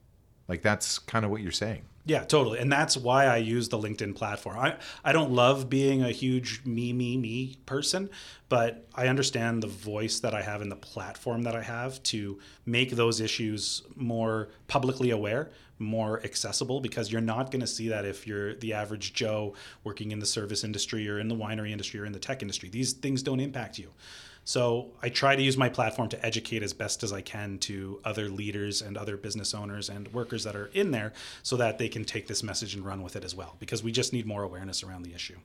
like 0.48 0.62
that's 0.62 1.00
kind 1.00 1.26
of 1.26 1.32
what 1.32 1.42
you're 1.42 1.52
saying 1.52 1.84
Yeah, 2.08 2.24
totally. 2.24 2.60
And 2.60 2.72
that's 2.72 2.96
why 2.96 3.26
I 3.26 3.36
use 3.36 3.68
the 3.68 3.78
LinkedIn 3.78 4.16
platform. 4.16 4.58
I, 4.58 4.78
I 5.04 5.12
don't 5.12 5.32
love 5.32 5.70
being 5.70 6.02
a 6.02 6.12
huge 6.12 6.62
me, 6.64 6.94
me, 6.94 7.18
me 7.18 7.58
person, 7.66 8.10
but 8.48 8.88
I 8.96 9.08
understand 9.08 9.62
the 9.62 9.68
voice 9.68 10.22
that 10.22 10.34
I 10.34 10.42
have 10.42 10.62
and 10.62 10.72
the 10.72 10.78
platform 10.78 11.44
that 11.44 11.54
I 11.54 11.62
have 11.64 12.02
to 12.04 12.40
make 12.66 12.92
those 12.92 13.20
issues 13.20 13.84
more 13.98 14.48
publicly 14.70 15.10
aware, 15.10 15.52
more 15.80 16.24
accessible, 16.24 16.80
because 16.80 17.12
you're 17.12 17.20
not 17.20 17.52
going 17.52 17.60
to 17.60 17.68
see 17.68 17.90
that 17.90 18.06
if 18.06 18.26
you're 18.26 18.56
the 18.56 18.72
average 18.72 19.12
Joe 19.12 19.54
working 19.84 20.12
in 20.12 20.20
the 20.20 20.26
service 20.26 20.64
industry 20.64 21.10
or 21.10 21.20
in 21.20 21.28
the 21.28 21.36
winery 21.36 21.72
industry 21.72 22.00
or 22.00 22.06
in 22.06 22.14
the 22.14 22.20
tech 22.20 22.42
industry. 22.42 22.70
These 22.70 22.94
things 22.94 23.22
don't 23.22 23.42
impact 23.42 23.78
you. 23.78 23.92
So 24.48 24.92
I 25.04 25.10
try 25.10 25.36
to 25.36 25.42
use 25.42 25.58
my 25.58 25.68
platform 25.68 26.08
to 26.08 26.26
educate 26.26 26.64
as 26.64 26.72
best 26.72 27.04
as 27.04 27.12
I 27.12 27.20
can 27.20 27.58
to 27.60 28.00
other 28.06 28.30
leaders 28.30 28.82
and 28.82 28.96
other 28.96 29.18
business 29.18 29.54
owners 29.54 29.90
and 29.90 30.08
workers 30.14 30.46
that 30.46 30.56
are 30.56 30.68
in 30.68 30.92
there 30.92 31.12
so 31.44 31.58
that 31.58 31.78
they 31.80 31.90
can 31.90 32.06
take 32.06 32.28
this 32.28 32.42
message 32.44 32.74
and 32.74 32.86
run 32.86 33.04
with 33.04 33.18
it 33.18 33.26
as 33.26 33.36
well 33.36 33.58
because 33.60 33.84
we 33.84 33.92
just 33.92 34.14
need 34.14 34.26
more 34.26 34.44
awareness 34.44 34.84
around 34.84 35.04
the 35.04 35.14
issue. 35.14 35.36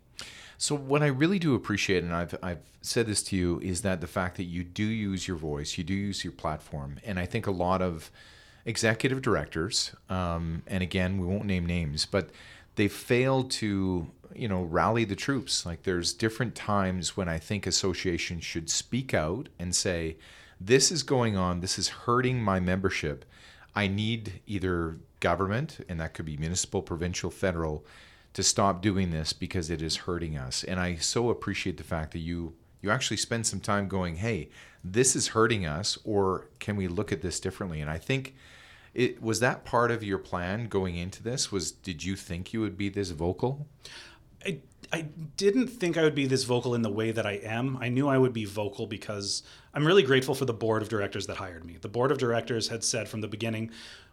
So 0.57 0.77
what 0.77 1.03
I 1.03 1.09
really 1.09 1.41
do 1.41 1.57
appreciate, 1.57 2.05
and 2.05 2.15
I've 2.15 2.37
I've 2.45 2.63
said 2.81 3.07
this 3.07 3.25
to 3.25 3.37
you, 3.37 3.59
is 3.59 3.83
that 3.83 4.01
the 4.01 4.07
fact 4.07 4.37
that 4.37 4.45
you 4.45 4.63
do 4.63 4.85
use 4.85 5.27
your 5.27 5.37
voice, 5.37 5.77
you 5.77 5.83
do 5.83 5.95
use 5.95 6.23
your 6.23 6.33
platform, 6.33 7.01
and 7.05 7.19
I 7.19 7.27
think 7.27 7.49
a 7.49 7.51
lot 7.51 7.83
of 7.83 8.09
executive 8.65 9.21
directors, 9.21 9.97
um, 10.11 10.63
and 10.69 10.81
again, 10.81 11.19
we 11.19 11.27
won't 11.27 11.47
name 11.47 11.67
names, 11.67 12.07
but 12.07 12.31
they 12.77 12.87
fail 12.87 13.43
to 13.43 14.13
you 14.35 14.49
know 14.49 14.63
rally 14.63 15.05
the 15.05 15.17
troops. 15.17 15.67
Like 15.67 15.83
there's 15.83 16.13
different 16.13 16.55
times 16.55 17.17
when 17.17 17.29
I 17.29 17.39
think 17.39 17.67
associations 17.67 18.45
should 18.45 18.71
speak 18.71 19.15
out 19.15 19.49
and 19.59 19.75
say, 19.75 20.17
"This 20.61 20.91
is 20.91 21.03
going 21.03 21.37
on. 21.37 21.61
This 21.61 21.79
is 21.79 21.89
hurting 21.89 22.43
my 22.43 22.61
membership. 22.61 23.25
I 23.75 23.87
need 23.87 24.41
either 24.47 24.99
government, 25.21 25.85
and 25.89 26.01
that 26.01 26.15
could 26.15 26.27
be 26.27 26.37
municipal, 26.37 26.83
provincial, 26.83 27.31
federal." 27.31 27.85
to 28.33 28.43
stop 28.43 28.81
doing 28.81 29.11
this 29.11 29.33
because 29.33 29.71
it 29.71 29.83
is 29.83 29.97
hurting 29.97 30.37
us. 30.37 30.65
And 30.65 30.81
I 30.81 30.97
so 30.97 31.31
appreciate 31.31 31.77
the 31.77 31.85
fact 31.85 32.13
that 32.13 32.21
you 32.21 32.55
you 32.81 32.91
actually 32.91 33.19
spend 33.19 33.47
some 33.47 33.61
time 33.61 33.87
going, 33.87 34.17
"Hey, 34.17 34.49
this 34.83 35.15
is 35.15 35.29
hurting 35.29 35.65
us 35.65 35.99
or 36.03 36.49
can 36.59 36.75
we 36.77 36.89
look 36.89 37.13
at 37.13 37.23
this 37.23 37.39
differently?" 37.39 37.81
And 37.81 37.89
I 37.89 37.99
think 37.99 38.35
it 38.95 39.23
was 39.23 39.41
that 39.41 39.65
part 39.65 39.91
of 39.91 40.03
your 40.03 40.19
plan 40.19 40.67
going 40.67 40.97
into 40.97 41.23
this 41.23 41.53
was 41.53 41.71
did 41.71 42.05
you 42.05 42.17
think 42.17 42.53
you 42.53 42.61
would 42.61 42.77
be 42.77 42.89
this 42.89 43.11
vocal? 43.11 43.67
I, 44.45 44.61
I 44.93 45.03
didn't 45.37 45.69
think 45.69 45.97
I 45.97 46.03
would 46.03 46.15
be 46.15 46.27
this 46.27 46.45
vocal 46.45 46.75
in 46.75 46.83
the 46.83 46.91
way 46.91 47.13
that 47.13 47.27
I 47.27 47.33
am. 47.33 47.79
I 47.81 47.89
knew 47.89 48.09
I 48.09 48.19
would 48.19 48.33
be 48.33 48.45
vocal 48.45 48.87
because 48.87 49.43
I'm 49.73 49.87
really 49.87 50.03
grateful 50.03 50.35
for 50.35 50.45
the 50.45 50.53
board 50.53 50.83
of 50.83 50.89
directors 50.89 51.27
that 51.29 51.39
hired 51.39 51.65
me. 51.65 51.79
The 51.81 51.89
board 51.89 52.11
of 52.13 52.19
directors 52.19 52.69
had 52.69 52.85
said 52.85 53.09
from 53.09 53.21
the 53.21 53.29
beginning 53.29 53.71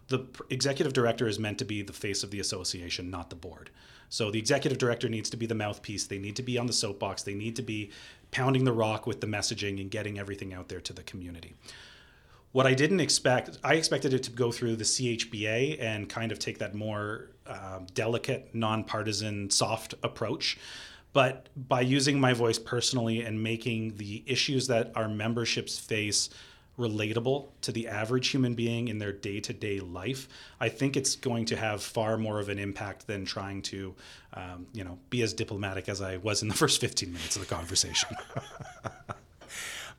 the 0.09 0.25
executive 0.49 0.93
director 0.93 1.27
is 1.27 1.37
meant 1.37 1.59
to 1.59 1.65
be 1.65 1.81
the 1.81 1.93
face 1.93 2.23
of 2.23 2.31
the 2.31 2.39
association, 2.39 3.09
not 3.09 3.29
the 3.29 3.35
board. 3.35 3.69
So 4.09 4.31
the 4.31 4.39
executive 4.39 4.79
director 4.79 5.07
needs 5.07 5.29
to 5.29 5.37
be 5.37 5.45
the 5.45 5.53
mouthpiece. 5.53 6.07
They 6.07 6.17
need 6.17 6.35
to 6.37 6.43
be 6.43 6.57
on 6.57 6.65
the 6.65 6.73
soapbox. 6.73 7.21
They 7.21 7.35
need 7.35 7.55
to 7.57 7.61
be 7.61 7.91
pounding 8.31 8.63
the 8.63 8.73
rock 8.73 9.05
with 9.05 9.21
the 9.21 9.27
messaging 9.27 9.79
and 9.79 9.91
getting 9.91 10.17
everything 10.17 10.51
out 10.51 10.67
there 10.67 10.81
to 10.81 10.93
the 10.93 11.03
community. 11.03 11.53
What 12.51 12.65
I 12.65 12.73
didn't 12.73 12.99
expect, 12.99 13.57
I 13.63 13.75
expected 13.75 14.13
it 14.13 14.23
to 14.23 14.31
go 14.31 14.51
through 14.51 14.75
the 14.77 14.83
CHBA 14.83 15.81
and 15.81 16.09
kind 16.09 16.31
of 16.31 16.39
take 16.39 16.57
that 16.59 16.73
more 16.73 17.29
uh, 17.45 17.79
delicate, 17.93 18.49
nonpartisan, 18.53 19.49
soft 19.51 19.93
approach. 20.01 20.57
But 21.13 21.49
by 21.55 21.81
using 21.81 22.19
my 22.19 22.33
voice 22.33 22.59
personally 22.59 23.21
and 23.21 23.41
making 23.41 23.97
the 23.97 24.23
issues 24.25 24.67
that 24.67 24.91
our 24.95 25.07
memberships 25.07 25.77
face 25.77 26.29
relatable 26.79 27.49
to 27.61 27.71
the 27.71 27.87
average 27.87 28.29
human 28.29 28.55
being 28.55 28.87
in 28.87 28.99
their 28.99 29.11
day 29.11 29.39
to 29.41 29.53
day 29.53 29.79
life, 29.79 30.27
I 30.59 30.69
think 30.69 30.95
it's 30.95 31.15
going 31.15 31.45
to 31.45 31.55
have 31.55 31.83
far 31.83 32.17
more 32.17 32.39
of 32.39 32.49
an 32.49 32.57
impact 32.57 33.05
than 33.05 33.25
trying 33.25 33.61
to, 33.63 33.93
um, 34.33 34.65
you 34.73 34.83
know, 34.83 34.97
be 35.09 35.21
as 35.21 35.33
diplomatic 35.33 35.89
as 35.89 36.01
I 36.01 36.17
was 36.17 36.41
in 36.41 36.47
the 36.47 36.53
first 36.63 36.79
15 36.81 37.11
minutes 37.11 37.35
of 37.35 37.47
the 37.47 37.53
conversation. 37.53 38.09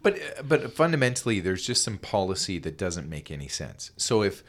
But 0.02 0.18
but 0.46 0.72
fundamentally, 0.72 1.40
there's 1.40 1.64
just 1.66 1.84
some 1.84 1.98
policy 1.98 2.58
that 2.58 2.78
doesn't 2.78 3.08
make 3.08 3.30
any 3.30 3.48
sense. 3.48 3.90
So 3.96 4.22
if 4.22 4.42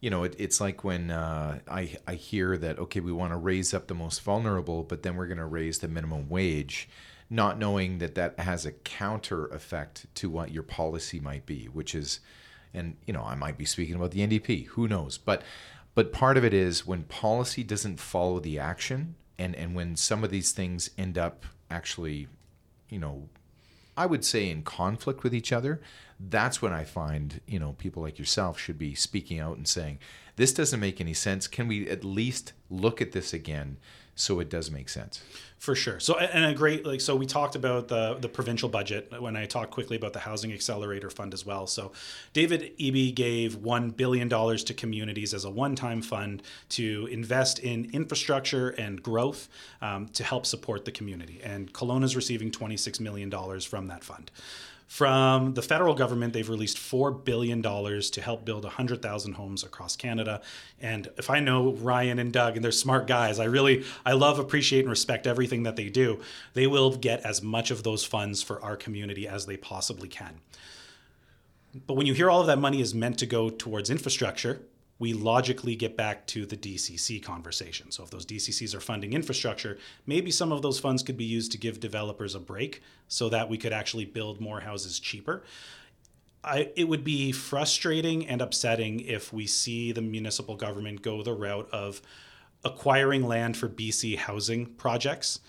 you 0.00 0.10
know, 0.10 0.24
it, 0.24 0.34
it's 0.38 0.60
like 0.60 0.84
when 0.84 1.10
uh, 1.10 1.60
I 1.68 1.96
I 2.06 2.14
hear 2.14 2.56
that 2.58 2.78
okay, 2.78 3.00
we 3.00 3.12
want 3.12 3.32
to 3.32 3.36
raise 3.36 3.74
up 3.74 3.86
the 3.86 3.94
most 3.94 4.22
vulnerable, 4.22 4.82
but 4.82 5.02
then 5.02 5.16
we're 5.16 5.26
going 5.26 5.38
to 5.38 5.46
raise 5.46 5.78
the 5.78 5.88
minimum 5.88 6.28
wage, 6.28 6.88
not 7.30 7.58
knowing 7.58 7.98
that 7.98 8.14
that 8.14 8.38
has 8.38 8.66
a 8.66 8.72
counter 8.72 9.46
effect 9.46 10.06
to 10.16 10.30
what 10.30 10.50
your 10.52 10.62
policy 10.62 11.18
might 11.18 11.46
be, 11.46 11.66
which 11.66 11.94
is, 11.94 12.20
and 12.74 12.96
you 13.06 13.12
know, 13.12 13.22
I 13.22 13.34
might 13.34 13.58
be 13.58 13.64
speaking 13.64 13.96
about 13.96 14.12
the 14.12 14.26
NDP, 14.26 14.66
who 14.66 14.86
knows, 14.86 15.18
but 15.18 15.42
but 15.94 16.12
part 16.12 16.36
of 16.36 16.44
it 16.44 16.54
is 16.54 16.86
when 16.86 17.04
policy 17.04 17.62
doesn't 17.62 18.00
follow 18.00 18.38
the 18.38 18.58
action, 18.58 19.16
and 19.38 19.54
and 19.56 19.74
when 19.74 19.96
some 19.96 20.22
of 20.22 20.30
these 20.30 20.52
things 20.52 20.90
end 20.96 21.18
up 21.18 21.44
actually, 21.70 22.28
you 22.88 22.98
know, 22.98 23.28
I 23.96 24.06
would 24.06 24.24
say 24.24 24.48
in 24.48 24.62
conflict 24.62 25.22
with 25.22 25.34
each 25.34 25.52
other, 25.52 25.80
that's 26.18 26.62
when 26.62 26.72
I 26.72 26.84
find, 26.84 27.40
you 27.46 27.58
know, 27.58 27.72
people 27.78 28.02
like 28.02 28.18
yourself 28.18 28.58
should 28.58 28.78
be 28.78 28.94
speaking 28.94 29.38
out 29.38 29.56
and 29.56 29.68
saying, 29.68 29.98
this 30.36 30.52
doesn't 30.52 30.80
make 30.80 31.00
any 31.00 31.14
sense. 31.14 31.46
Can 31.46 31.68
we 31.68 31.88
at 31.88 32.04
least 32.04 32.52
look 32.70 33.02
at 33.02 33.12
this 33.12 33.34
again 33.34 33.76
so 34.22 34.38
it 34.38 34.48
does 34.48 34.70
make 34.70 34.88
sense? 34.88 35.20
For 35.58 35.74
sure. 35.74 36.00
So 36.00 36.16
and 36.16 36.44
a 36.44 36.54
great 36.54 36.84
like 36.84 37.00
so 37.00 37.14
we 37.14 37.26
talked 37.26 37.54
about 37.54 37.88
the 37.88 38.14
the 38.20 38.28
provincial 38.28 38.68
budget 38.68 39.12
when 39.20 39.36
I 39.36 39.46
talked 39.46 39.70
quickly 39.70 39.96
about 39.96 40.12
the 40.12 40.18
housing 40.20 40.52
accelerator 40.52 41.10
fund 41.10 41.34
as 41.34 41.46
well. 41.46 41.66
So 41.66 41.92
David 42.32 42.76
Eby 42.78 43.14
gave 43.14 43.56
1 43.56 43.90
billion 43.90 44.28
dollars 44.28 44.64
to 44.64 44.74
communities 44.74 45.34
as 45.34 45.44
a 45.44 45.50
one-time 45.50 46.02
fund 46.02 46.42
to 46.70 47.08
invest 47.12 47.58
in 47.60 47.90
infrastructure 47.92 48.70
and 48.70 49.02
growth 49.02 49.48
um, 49.80 50.08
to 50.08 50.24
help 50.24 50.46
support 50.46 50.84
the 50.84 50.92
community. 50.92 51.40
And 51.44 51.72
Kelowna 51.72 52.04
is 52.04 52.16
receiving 52.16 52.50
26 52.50 52.98
million 52.98 53.30
dollars 53.30 53.64
from 53.64 53.86
that 53.86 54.02
fund. 54.02 54.30
From 54.92 55.54
the 55.54 55.62
federal 55.62 55.94
government, 55.94 56.34
they've 56.34 56.50
released 56.50 56.76
$4 56.76 57.24
billion 57.24 57.62
to 57.62 58.20
help 58.20 58.44
build 58.44 58.64
100,000 58.64 59.32
homes 59.32 59.64
across 59.64 59.96
Canada. 59.96 60.42
And 60.82 61.08
if 61.16 61.30
I 61.30 61.40
know 61.40 61.72
Ryan 61.72 62.18
and 62.18 62.30
Doug, 62.30 62.56
and 62.56 62.62
they're 62.62 62.72
smart 62.72 63.06
guys, 63.06 63.38
I 63.38 63.44
really, 63.44 63.86
I 64.04 64.12
love, 64.12 64.38
appreciate, 64.38 64.80
and 64.80 64.90
respect 64.90 65.26
everything 65.26 65.62
that 65.62 65.76
they 65.76 65.88
do. 65.88 66.20
They 66.52 66.66
will 66.66 66.94
get 66.94 67.22
as 67.22 67.40
much 67.40 67.70
of 67.70 67.84
those 67.84 68.04
funds 68.04 68.42
for 68.42 68.62
our 68.62 68.76
community 68.76 69.26
as 69.26 69.46
they 69.46 69.56
possibly 69.56 70.08
can. 70.08 70.40
But 71.86 71.94
when 71.94 72.04
you 72.04 72.12
hear 72.12 72.28
all 72.28 72.42
of 72.42 72.46
that 72.48 72.58
money 72.58 72.82
is 72.82 72.94
meant 72.94 73.18
to 73.20 73.26
go 73.26 73.48
towards 73.48 73.88
infrastructure, 73.88 74.60
we 75.02 75.12
logically 75.12 75.74
get 75.74 75.96
back 75.96 76.24
to 76.28 76.46
the 76.46 76.56
DCC 76.56 77.20
conversation. 77.20 77.90
So 77.90 78.04
if 78.04 78.10
those 78.10 78.24
DCCs 78.24 78.72
are 78.72 78.78
funding 78.78 79.14
infrastructure, 79.14 79.78
maybe 80.06 80.30
some 80.30 80.52
of 80.52 80.62
those 80.62 80.78
funds 80.78 81.02
could 81.02 81.16
be 81.16 81.24
used 81.24 81.50
to 81.50 81.58
give 81.58 81.80
developers 81.80 82.36
a 82.36 82.38
break 82.38 82.82
so 83.08 83.28
that 83.30 83.48
we 83.48 83.58
could 83.58 83.72
actually 83.72 84.04
build 84.04 84.40
more 84.40 84.60
houses 84.60 85.00
cheaper. 85.00 85.42
I, 86.44 86.70
it 86.76 86.84
would 86.84 87.02
be 87.02 87.32
frustrating 87.32 88.28
and 88.28 88.40
upsetting 88.40 89.00
if 89.00 89.32
we 89.32 89.44
see 89.44 89.90
the 89.90 90.02
municipal 90.02 90.54
government 90.54 91.02
go 91.02 91.20
the 91.24 91.34
route 91.34 91.68
of 91.72 92.00
acquiring 92.64 93.26
land 93.26 93.56
for 93.56 93.68
BC 93.68 94.16
housing 94.16 94.66
projects. 94.66 95.40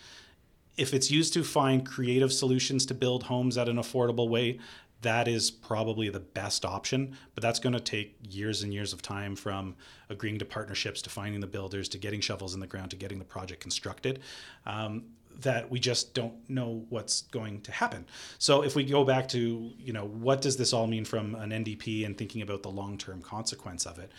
If 0.78 0.96
it's 0.96 1.12
used 1.12 1.32
to 1.34 1.44
find 1.44 1.86
creative 1.86 2.34
solutions 2.34 2.88
to 2.88 2.96
build 2.96 3.22
homes 3.22 3.60
at 3.60 3.70
an 3.70 3.76
affordable 3.76 4.30
way, 4.30 4.58
that 5.04 5.28
is 5.28 5.52
probably 5.52 6.10
the 6.10 6.20
best 6.20 6.66
option, 6.66 7.16
but 7.36 7.42
that's 7.42 7.60
going 7.60 7.74
to 7.74 7.80
take 7.80 8.16
years 8.22 8.64
and 8.64 8.74
years 8.74 8.94
of 8.94 9.02
time 9.02 9.36
from 9.36 9.76
agreeing 10.10 10.40
to 10.40 10.46
partnerships 10.46 11.02
to 11.04 11.10
finding 11.10 11.40
the 11.40 11.48
builders 11.48 11.88
to 11.90 11.98
getting 11.98 12.22
shovels 12.22 12.54
in 12.54 12.60
the 12.60 12.68
ground 12.68 12.92
to 12.92 12.98
getting 12.98 13.20
the 13.20 13.26
project 13.26 13.62
constructed. 13.62 14.20
Um, 14.66 15.04
that 15.42 15.70
we 15.72 15.80
just 15.80 16.14
don't 16.14 16.48
know 16.48 16.86
what's 16.90 17.24
going 17.24 17.60
to 17.62 17.72
happen. 17.72 18.06
So 18.38 18.62
if 18.62 18.76
we 18.76 18.84
go 18.84 19.04
back 19.04 19.28
to, 19.30 19.72
you 19.80 19.92
know, 19.92 20.06
what 20.06 20.42
does 20.42 20.58
this 20.58 20.74
all 20.74 20.86
mean 20.86 21.06
from 21.06 21.34
an 21.36 21.50
NDP 21.50 22.06
and 22.06 22.16
thinking 22.16 22.44
about 22.44 22.62
the 22.62 22.70
long-term 22.70 23.24
consequence 23.24 23.88
of 23.88 23.98
it? 23.98 24.12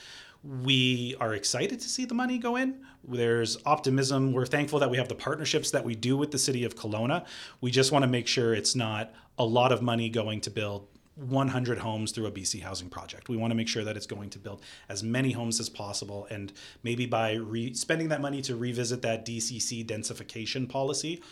We 0.45 1.17
are 1.21 1.35
excited 1.35 1.81
to 1.81 1.89
see 1.89 2.05
the 2.05 2.15
money 2.15 2.39
go 2.39 2.57
in. 2.57 2.81
There's 3.03 3.57
optimism. 3.65 4.33
We're 4.33 4.47
thankful 4.47 4.79
that 4.81 4.91
we 4.91 4.99
have 4.99 5.09
the 5.09 5.15
partnerships 5.15 5.71
that 5.71 5.85
we 5.85 5.95
do 5.95 6.17
with 6.17 6.33
the 6.33 6.39
city 6.39 6.65
of 6.65 6.77
Kelowna. 6.77 7.25
We 7.61 7.71
just 7.71 7.93
want 7.93 8.03
to 8.03 8.09
make 8.09 8.27
sure 8.27 8.55
it's 8.55 8.75
not 8.75 9.13
a 9.39 9.45
lot 9.45 9.73
of 9.73 9.81
money 9.81 10.11
going 10.11 10.41
to 10.43 10.51
build 10.51 10.87
100 11.17 11.79
homes 11.79 12.13
through 12.13 12.27
a 12.27 12.31
BC 12.33 12.61
housing 12.63 12.91
project. 12.91 13.29
We 13.29 13.37
want 13.37 13.53
to 13.53 13.55
make 13.55 13.69
sure 13.69 13.85
that 13.85 13.97
it's 13.97 14.07
going 14.07 14.31
to 14.31 14.39
build 14.39 14.63
as 14.89 15.03
many 15.03 15.33
homes 15.33 15.61
as 15.61 15.69
possible. 15.69 16.27
And 16.31 16.53
maybe 16.83 17.07
by 17.07 17.35
re- 17.35 17.73
spending 17.73 18.09
that 18.09 18.21
money 18.21 18.43
to 18.43 18.57
revisit 18.57 19.01
that 19.03 19.25
DCC 19.25 19.87
densification 19.87 20.69
policy, 20.69 21.23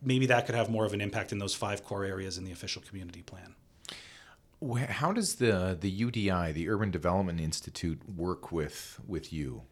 maybe 0.00 0.26
that 0.26 0.46
could 0.46 0.54
have 0.54 0.70
more 0.70 0.86
of 0.86 0.94
an 0.94 1.00
impact 1.00 1.32
in 1.32 1.38
those 1.38 1.54
five 1.54 1.84
core 1.84 2.04
areas 2.04 2.38
in 2.38 2.44
the 2.44 2.52
official 2.52 2.82
community 2.82 3.22
plan. 3.22 3.54
How 4.74 5.12
does 5.12 5.36
the 5.36 5.76
the 5.78 5.90
UDI, 5.90 6.52
the 6.52 6.68
Urban 6.68 6.90
Development 6.90 7.40
Institute, 7.40 8.00
work 8.08 8.52
with 8.52 9.00
with 9.06 9.32
you? 9.32 9.62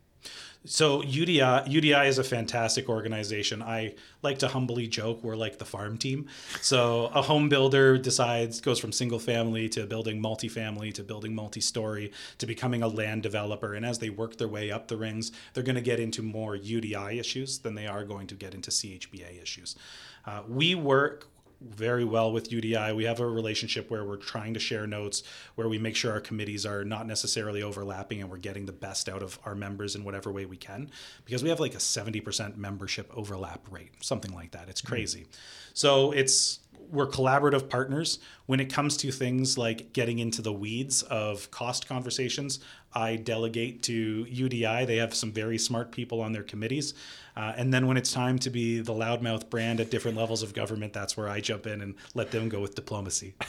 So 0.66 1.02
UDI 1.02 1.68
UDI 1.68 2.06
is 2.06 2.16
a 2.16 2.24
fantastic 2.24 2.88
organization. 2.88 3.62
I 3.62 3.94
like 4.22 4.38
to 4.38 4.48
humbly 4.48 4.86
joke 4.86 5.22
we're 5.22 5.36
like 5.36 5.58
the 5.58 5.66
farm 5.66 5.98
team. 5.98 6.28
So 6.62 7.10
a 7.14 7.20
home 7.20 7.50
builder 7.50 7.98
decides 7.98 8.62
goes 8.62 8.78
from 8.78 8.90
single 8.90 9.18
family 9.18 9.68
to 9.70 9.84
building 9.84 10.22
multifamily 10.22 10.94
to 10.94 11.02
building 11.02 11.34
multi-story 11.34 12.12
to 12.38 12.46
becoming 12.46 12.82
a 12.82 12.88
land 12.88 13.22
developer 13.22 13.74
and 13.74 13.84
as 13.84 13.98
they 13.98 14.08
work 14.08 14.38
their 14.38 14.48
way 14.48 14.70
up 14.70 14.88
the 14.88 14.96
rings, 14.96 15.32
they're 15.52 15.62
going 15.62 15.74
to 15.74 15.82
get 15.82 16.00
into 16.00 16.22
more 16.22 16.56
UDI 16.56 17.20
issues 17.20 17.58
than 17.58 17.74
they 17.74 17.86
are 17.86 18.04
going 18.04 18.26
to 18.28 18.34
get 18.34 18.54
into 18.54 18.70
CHBA 18.70 19.42
issues. 19.42 19.76
Uh, 20.24 20.42
we 20.48 20.74
work 20.74 21.28
very 21.68 22.04
well 22.04 22.32
with 22.32 22.50
UDI. 22.50 22.94
We 22.94 23.04
have 23.04 23.20
a 23.20 23.26
relationship 23.26 23.90
where 23.90 24.04
we're 24.04 24.16
trying 24.16 24.54
to 24.54 24.60
share 24.60 24.86
notes, 24.86 25.22
where 25.54 25.68
we 25.68 25.78
make 25.78 25.96
sure 25.96 26.12
our 26.12 26.20
committees 26.20 26.66
are 26.66 26.84
not 26.84 27.06
necessarily 27.06 27.62
overlapping 27.62 28.20
and 28.20 28.30
we're 28.30 28.38
getting 28.38 28.66
the 28.66 28.72
best 28.72 29.08
out 29.08 29.22
of 29.22 29.38
our 29.44 29.54
members 29.54 29.94
in 29.94 30.04
whatever 30.04 30.30
way 30.30 30.44
we 30.44 30.56
can. 30.56 30.90
Because 31.24 31.42
we 31.42 31.48
have 31.48 31.60
like 31.60 31.74
a 31.74 31.78
70% 31.78 32.56
membership 32.56 33.10
overlap 33.16 33.60
rate, 33.70 33.92
something 34.00 34.34
like 34.34 34.52
that. 34.52 34.68
It's 34.68 34.80
crazy. 34.80 35.20
Mm-hmm. 35.20 35.30
So 35.74 36.12
it's 36.12 36.60
we're 36.90 37.06
collaborative 37.06 37.68
partners. 37.68 38.18
When 38.46 38.60
it 38.60 38.72
comes 38.72 38.96
to 38.98 39.10
things 39.10 39.58
like 39.58 39.92
getting 39.92 40.18
into 40.18 40.42
the 40.42 40.52
weeds 40.52 41.02
of 41.02 41.50
cost 41.50 41.88
conversations 41.88 42.60
i 42.96 43.16
delegate 43.16 43.82
to 43.82 44.24
udi 44.26 44.86
they 44.86 44.96
have 44.96 45.14
some 45.14 45.32
very 45.32 45.58
smart 45.58 45.90
people 45.90 46.20
on 46.20 46.32
their 46.32 46.42
committees. 46.42 46.94
Uh, 47.36 47.52
and 47.56 47.74
then 47.74 47.86
when 47.86 47.96
it's 47.96 48.12
time 48.12 48.38
to 48.38 48.50
be 48.50 48.80
the 48.80 48.92
loudmouth 48.92 49.50
brand 49.50 49.80
at 49.80 49.90
different 49.90 50.16
levels 50.16 50.42
of 50.42 50.54
government 50.54 50.92
that's 50.92 51.16
where 51.16 51.28
i 51.28 51.40
jump 51.40 51.66
in 51.66 51.80
and 51.80 51.94
let 52.14 52.30
them 52.30 52.48
go 52.48 52.60
with 52.60 52.74
diplomacy. 52.74 53.34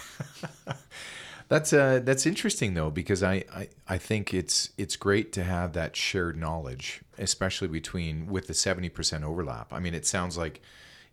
That's 1.47 1.73
uh, 1.73 2.01
that's 2.03 2.25
interesting 2.25 2.73
though 2.73 2.89
because 2.89 3.21
I, 3.21 3.43
I 3.53 3.67
i 3.87 3.97
think 3.99 4.33
it's 4.33 4.71
it's 4.79 4.95
great 4.95 5.31
to 5.33 5.43
have 5.43 5.73
that 5.73 5.95
shared 5.95 6.35
knowledge 6.35 7.03
especially 7.19 7.67
between 7.67 8.25
with 8.25 8.47
the 8.47 8.53
70% 8.53 9.23
overlap. 9.23 9.71
I 9.71 9.79
mean 9.79 9.93
it 9.93 10.07
sounds 10.07 10.39
like 10.39 10.61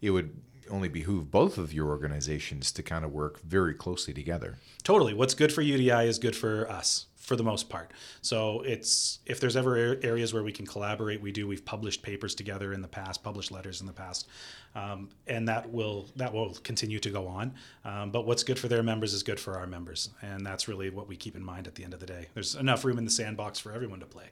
it 0.00 0.10
would 0.10 0.34
only 0.72 0.88
behoove 0.88 1.30
both 1.30 1.58
of 1.58 1.72
your 1.72 1.88
organizations 1.88 2.72
to 2.72 2.82
kind 2.82 3.04
of 3.04 3.12
work 3.12 3.40
very 3.42 3.74
closely 3.74 4.14
together. 4.14 4.56
Totally. 4.82 5.14
What's 5.14 5.34
good 5.34 5.52
for 5.52 5.62
UDI 5.62 6.06
is 6.06 6.18
good 6.18 6.34
for 6.34 6.68
us 6.70 7.06
for 7.22 7.36
the 7.36 7.42
most 7.44 7.68
part. 7.68 7.92
So 8.20 8.62
it's 8.62 9.20
if 9.26 9.38
there's 9.38 9.56
ever 9.56 9.76
areas 10.02 10.34
where 10.34 10.42
we 10.42 10.50
can 10.50 10.66
collaborate, 10.66 11.22
we 11.22 11.30
do. 11.30 11.46
We've 11.46 11.64
published 11.64 12.02
papers 12.02 12.34
together 12.34 12.72
in 12.72 12.82
the 12.82 12.88
past, 12.88 13.22
published 13.22 13.52
letters 13.52 13.80
in 13.80 13.86
the 13.86 13.92
past, 13.92 14.28
um, 14.74 15.08
and 15.28 15.46
that 15.48 15.70
will 15.70 16.08
that 16.16 16.32
will 16.32 16.54
continue 16.64 16.98
to 16.98 17.10
go 17.10 17.28
on. 17.28 17.54
Um, 17.84 18.10
but 18.10 18.26
what's 18.26 18.42
good 18.42 18.58
for 18.58 18.66
their 18.66 18.82
members 18.82 19.14
is 19.14 19.22
good 19.22 19.38
for 19.38 19.56
our 19.56 19.68
members, 19.68 20.10
and 20.20 20.44
that's 20.44 20.66
really 20.66 20.90
what 20.90 21.06
we 21.06 21.16
keep 21.16 21.36
in 21.36 21.44
mind 21.44 21.68
at 21.68 21.76
the 21.76 21.84
end 21.84 21.94
of 21.94 22.00
the 22.00 22.06
day. 22.06 22.26
There's 22.34 22.56
enough 22.56 22.84
room 22.84 22.98
in 22.98 23.04
the 23.04 23.10
sandbox 23.10 23.60
for 23.60 23.72
everyone 23.72 24.00
to 24.00 24.06
play. 24.06 24.30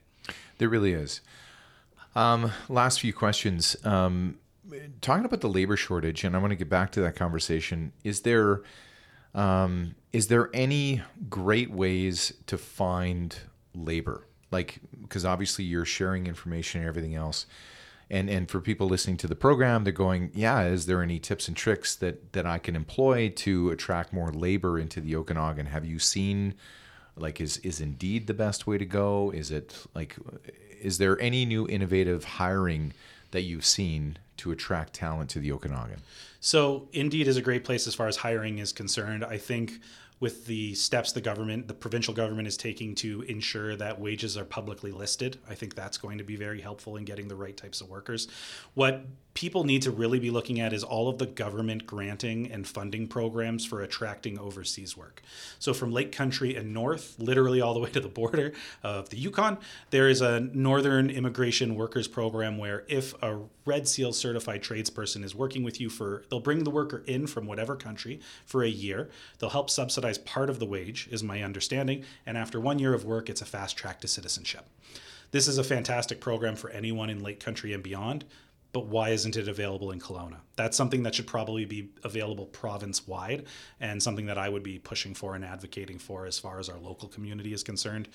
There 0.58 0.68
really 0.68 0.92
is. 0.92 1.20
Um, 2.16 2.50
last 2.68 3.00
few 3.00 3.12
questions. 3.12 3.76
Um, 3.84 4.36
talking 5.00 5.24
about 5.24 5.40
the 5.40 5.48
labor 5.48 5.76
shortage, 5.76 6.24
and 6.24 6.34
I 6.34 6.38
want 6.38 6.50
to 6.50 6.56
get 6.56 6.68
back 6.68 6.92
to 6.92 7.00
that 7.02 7.16
conversation. 7.16 7.92
Is 8.04 8.20
there 8.22 8.62
um, 9.34 9.94
is 10.12 10.28
there 10.28 10.50
any 10.52 11.02
great 11.28 11.70
ways 11.70 12.32
to 12.46 12.58
find 12.58 13.36
labor? 13.74 14.26
Like, 14.50 14.80
because 15.00 15.24
obviously 15.24 15.64
you're 15.64 15.84
sharing 15.84 16.26
information 16.26 16.80
and 16.80 16.88
everything 16.88 17.14
else. 17.14 17.46
And, 18.12 18.28
and 18.28 18.50
for 18.50 18.60
people 18.60 18.88
listening 18.88 19.16
to 19.18 19.28
the 19.28 19.36
program, 19.36 19.84
they're 19.84 19.92
going, 19.92 20.32
yeah, 20.34 20.62
is 20.62 20.86
there 20.86 21.00
any 21.00 21.20
tips 21.20 21.46
and 21.46 21.56
tricks 21.56 21.94
that, 21.96 22.32
that 22.32 22.44
I 22.44 22.58
can 22.58 22.74
employ 22.74 23.28
to 23.28 23.70
attract 23.70 24.12
more 24.12 24.32
labor 24.32 24.80
into 24.80 25.00
the 25.00 25.14
Okanagan? 25.14 25.66
Have 25.66 25.84
you 25.84 26.00
seen, 26.00 26.54
like, 27.14 27.40
is, 27.40 27.58
is 27.58 27.80
Indeed 27.80 28.26
the 28.26 28.34
best 28.34 28.66
way 28.66 28.78
to 28.78 28.84
go? 28.84 29.30
Is 29.30 29.52
it 29.52 29.86
like, 29.94 30.16
is 30.80 30.98
there 30.98 31.20
any 31.20 31.44
new 31.44 31.68
innovative 31.68 32.24
hiring 32.24 32.94
that 33.30 33.42
you've 33.42 33.64
seen 33.64 34.18
to 34.40 34.52
attract 34.52 34.94
talent 34.94 35.30
to 35.30 35.38
the 35.38 35.52
Okanagan? 35.52 36.00
So, 36.40 36.88
Indeed 36.92 37.28
is 37.28 37.36
a 37.36 37.42
great 37.42 37.64
place 37.64 37.86
as 37.86 37.94
far 37.94 38.08
as 38.08 38.16
hiring 38.16 38.58
is 38.58 38.72
concerned. 38.72 39.24
I 39.24 39.38
think 39.38 39.80
with 40.20 40.46
the 40.46 40.74
steps 40.74 41.12
the 41.12 41.20
government, 41.20 41.66
the 41.66 41.74
provincial 41.74 42.12
government 42.12 42.46
is 42.46 42.56
taking 42.56 42.94
to 42.94 43.22
ensure 43.22 43.74
that 43.76 43.98
wages 43.98 44.36
are 44.36 44.44
publicly 44.44 44.92
listed. 44.92 45.38
I 45.48 45.54
think 45.54 45.74
that's 45.74 45.96
going 45.96 46.18
to 46.18 46.24
be 46.24 46.36
very 46.36 46.60
helpful 46.60 46.96
in 46.96 47.04
getting 47.04 47.26
the 47.26 47.36
right 47.36 47.56
types 47.56 47.80
of 47.80 47.88
workers. 47.88 48.28
What 48.74 49.06
people 49.34 49.64
need 49.64 49.82
to 49.82 49.90
really 49.90 50.18
be 50.18 50.30
looking 50.30 50.60
at 50.60 50.72
is 50.72 50.82
all 50.82 51.08
of 51.08 51.18
the 51.18 51.26
government 51.26 51.86
granting 51.86 52.50
and 52.50 52.66
funding 52.66 53.06
programs 53.06 53.64
for 53.64 53.80
attracting 53.80 54.38
overseas 54.38 54.96
work. 54.96 55.22
So 55.58 55.72
from 55.72 55.92
Lake 55.92 56.12
Country 56.12 56.56
and 56.56 56.74
north, 56.74 57.14
literally 57.18 57.60
all 57.60 57.74
the 57.74 57.80
way 57.80 57.90
to 57.90 58.00
the 58.00 58.08
border 58.08 58.52
of 58.82 59.08
the 59.10 59.16
Yukon, 59.16 59.58
there 59.90 60.08
is 60.08 60.20
a 60.20 60.40
Northern 60.40 61.10
Immigration 61.10 61.74
Workers 61.76 62.08
Program 62.08 62.58
where 62.58 62.84
if 62.88 63.14
a 63.22 63.40
Red 63.64 63.86
Seal 63.86 64.12
certified 64.12 64.62
tradesperson 64.62 65.22
is 65.22 65.34
working 65.34 65.62
with 65.62 65.80
you 65.80 65.88
for, 65.88 66.24
they'll 66.28 66.40
bring 66.40 66.64
the 66.64 66.70
worker 66.70 67.04
in 67.06 67.26
from 67.26 67.46
whatever 67.46 67.76
country 67.76 68.20
for 68.44 68.64
a 68.64 68.68
year. 68.68 69.10
They'll 69.38 69.50
help 69.50 69.70
subsidize 69.70 70.18
part 70.18 70.50
of 70.50 70.58
the 70.58 70.66
wage, 70.66 71.08
is 71.10 71.22
my 71.22 71.42
understanding. 71.42 72.04
And 72.26 72.36
after 72.36 72.60
one 72.60 72.78
year 72.78 72.94
of 72.94 73.04
work, 73.04 73.30
it's 73.30 73.42
a 73.42 73.46
fast 73.46 73.76
track 73.76 74.00
to 74.00 74.08
citizenship. 74.08 74.66
This 75.30 75.46
is 75.46 75.58
a 75.58 75.64
fantastic 75.64 76.20
program 76.20 76.56
for 76.56 76.70
anyone 76.70 77.08
in 77.08 77.22
Lake 77.22 77.38
Country 77.38 77.72
and 77.72 77.82
beyond 77.82 78.24
but 78.72 78.86
why 78.86 79.10
isn't 79.10 79.36
it 79.36 79.48
available 79.48 79.90
in 79.90 80.00
Kelowna? 80.00 80.38
That's 80.56 80.76
something 80.76 81.02
that 81.02 81.14
should 81.14 81.26
probably 81.26 81.64
be 81.64 81.90
available 82.04 82.46
province 82.46 83.06
wide 83.06 83.46
and 83.80 84.02
something 84.02 84.26
that 84.26 84.38
I 84.38 84.48
would 84.48 84.62
be 84.62 84.78
pushing 84.78 85.14
for 85.14 85.34
and 85.34 85.44
advocating 85.44 85.98
for 85.98 86.26
as 86.26 86.38
far 86.38 86.58
as 86.58 86.68
our 86.68 86.78
local 86.78 87.08
community 87.08 87.52
is 87.52 87.62
concerned. 87.62 88.08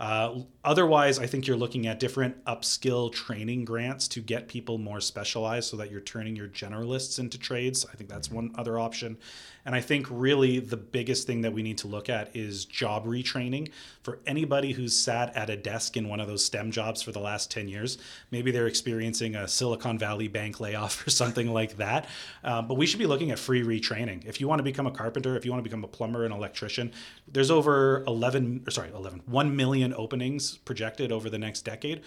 Uh, 0.00 0.40
otherwise, 0.64 1.18
I 1.18 1.26
think 1.26 1.46
you're 1.46 1.56
looking 1.56 1.86
at 1.86 2.00
different 2.00 2.44
upskill 2.44 3.12
training 3.12 3.64
grants 3.64 4.08
to 4.08 4.20
get 4.20 4.48
people 4.48 4.78
more 4.78 5.00
specialized 5.00 5.70
so 5.70 5.76
that 5.76 5.90
you're 5.90 6.00
turning 6.00 6.34
your 6.34 6.48
generalists 6.48 7.18
into 7.18 7.38
trades. 7.38 7.86
I 7.90 7.96
think 7.96 8.10
that's 8.10 8.30
one 8.30 8.52
other 8.56 8.78
option. 8.78 9.18
And 9.66 9.74
I 9.74 9.80
think 9.80 10.06
really 10.10 10.58
the 10.58 10.76
biggest 10.76 11.26
thing 11.26 11.40
that 11.42 11.52
we 11.52 11.62
need 11.62 11.78
to 11.78 11.88
look 11.88 12.10
at 12.10 12.34
is 12.36 12.64
job 12.66 13.06
retraining 13.06 13.70
for 14.02 14.18
anybody 14.26 14.72
who's 14.72 14.94
sat 14.94 15.34
at 15.34 15.48
a 15.48 15.56
desk 15.56 15.96
in 15.96 16.08
one 16.08 16.20
of 16.20 16.28
those 16.28 16.44
STEM 16.44 16.70
jobs 16.70 17.00
for 17.02 17.12
the 17.12 17.18
last 17.18 17.50
10 17.50 17.68
years. 17.68 17.96
Maybe 18.30 18.50
they're 18.50 18.66
experiencing 18.66 19.34
a 19.34 19.48
Silicon 19.48 19.98
Valley 19.98 20.28
bank 20.28 20.60
layoff 20.60 21.06
or 21.06 21.10
something 21.10 21.52
like 21.52 21.78
that. 21.78 22.06
Uh, 22.42 22.60
but 22.60 22.74
we 22.74 22.84
should 22.84 22.98
be 22.98 23.06
looking 23.06 23.30
at 23.30 23.38
free 23.38 23.62
retraining. 23.62 24.26
If 24.26 24.40
you 24.40 24.48
want 24.48 24.58
to 24.58 24.64
become 24.64 24.86
a 24.86 24.90
carpenter, 24.90 25.36
if 25.36 25.44
you 25.44 25.50
want 25.50 25.64
to 25.64 25.68
become 25.68 25.84
a 25.84 25.88
plumber, 25.88 26.24
an 26.24 26.32
electrician, 26.32 26.92
there's 27.26 27.50
over 27.50 28.04
11, 28.06 28.64
or 28.66 28.70
sorry, 28.70 28.90
11, 28.94 29.22
1 29.26 29.56
million 29.56 29.83
openings 29.92 30.56
projected 30.58 31.12
over 31.12 31.28
the 31.28 31.38
next 31.38 31.62
decade 31.62 32.02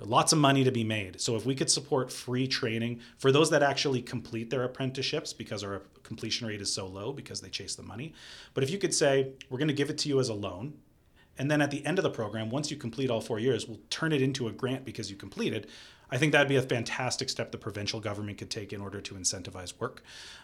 lots 0.00 0.32
of 0.32 0.38
money 0.38 0.64
to 0.64 0.70
be 0.70 0.84
made. 0.84 1.20
So 1.20 1.36
if 1.36 1.44
we 1.44 1.54
could 1.54 1.70
support 1.70 2.12
free 2.12 2.46
training 2.46 3.00
for 3.18 3.32
those 3.32 3.50
that 3.50 3.62
actually 3.62 4.02
complete 4.02 4.50
their 4.50 4.64
apprenticeships 4.64 5.32
because 5.32 5.64
our 5.64 5.82
completion 6.02 6.46
rate 6.46 6.60
is 6.60 6.72
so 6.72 6.86
low 6.86 7.12
because 7.12 7.40
they 7.40 7.48
chase 7.48 7.74
the 7.74 7.82
money. 7.82 8.14
But 8.54 8.64
if 8.64 8.70
you 8.70 8.78
could 8.78 8.94
say, 8.94 9.32
we're 9.50 9.58
going 9.58 9.68
to 9.68 9.74
give 9.74 9.90
it 9.90 9.98
to 9.98 10.08
you 10.08 10.20
as 10.20 10.28
a 10.28 10.34
loan, 10.34 10.74
and 11.38 11.50
then 11.50 11.60
at 11.60 11.70
the 11.70 11.84
end 11.86 11.98
of 11.98 12.02
the 12.02 12.10
program, 12.10 12.50
once 12.50 12.70
you 12.70 12.76
complete 12.76 13.10
all 13.10 13.20
four 13.20 13.38
years, 13.38 13.68
we'll 13.68 13.80
turn 13.90 14.12
it 14.12 14.22
into 14.22 14.48
a 14.48 14.52
grant 14.52 14.84
because 14.84 15.10
you 15.10 15.16
completed. 15.16 15.68
I 16.10 16.16
think 16.16 16.32
that'd 16.32 16.48
be 16.48 16.56
a 16.56 16.62
fantastic 16.62 17.28
step 17.28 17.52
the 17.52 17.58
provincial 17.58 18.00
government 18.00 18.38
could 18.38 18.50
take 18.50 18.72
in 18.72 18.80
order 18.80 19.00
to 19.00 19.14
incentivize 19.14 19.78
work. 19.78 20.02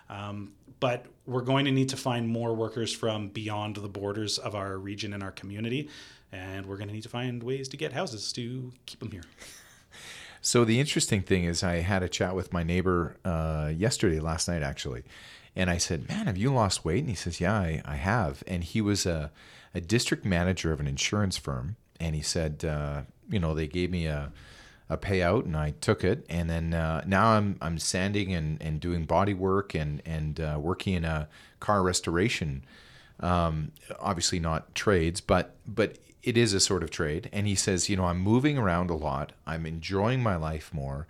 Um, 0.09 0.53
but 0.79 1.07
we're 1.27 1.41
going 1.41 1.65
to 1.65 1.73
need 1.73 1.89
to 1.89 1.97
find 1.97 2.29
more 2.29 2.55
workers 2.55 2.93
from 2.93 3.29
beyond 3.29 3.77
the 3.77 3.89
borders 3.89 4.39
of 4.39 4.55
our 4.55 4.79
region 4.79 5.15
and 5.15 5.23
our 5.23 5.33
community 5.33 5.89
and 6.35 6.67
we're 6.67 6.77
going 6.77 6.89
to 6.89 6.95
need 6.95 7.03
to 7.03 7.09
find 7.09 7.43
ways 7.43 7.69
to 7.69 7.77
get 7.77 7.93
houses 7.93 8.33
to 8.33 8.73
keep 8.87 9.01
them 9.01 9.11
here. 9.11 9.25
So 10.47 10.67
the 10.67 10.79
interesting 10.79 11.23
thing 11.23 11.45
is, 11.45 11.63
I 11.63 11.77
had 11.77 12.03
a 12.03 12.09
chat 12.09 12.37
with 12.37 12.53
my 12.53 12.63
neighbor 12.63 13.17
uh, 13.25 13.73
yesterday, 13.75 14.21
last 14.21 14.47
night 14.47 14.63
actually, 14.63 15.03
and 15.57 15.71
I 15.71 15.79
said, 15.79 16.07
"Man, 16.07 16.27
have 16.27 16.37
you 16.37 16.53
lost 16.53 16.85
weight?" 16.85 16.99
And 16.99 17.09
he 17.09 17.15
says, 17.15 17.41
"Yeah, 17.41 17.55
I, 17.55 17.81
I 17.87 17.97
have." 17.97 18.45
And 18.47 18.63
he 18.63 18.83
was 18.83 19.07
a, 19.07 19.31
a 19.75 19.81
district 19.81 20.27
manager 20.27 20.71
of 20.71 20.81
an 20.81 20.87
insurance 20.87 21.39
firm, 21.39 21.77
and 21.99 22.15
he 22.15 22.21
said, 22.21 22.63
uh, 22.63 23.03
"You 23.31 23.39
know, 23.41 23.55
they 23.55 23.67
gave 23.67 23.91
me 23.91 24.07
a." 24.07 24.33
a 24.91 24.99
payout 24.99 25.47
and 25.47 25.57
I 25.57 25.71
took 25.81 26.05
it 26.05 26.27
and 26.29 26.51
then 26.51 26.75
uh, 26.75 27.03
now 27.07 27.29
I'm 27.29 27.57
I'm 27.63 27.79
sanding 27.79 28.35
and, 28.35 28.61
and 28.61 28.79
doing 28.81 29.07
body 29.07 29.33
work 29.33 29.75
and 29.75 30.03
and 30.05 30.39
uh, 30.39 30.59
working 30.61 30.93
in 30.93 31.07
a 31.07 31.27
car 31.59 31.83
restoration 31.83 32.67
um, 33.21 33.73
obviously 33.99 34.39
not 34.39 34.75
trades 34.75 35.23
but 35.23 35.57
but 35.67 35.97
it 36.25 36.39
is 36.39 36.55
a 36.55 36.61
sort 36.61 36.83
of 36.83 36.91
trade. 36.91 37.29
And 37.33 37.47
he 37.47 37.55
says, 37.55 37.89
you 37.89 37.97
know, 37.97 38.07
I'm 38.07 38.19
moving 38.19 38.57
around 38.57 38.91
a 38.91 38.95
lot. 38.95 39.33
I'm 39.47 39.67
enjoying 39.67 40.23
my 40.23 40.37
life 40.37 40.73
more. 40.73 41.07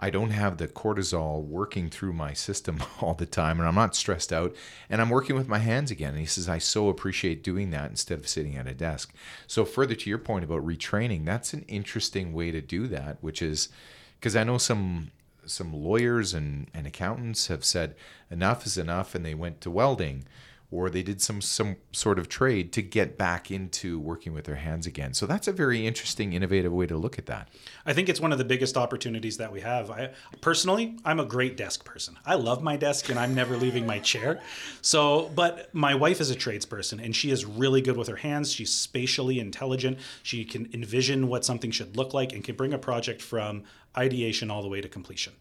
I 0.00 0.10
don't 0.10 0.30
have 0.30 0.56
the 0.56 0.66
cortisol 0.66 1.44
working 1.44 1.88
through 1.88 2.14
my 2.14 2.32
system 2.32 2.82
all 3.00 3.14
the 3.14 3.26
time, 3.26 3.60
and 3.60 3.68
I'm 3.68 3.76
not 3.76 3.94
stressed 3.94 4.32
out. 4.32 4.56
And 4.90 5.00
I'm 5.00 5.10
working 5.10 5.36
with 5.36 5.46
my 5.46 5.58
hands 5.58 5.90
again. 5.90 6.10
And 6.10 6.18
he 6.18 6.26
says, 6.26 6.48
I 6.48 6.58
so 6.58 6.88
appreciate 6.88 7.44
doing 7.44 7.70
that 7.70 7.90
instead 7.90 8.18
of 8.18 8.26
sitting 8.26 8.56
at 8.56 8.66
a 8.66 8.74
desk. 8.74 9.14
So, 9.46 9.64
further 9.64 9.94
to 9.94 10.10
your 10.10 10.18
point 10.18 10.44
about 10.44 10.66
retraining, 10.66 11.24
that's 11.24 11.52
an 11.52 11.64
interesting 11.68 12.32
way 12.32 12.50
to 12.50 12.60
do 12.60 12.88
that, 12.88 13.18
which 13.20 13.40
is 13.40 13.68
because 14.18 14.34
I 14.34 14.44
know 14.44 14.58
some 14.58 15.10
some 15.46 15.74
lawyers 15.74 16.32
and, 16.32 16.70
and 16.72 16.86
accountants 16.86 17.48
have 17.48 17.66
said 17.66 17.94
enough 18.30 18.64
is 18.64 18.78
enough, 18.78 19.14
and 19.14 19.24
they 19.24 19.34
went 19.34 19.60
to 19.60 19.70
welding 19.70 20.24
or 20.74 20.90
they 20.90 21.04
did 21.04 21.22
some 21.22 21.40
some 21.40 21.76
sort 21.92 22.18
of 22.18 22.28
trade 22.28 22.72
to 22.72 22.82
get 22.82 23.16
back 23.16 23.48
into 23.48 24.00
working 24.00 24.34
with 24.34 24.44
their 24.44 24.56
hands 24.56 24.88
again. 24.88 25.14
So 25.14 25.24
that's 25.24 25.46
a 25.46 25.52
very 25.52 25.86
interesting, 25.86 26.32
innovative 26.32 26.72
way 26.72 26.86
to 26.86 26.96
look 26.96 27.16
at 27.16 27.26
that. 27.26 27.48
I 27.86 27.92
think 27.92 28.08
it's 28.08 28.20
one 28.20 28.32
of 28.32 28.38
the 28.38 28.44
biggest 28.44 28.76
opportunities 28.76 29.36
that 29.36 29.52
we 29.52 29.60
have. 29.60 29.88
I 29.92 30.10
personally, 30.40 30.98
I'm 31.04 31.20
a 31.20 31.24
great 31.24 31.56
desk 31.56 31.84
person. 31.84 32.18
I 32.26 32.34
love 32.34 32.60
my 32.60 32.76
desk 32.76 33.08
and 33.08 33.20
I'm 33.20 33.36
never 33.36 33.56
leaving 33.56 33.86
my 33.86 34.00
chair. 34.00 34.40
So, 34.82 35.30
but 35.36 35.72
my 35.72 35.94
wife 35.94 36.20
is 36.20 36.32
a 36.32 36.34
tradesperson 36.34 37.02
and 37.02 37.14
she 37.14 37.30
is 37.30 37.44
really 37.44 37.80
good 37.80 37.96
with 37.96 38.08
her 38.08 38.16
hands. 38.16 38.52
She's 38.52 38.74
spatially 38.74 39.38
intelligent. 39.38 39.98
She 40.24 40.44
can 40.44 40.68
envision 40.72 41.28
what 41.28 41.44
something 41.44 41.70
should 41.70 41.96
look 41.96 42.12
like 42.12 42.32
and 42.32 42.42
can 42.42 42.56
bring 42.56 42.72
a 42.72 42.78
project 42.78 43.22
from 43.22 43.62
ideation 43.96 44.50
all 44.50 44.62
the 44.62 44.68
way 44.68 44.80
to 44.80 44.88
completion. 44.88 45.34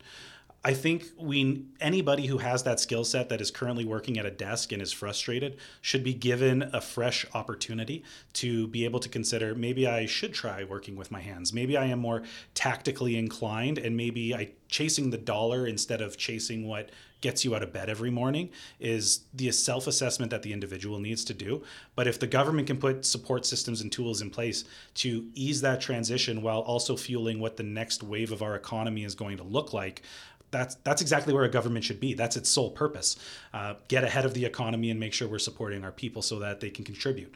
I 0.66 0.74
think 0.74 1.08
we 1.20 1.66
anybody 1.82 2.28
who 2.28 2.38
has 2.38 2.64
that 2.64 2.80
skill 2.80 3.04
set 3.04 3.28
that 3.30 3.42
is 3.42 3.52
currently 3.52 3.84
working 3.84 4.18
at 4.18 4.26
a 4.26 4.32
desk 4.32 4.72
and 4.72 4.82
is 4.82 4.94
frustrated 4.94 5.58
should 5.82 6.06
be 6.06 6.14
given 6.14 6.64
a 6.72 6.80
fresh 6.80 7.26
opportunity 7.34 8.04
to 8.34 8.68
be 8.68 8.86
able 8.86 9.02
to 9.02 9.10
consider 9.10 9.56
maybe 9.56 9.86
I 9.86 10.06
should 10.06 10.34
try 10.34 10.64
working 10.64 10.96
with 10.96 11.12
my 11.12 11.20
hands. 11.20 11.52
Maybe 11.52 11.76
I 11.76 11.86
am 11.86 12.00
more 12.00 12.24
tactically 12.54 13.18
inclined 13.18 13.78
and 13.78 13.98
maybe 13.98 14.34
I 14.34 14.52
chasing 14.70 15.10
the 15.10 15.18
dollar 15.18 15.68
instead 15.68 16.00
of 16.00 16.18
chasing 16.18 16.66
what 16.66 16.92
gets 17.24 17.46
you 17.46 17.56
out 17.56 17.64
of 17.64 17.72
bed 17.72 17.90
every 17.90 18.12
morning 18.12 18.50
is 18.80 19.22
the 19.34 19.50
self-assessment 19.50 20.30
that 20.30 20.44
the 20.44 20.52
individual 20.52 21.00
needs 21.00 21.24
to 21.24 21.34
do. 21.34 21.64
But 21.96 22.06
if 22.06 22.20
the 22.20 22.28
government 22.28 22.68
can 22.68 22.78
put 22.78 23.06
support 23.06 23.46
systems 23.46 23.80
and 23.82 23.90
tools 23.90 24.22
in 24.22 24.30
place 24.30 24.66
to 24.96 25.26
ease 25.34 25.62
that 25.62 25.80
transition 25.80 26.42
while 26.42 26.60
also 26.60 26.98
fueling 26.98 27.40
what 27.40 27.56
the 27.56 27.64
next 27.64 28.04
wave 28.04 28.34
of 28.34 28.44
our 28.44 28.56
economy 28.56 29.06
is 29.06 29.16
going 29.16 29.38
to 29.38 29.44
look 29.44 29.72
like, 29.72 30.04
that's 30.52 30.76
that's 30.84 31.02
exactly 31.02 31.34
where 31.34 31.46
a 31.46 31.50
government 31.50 31.86
should 31.86 32.02
be. 32.02 32.14
That's 32.14 32.36
its 32.36 32.50
sole 32.50 32.72
purpose. 32.72 33.16
Uh, 33.54 33.76
get 33.88 34.04
ahead 34.04 34.26
of 34.26 34.34
the 34.34 34.46
economy 34.46 34.92
and 34.92 35.00
make 35.00 35.14
sure 35.14 35.28
we're 35.28 35.40
supporting 35.40 35.84
our 35.84 35.92
people 35.92 36.22
so 36.22 36.40
that 36.40 36.60
they 36.60 36.70
can 36.70 36.84
contribute. 36.84 37.34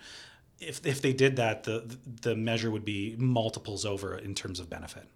If 0.59 0.85
if 0.85 1.01
they 1.01 1.13
did 1.13 1.37
that, 1.37 1.63
the 1.63 1.97
the 2.21 2.35
measure 2.35 2.69
would 2.69 2.85
be 2.85 3.15
multiples 3.17 3.85
over 3.85 4.17
in 4.17 4.35
terms 4.35 4.59
of 4.59 4.69
benefit. 4.69 5.07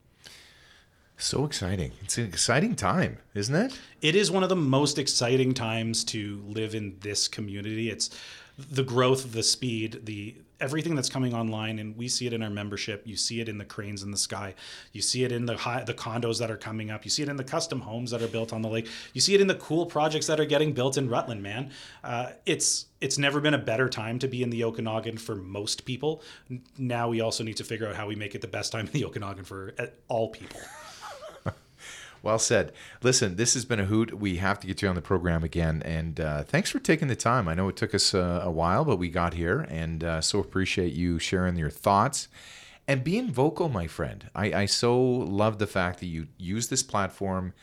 So 1.21 1.45
exciting. 1.45 1.91
It's 2.01 2.17
an 2.17 2.25
exciting 2.25 2.75
time, 2.75 3.19
isn't 3.35 3.53
it? 3.53 3.79
It 4.01 4.15
is 4.15 4.31
one 4.31 4.41
of 4.41 4.49
the 4.49 4.55
most 4.55 4.97
exciting 4.97 5.53
times 5.53 6.03
to 6.05 6.43
live 6.47 6.73
in 6.73 6.97
this 7.01 7.27
community. 7.27 7.91
It's 7.91 8.09
the 8.57 8.81
growth, 8.81 9.31
the 9.31 9.43
speed, 9.43 10.01
the 10.05 10.35
everything 10.59 10.95
that's 10.95 11.09
coming 11.09 11.33
online, 11.35 11.77
and 11.77 11.95
we 11.95 12.07
see 12.07 12.25
it 12.25 12.33
in 12.33 12.41
our 12.41 12.49
membership. 12.49 13.03
You 13.05 13.15
see 13.15 13.39
it 13.39 13.47
in 13.47 13.59
the 13.59 13.65
cranes 13.65 14.01
in 14.01 14.09
the 14.09 14.17
sky. 14.17 14.55
You 14.93 15.03
see 15.03 15.23
it 15.23 15.31
in 15.31 15.45
the 15.45 15.57
high, 15.57 15.83
the 15.83 15.93
condos 15.93 16.39
that 16.39 16.49
are 16.49 16.57
coming 16.57 16.89
up. 16.89 17.05
You 17.05 17.11
see 17.11 17.21
it 17.21 17.29
in 17.29 17.37
the 17.37 17.43
custom 17.43 17.81
homes 17.81 18.09
that 18.11 18.23
are 18.23 18.27
built 18.27 18.51
on 18.51 18.63
the 18.63 18.69
lake. 18.69 18.87
You 19.13 19.21
see 19.21 19.35
it 19.35 19.41
in 19.41 19.47
the 19.47 19.55
cool 19.55 19.85
projects 19.85 20.25
that 20.25 20.39
are 20.39 20.45
getting 20.45 20.73
built 20.73 20.97
in 20.97 21.07
Rutland. 21.07 21.43
Man, 21.43 21.69
uh, 22.03 22.31
it's 22.47 22.87
it's 22.99 23.19
never 23.19 23.39
been 23.39 23.53
a 23.53 23.59
better 23.59 23.89
time 23.89 24.17
to 24.19 24.27
be 24.27 24.41
in 24.41 24.49
the 24.49 24.63
Okanagan 24.63 25.19
for 25.19 25.35
most 25.35 25.85
people. 25.85 26.23
Now 26.79 27.09
we 27.09 27.21
also 27.21 27.43
need 27.43 27.57
to 27.57 27.63
figure 27.63 27.87
out 27.87 27.95
how 27.95 28.07
we 28.07 28.15
make 28.15 28.33
it 28.33 28.41
the 28.41 28.47
best 28.47 28.71
time 28.71 28.87
in 28.87 28.91
the 28.91 29.05
Okanagan 29.05 29.43
for 29.43 29.75
uh, 29.77 29.85
all 30.07 30.29
people. 30.29 30.59
Well 32.23 32.39
said. 32.39 32.71
Listen, 33.01 33.35
this 33.35 33.55
has 33.55 33.65
been 33.65 33.79
a 33.79 33.85
hoot. 33.85 34.13
We 34.13 34.37
have 34.37 34.59
to 34.59 34.67
get 34.67 34.81
you 34.81 34.87
on 34.87 34.95
the 34.95 35.01
program 35.01 35.43
again. 35.43 35.81
And 35.83 36.19
uh, 36.19 36.43
thanks 36.43 36.69
for 36.69 36.79
taking 36.79 37.07
the 37.07 37.15
time. 37.15 37.47
I 37.47 37.55
know 37.55 37.67
it 37.67 37.75
took 37.75 37.95
us 37.95 38.13
uh, 38.13 38.41
a 38.43 38.51
while, 38.51 38.85
but 38.85 38.97
we 38.97 39.09
got 39.09 39.33
here. 39.33 39.65
And 39.69 40.03
uh, 40.03 40.21
so 40.21 40.39
appreciate 40.39 40.93
you 40.93 41.17
sharing 41.17 41.55
your 41.55 41.71
thoughts 41.71 42.27
and 42.87 43.03
being 43.03 43.31
vocal, 43.31 43.69
my 43.69 43.87
friend. 43.87 44.29
I, 44.35 44.53
I 44.53 44.65
so 44.65 44.99
love 45.01 45.57
the 45.57 45.67
fact 45.67 45.99
that 45.99 46.07
you 46.07 46.27
use 46.37 46.67
this 46.67 46.83
platform 46.83 47.53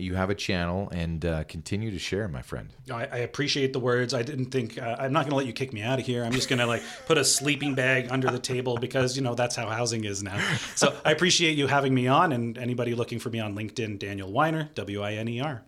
you 0.00 0.14
have 0.14 0.30
a 0.30 0.34
channel 0.34 0.88
and 0.90 1.24
uh, 1.24 1.44
continue 1.44 1.90
to 1.90 1.98
share, 1.98 2.28
my 2.28 2.42
friend. 2.42 2.72
I, 2.90 3.04
I, 3.04 3.16
appreciate 3.18 3.72
the 3.72 3.80
words. 3.80 4.14
I 4.14 4.22
didn't 4.22 4.46
think 4.46 4.78
uh, 4.78 4.96
I'm 4.98 5.12
not 5.12 5.20
going 5.20 5.30
to 5.30 5.36
let 5.36 5.46
you 5.46 5.52
kick 5.52 5.72
me 5.72 5.82
out 5.82 5.98
of 5.98 6.06
here. 6.06 6.24
I'm 6.24 6.32
just 6.32 6.48
going 6.48 6.58
to 6.58 6.66
like 6.66 6.82
put 7.06 7.18
a 7.18 7.24
sleeping 7.24 7.74
bag 7.74 8.08
under 8.10 8.30
the 8.30 8.38
table 8.38 8.76
because 8.76 9.16
you 9.16 9.22
know 9.22 9.34
that's 9.34 9.56
how 9.56 9.68
housing 9.68 10.04
is 10.04 10.22
now. 10.22 10.38
So 10.74 10.96
I 11.04 11.12
appreciate 11.12 11.56
you 11.58 11.66
having 11.66 11.94
me 11.94 12.06
on, 12.06 12.32
and 12.32 12.56
anybody 12.56 12.94
looking 12.94 13.18
for 13.18 13.30
me 13.30 13.40
on 13.40 13.54
LinkedIn, 13.54 13.98
Daniel 13.98 14.30
Winer, 14.30 14.72
W 14.74 15.02
I 15.02 15.14
N 15.14 15.28
E 15.28 15.40
R. 15.40 15.62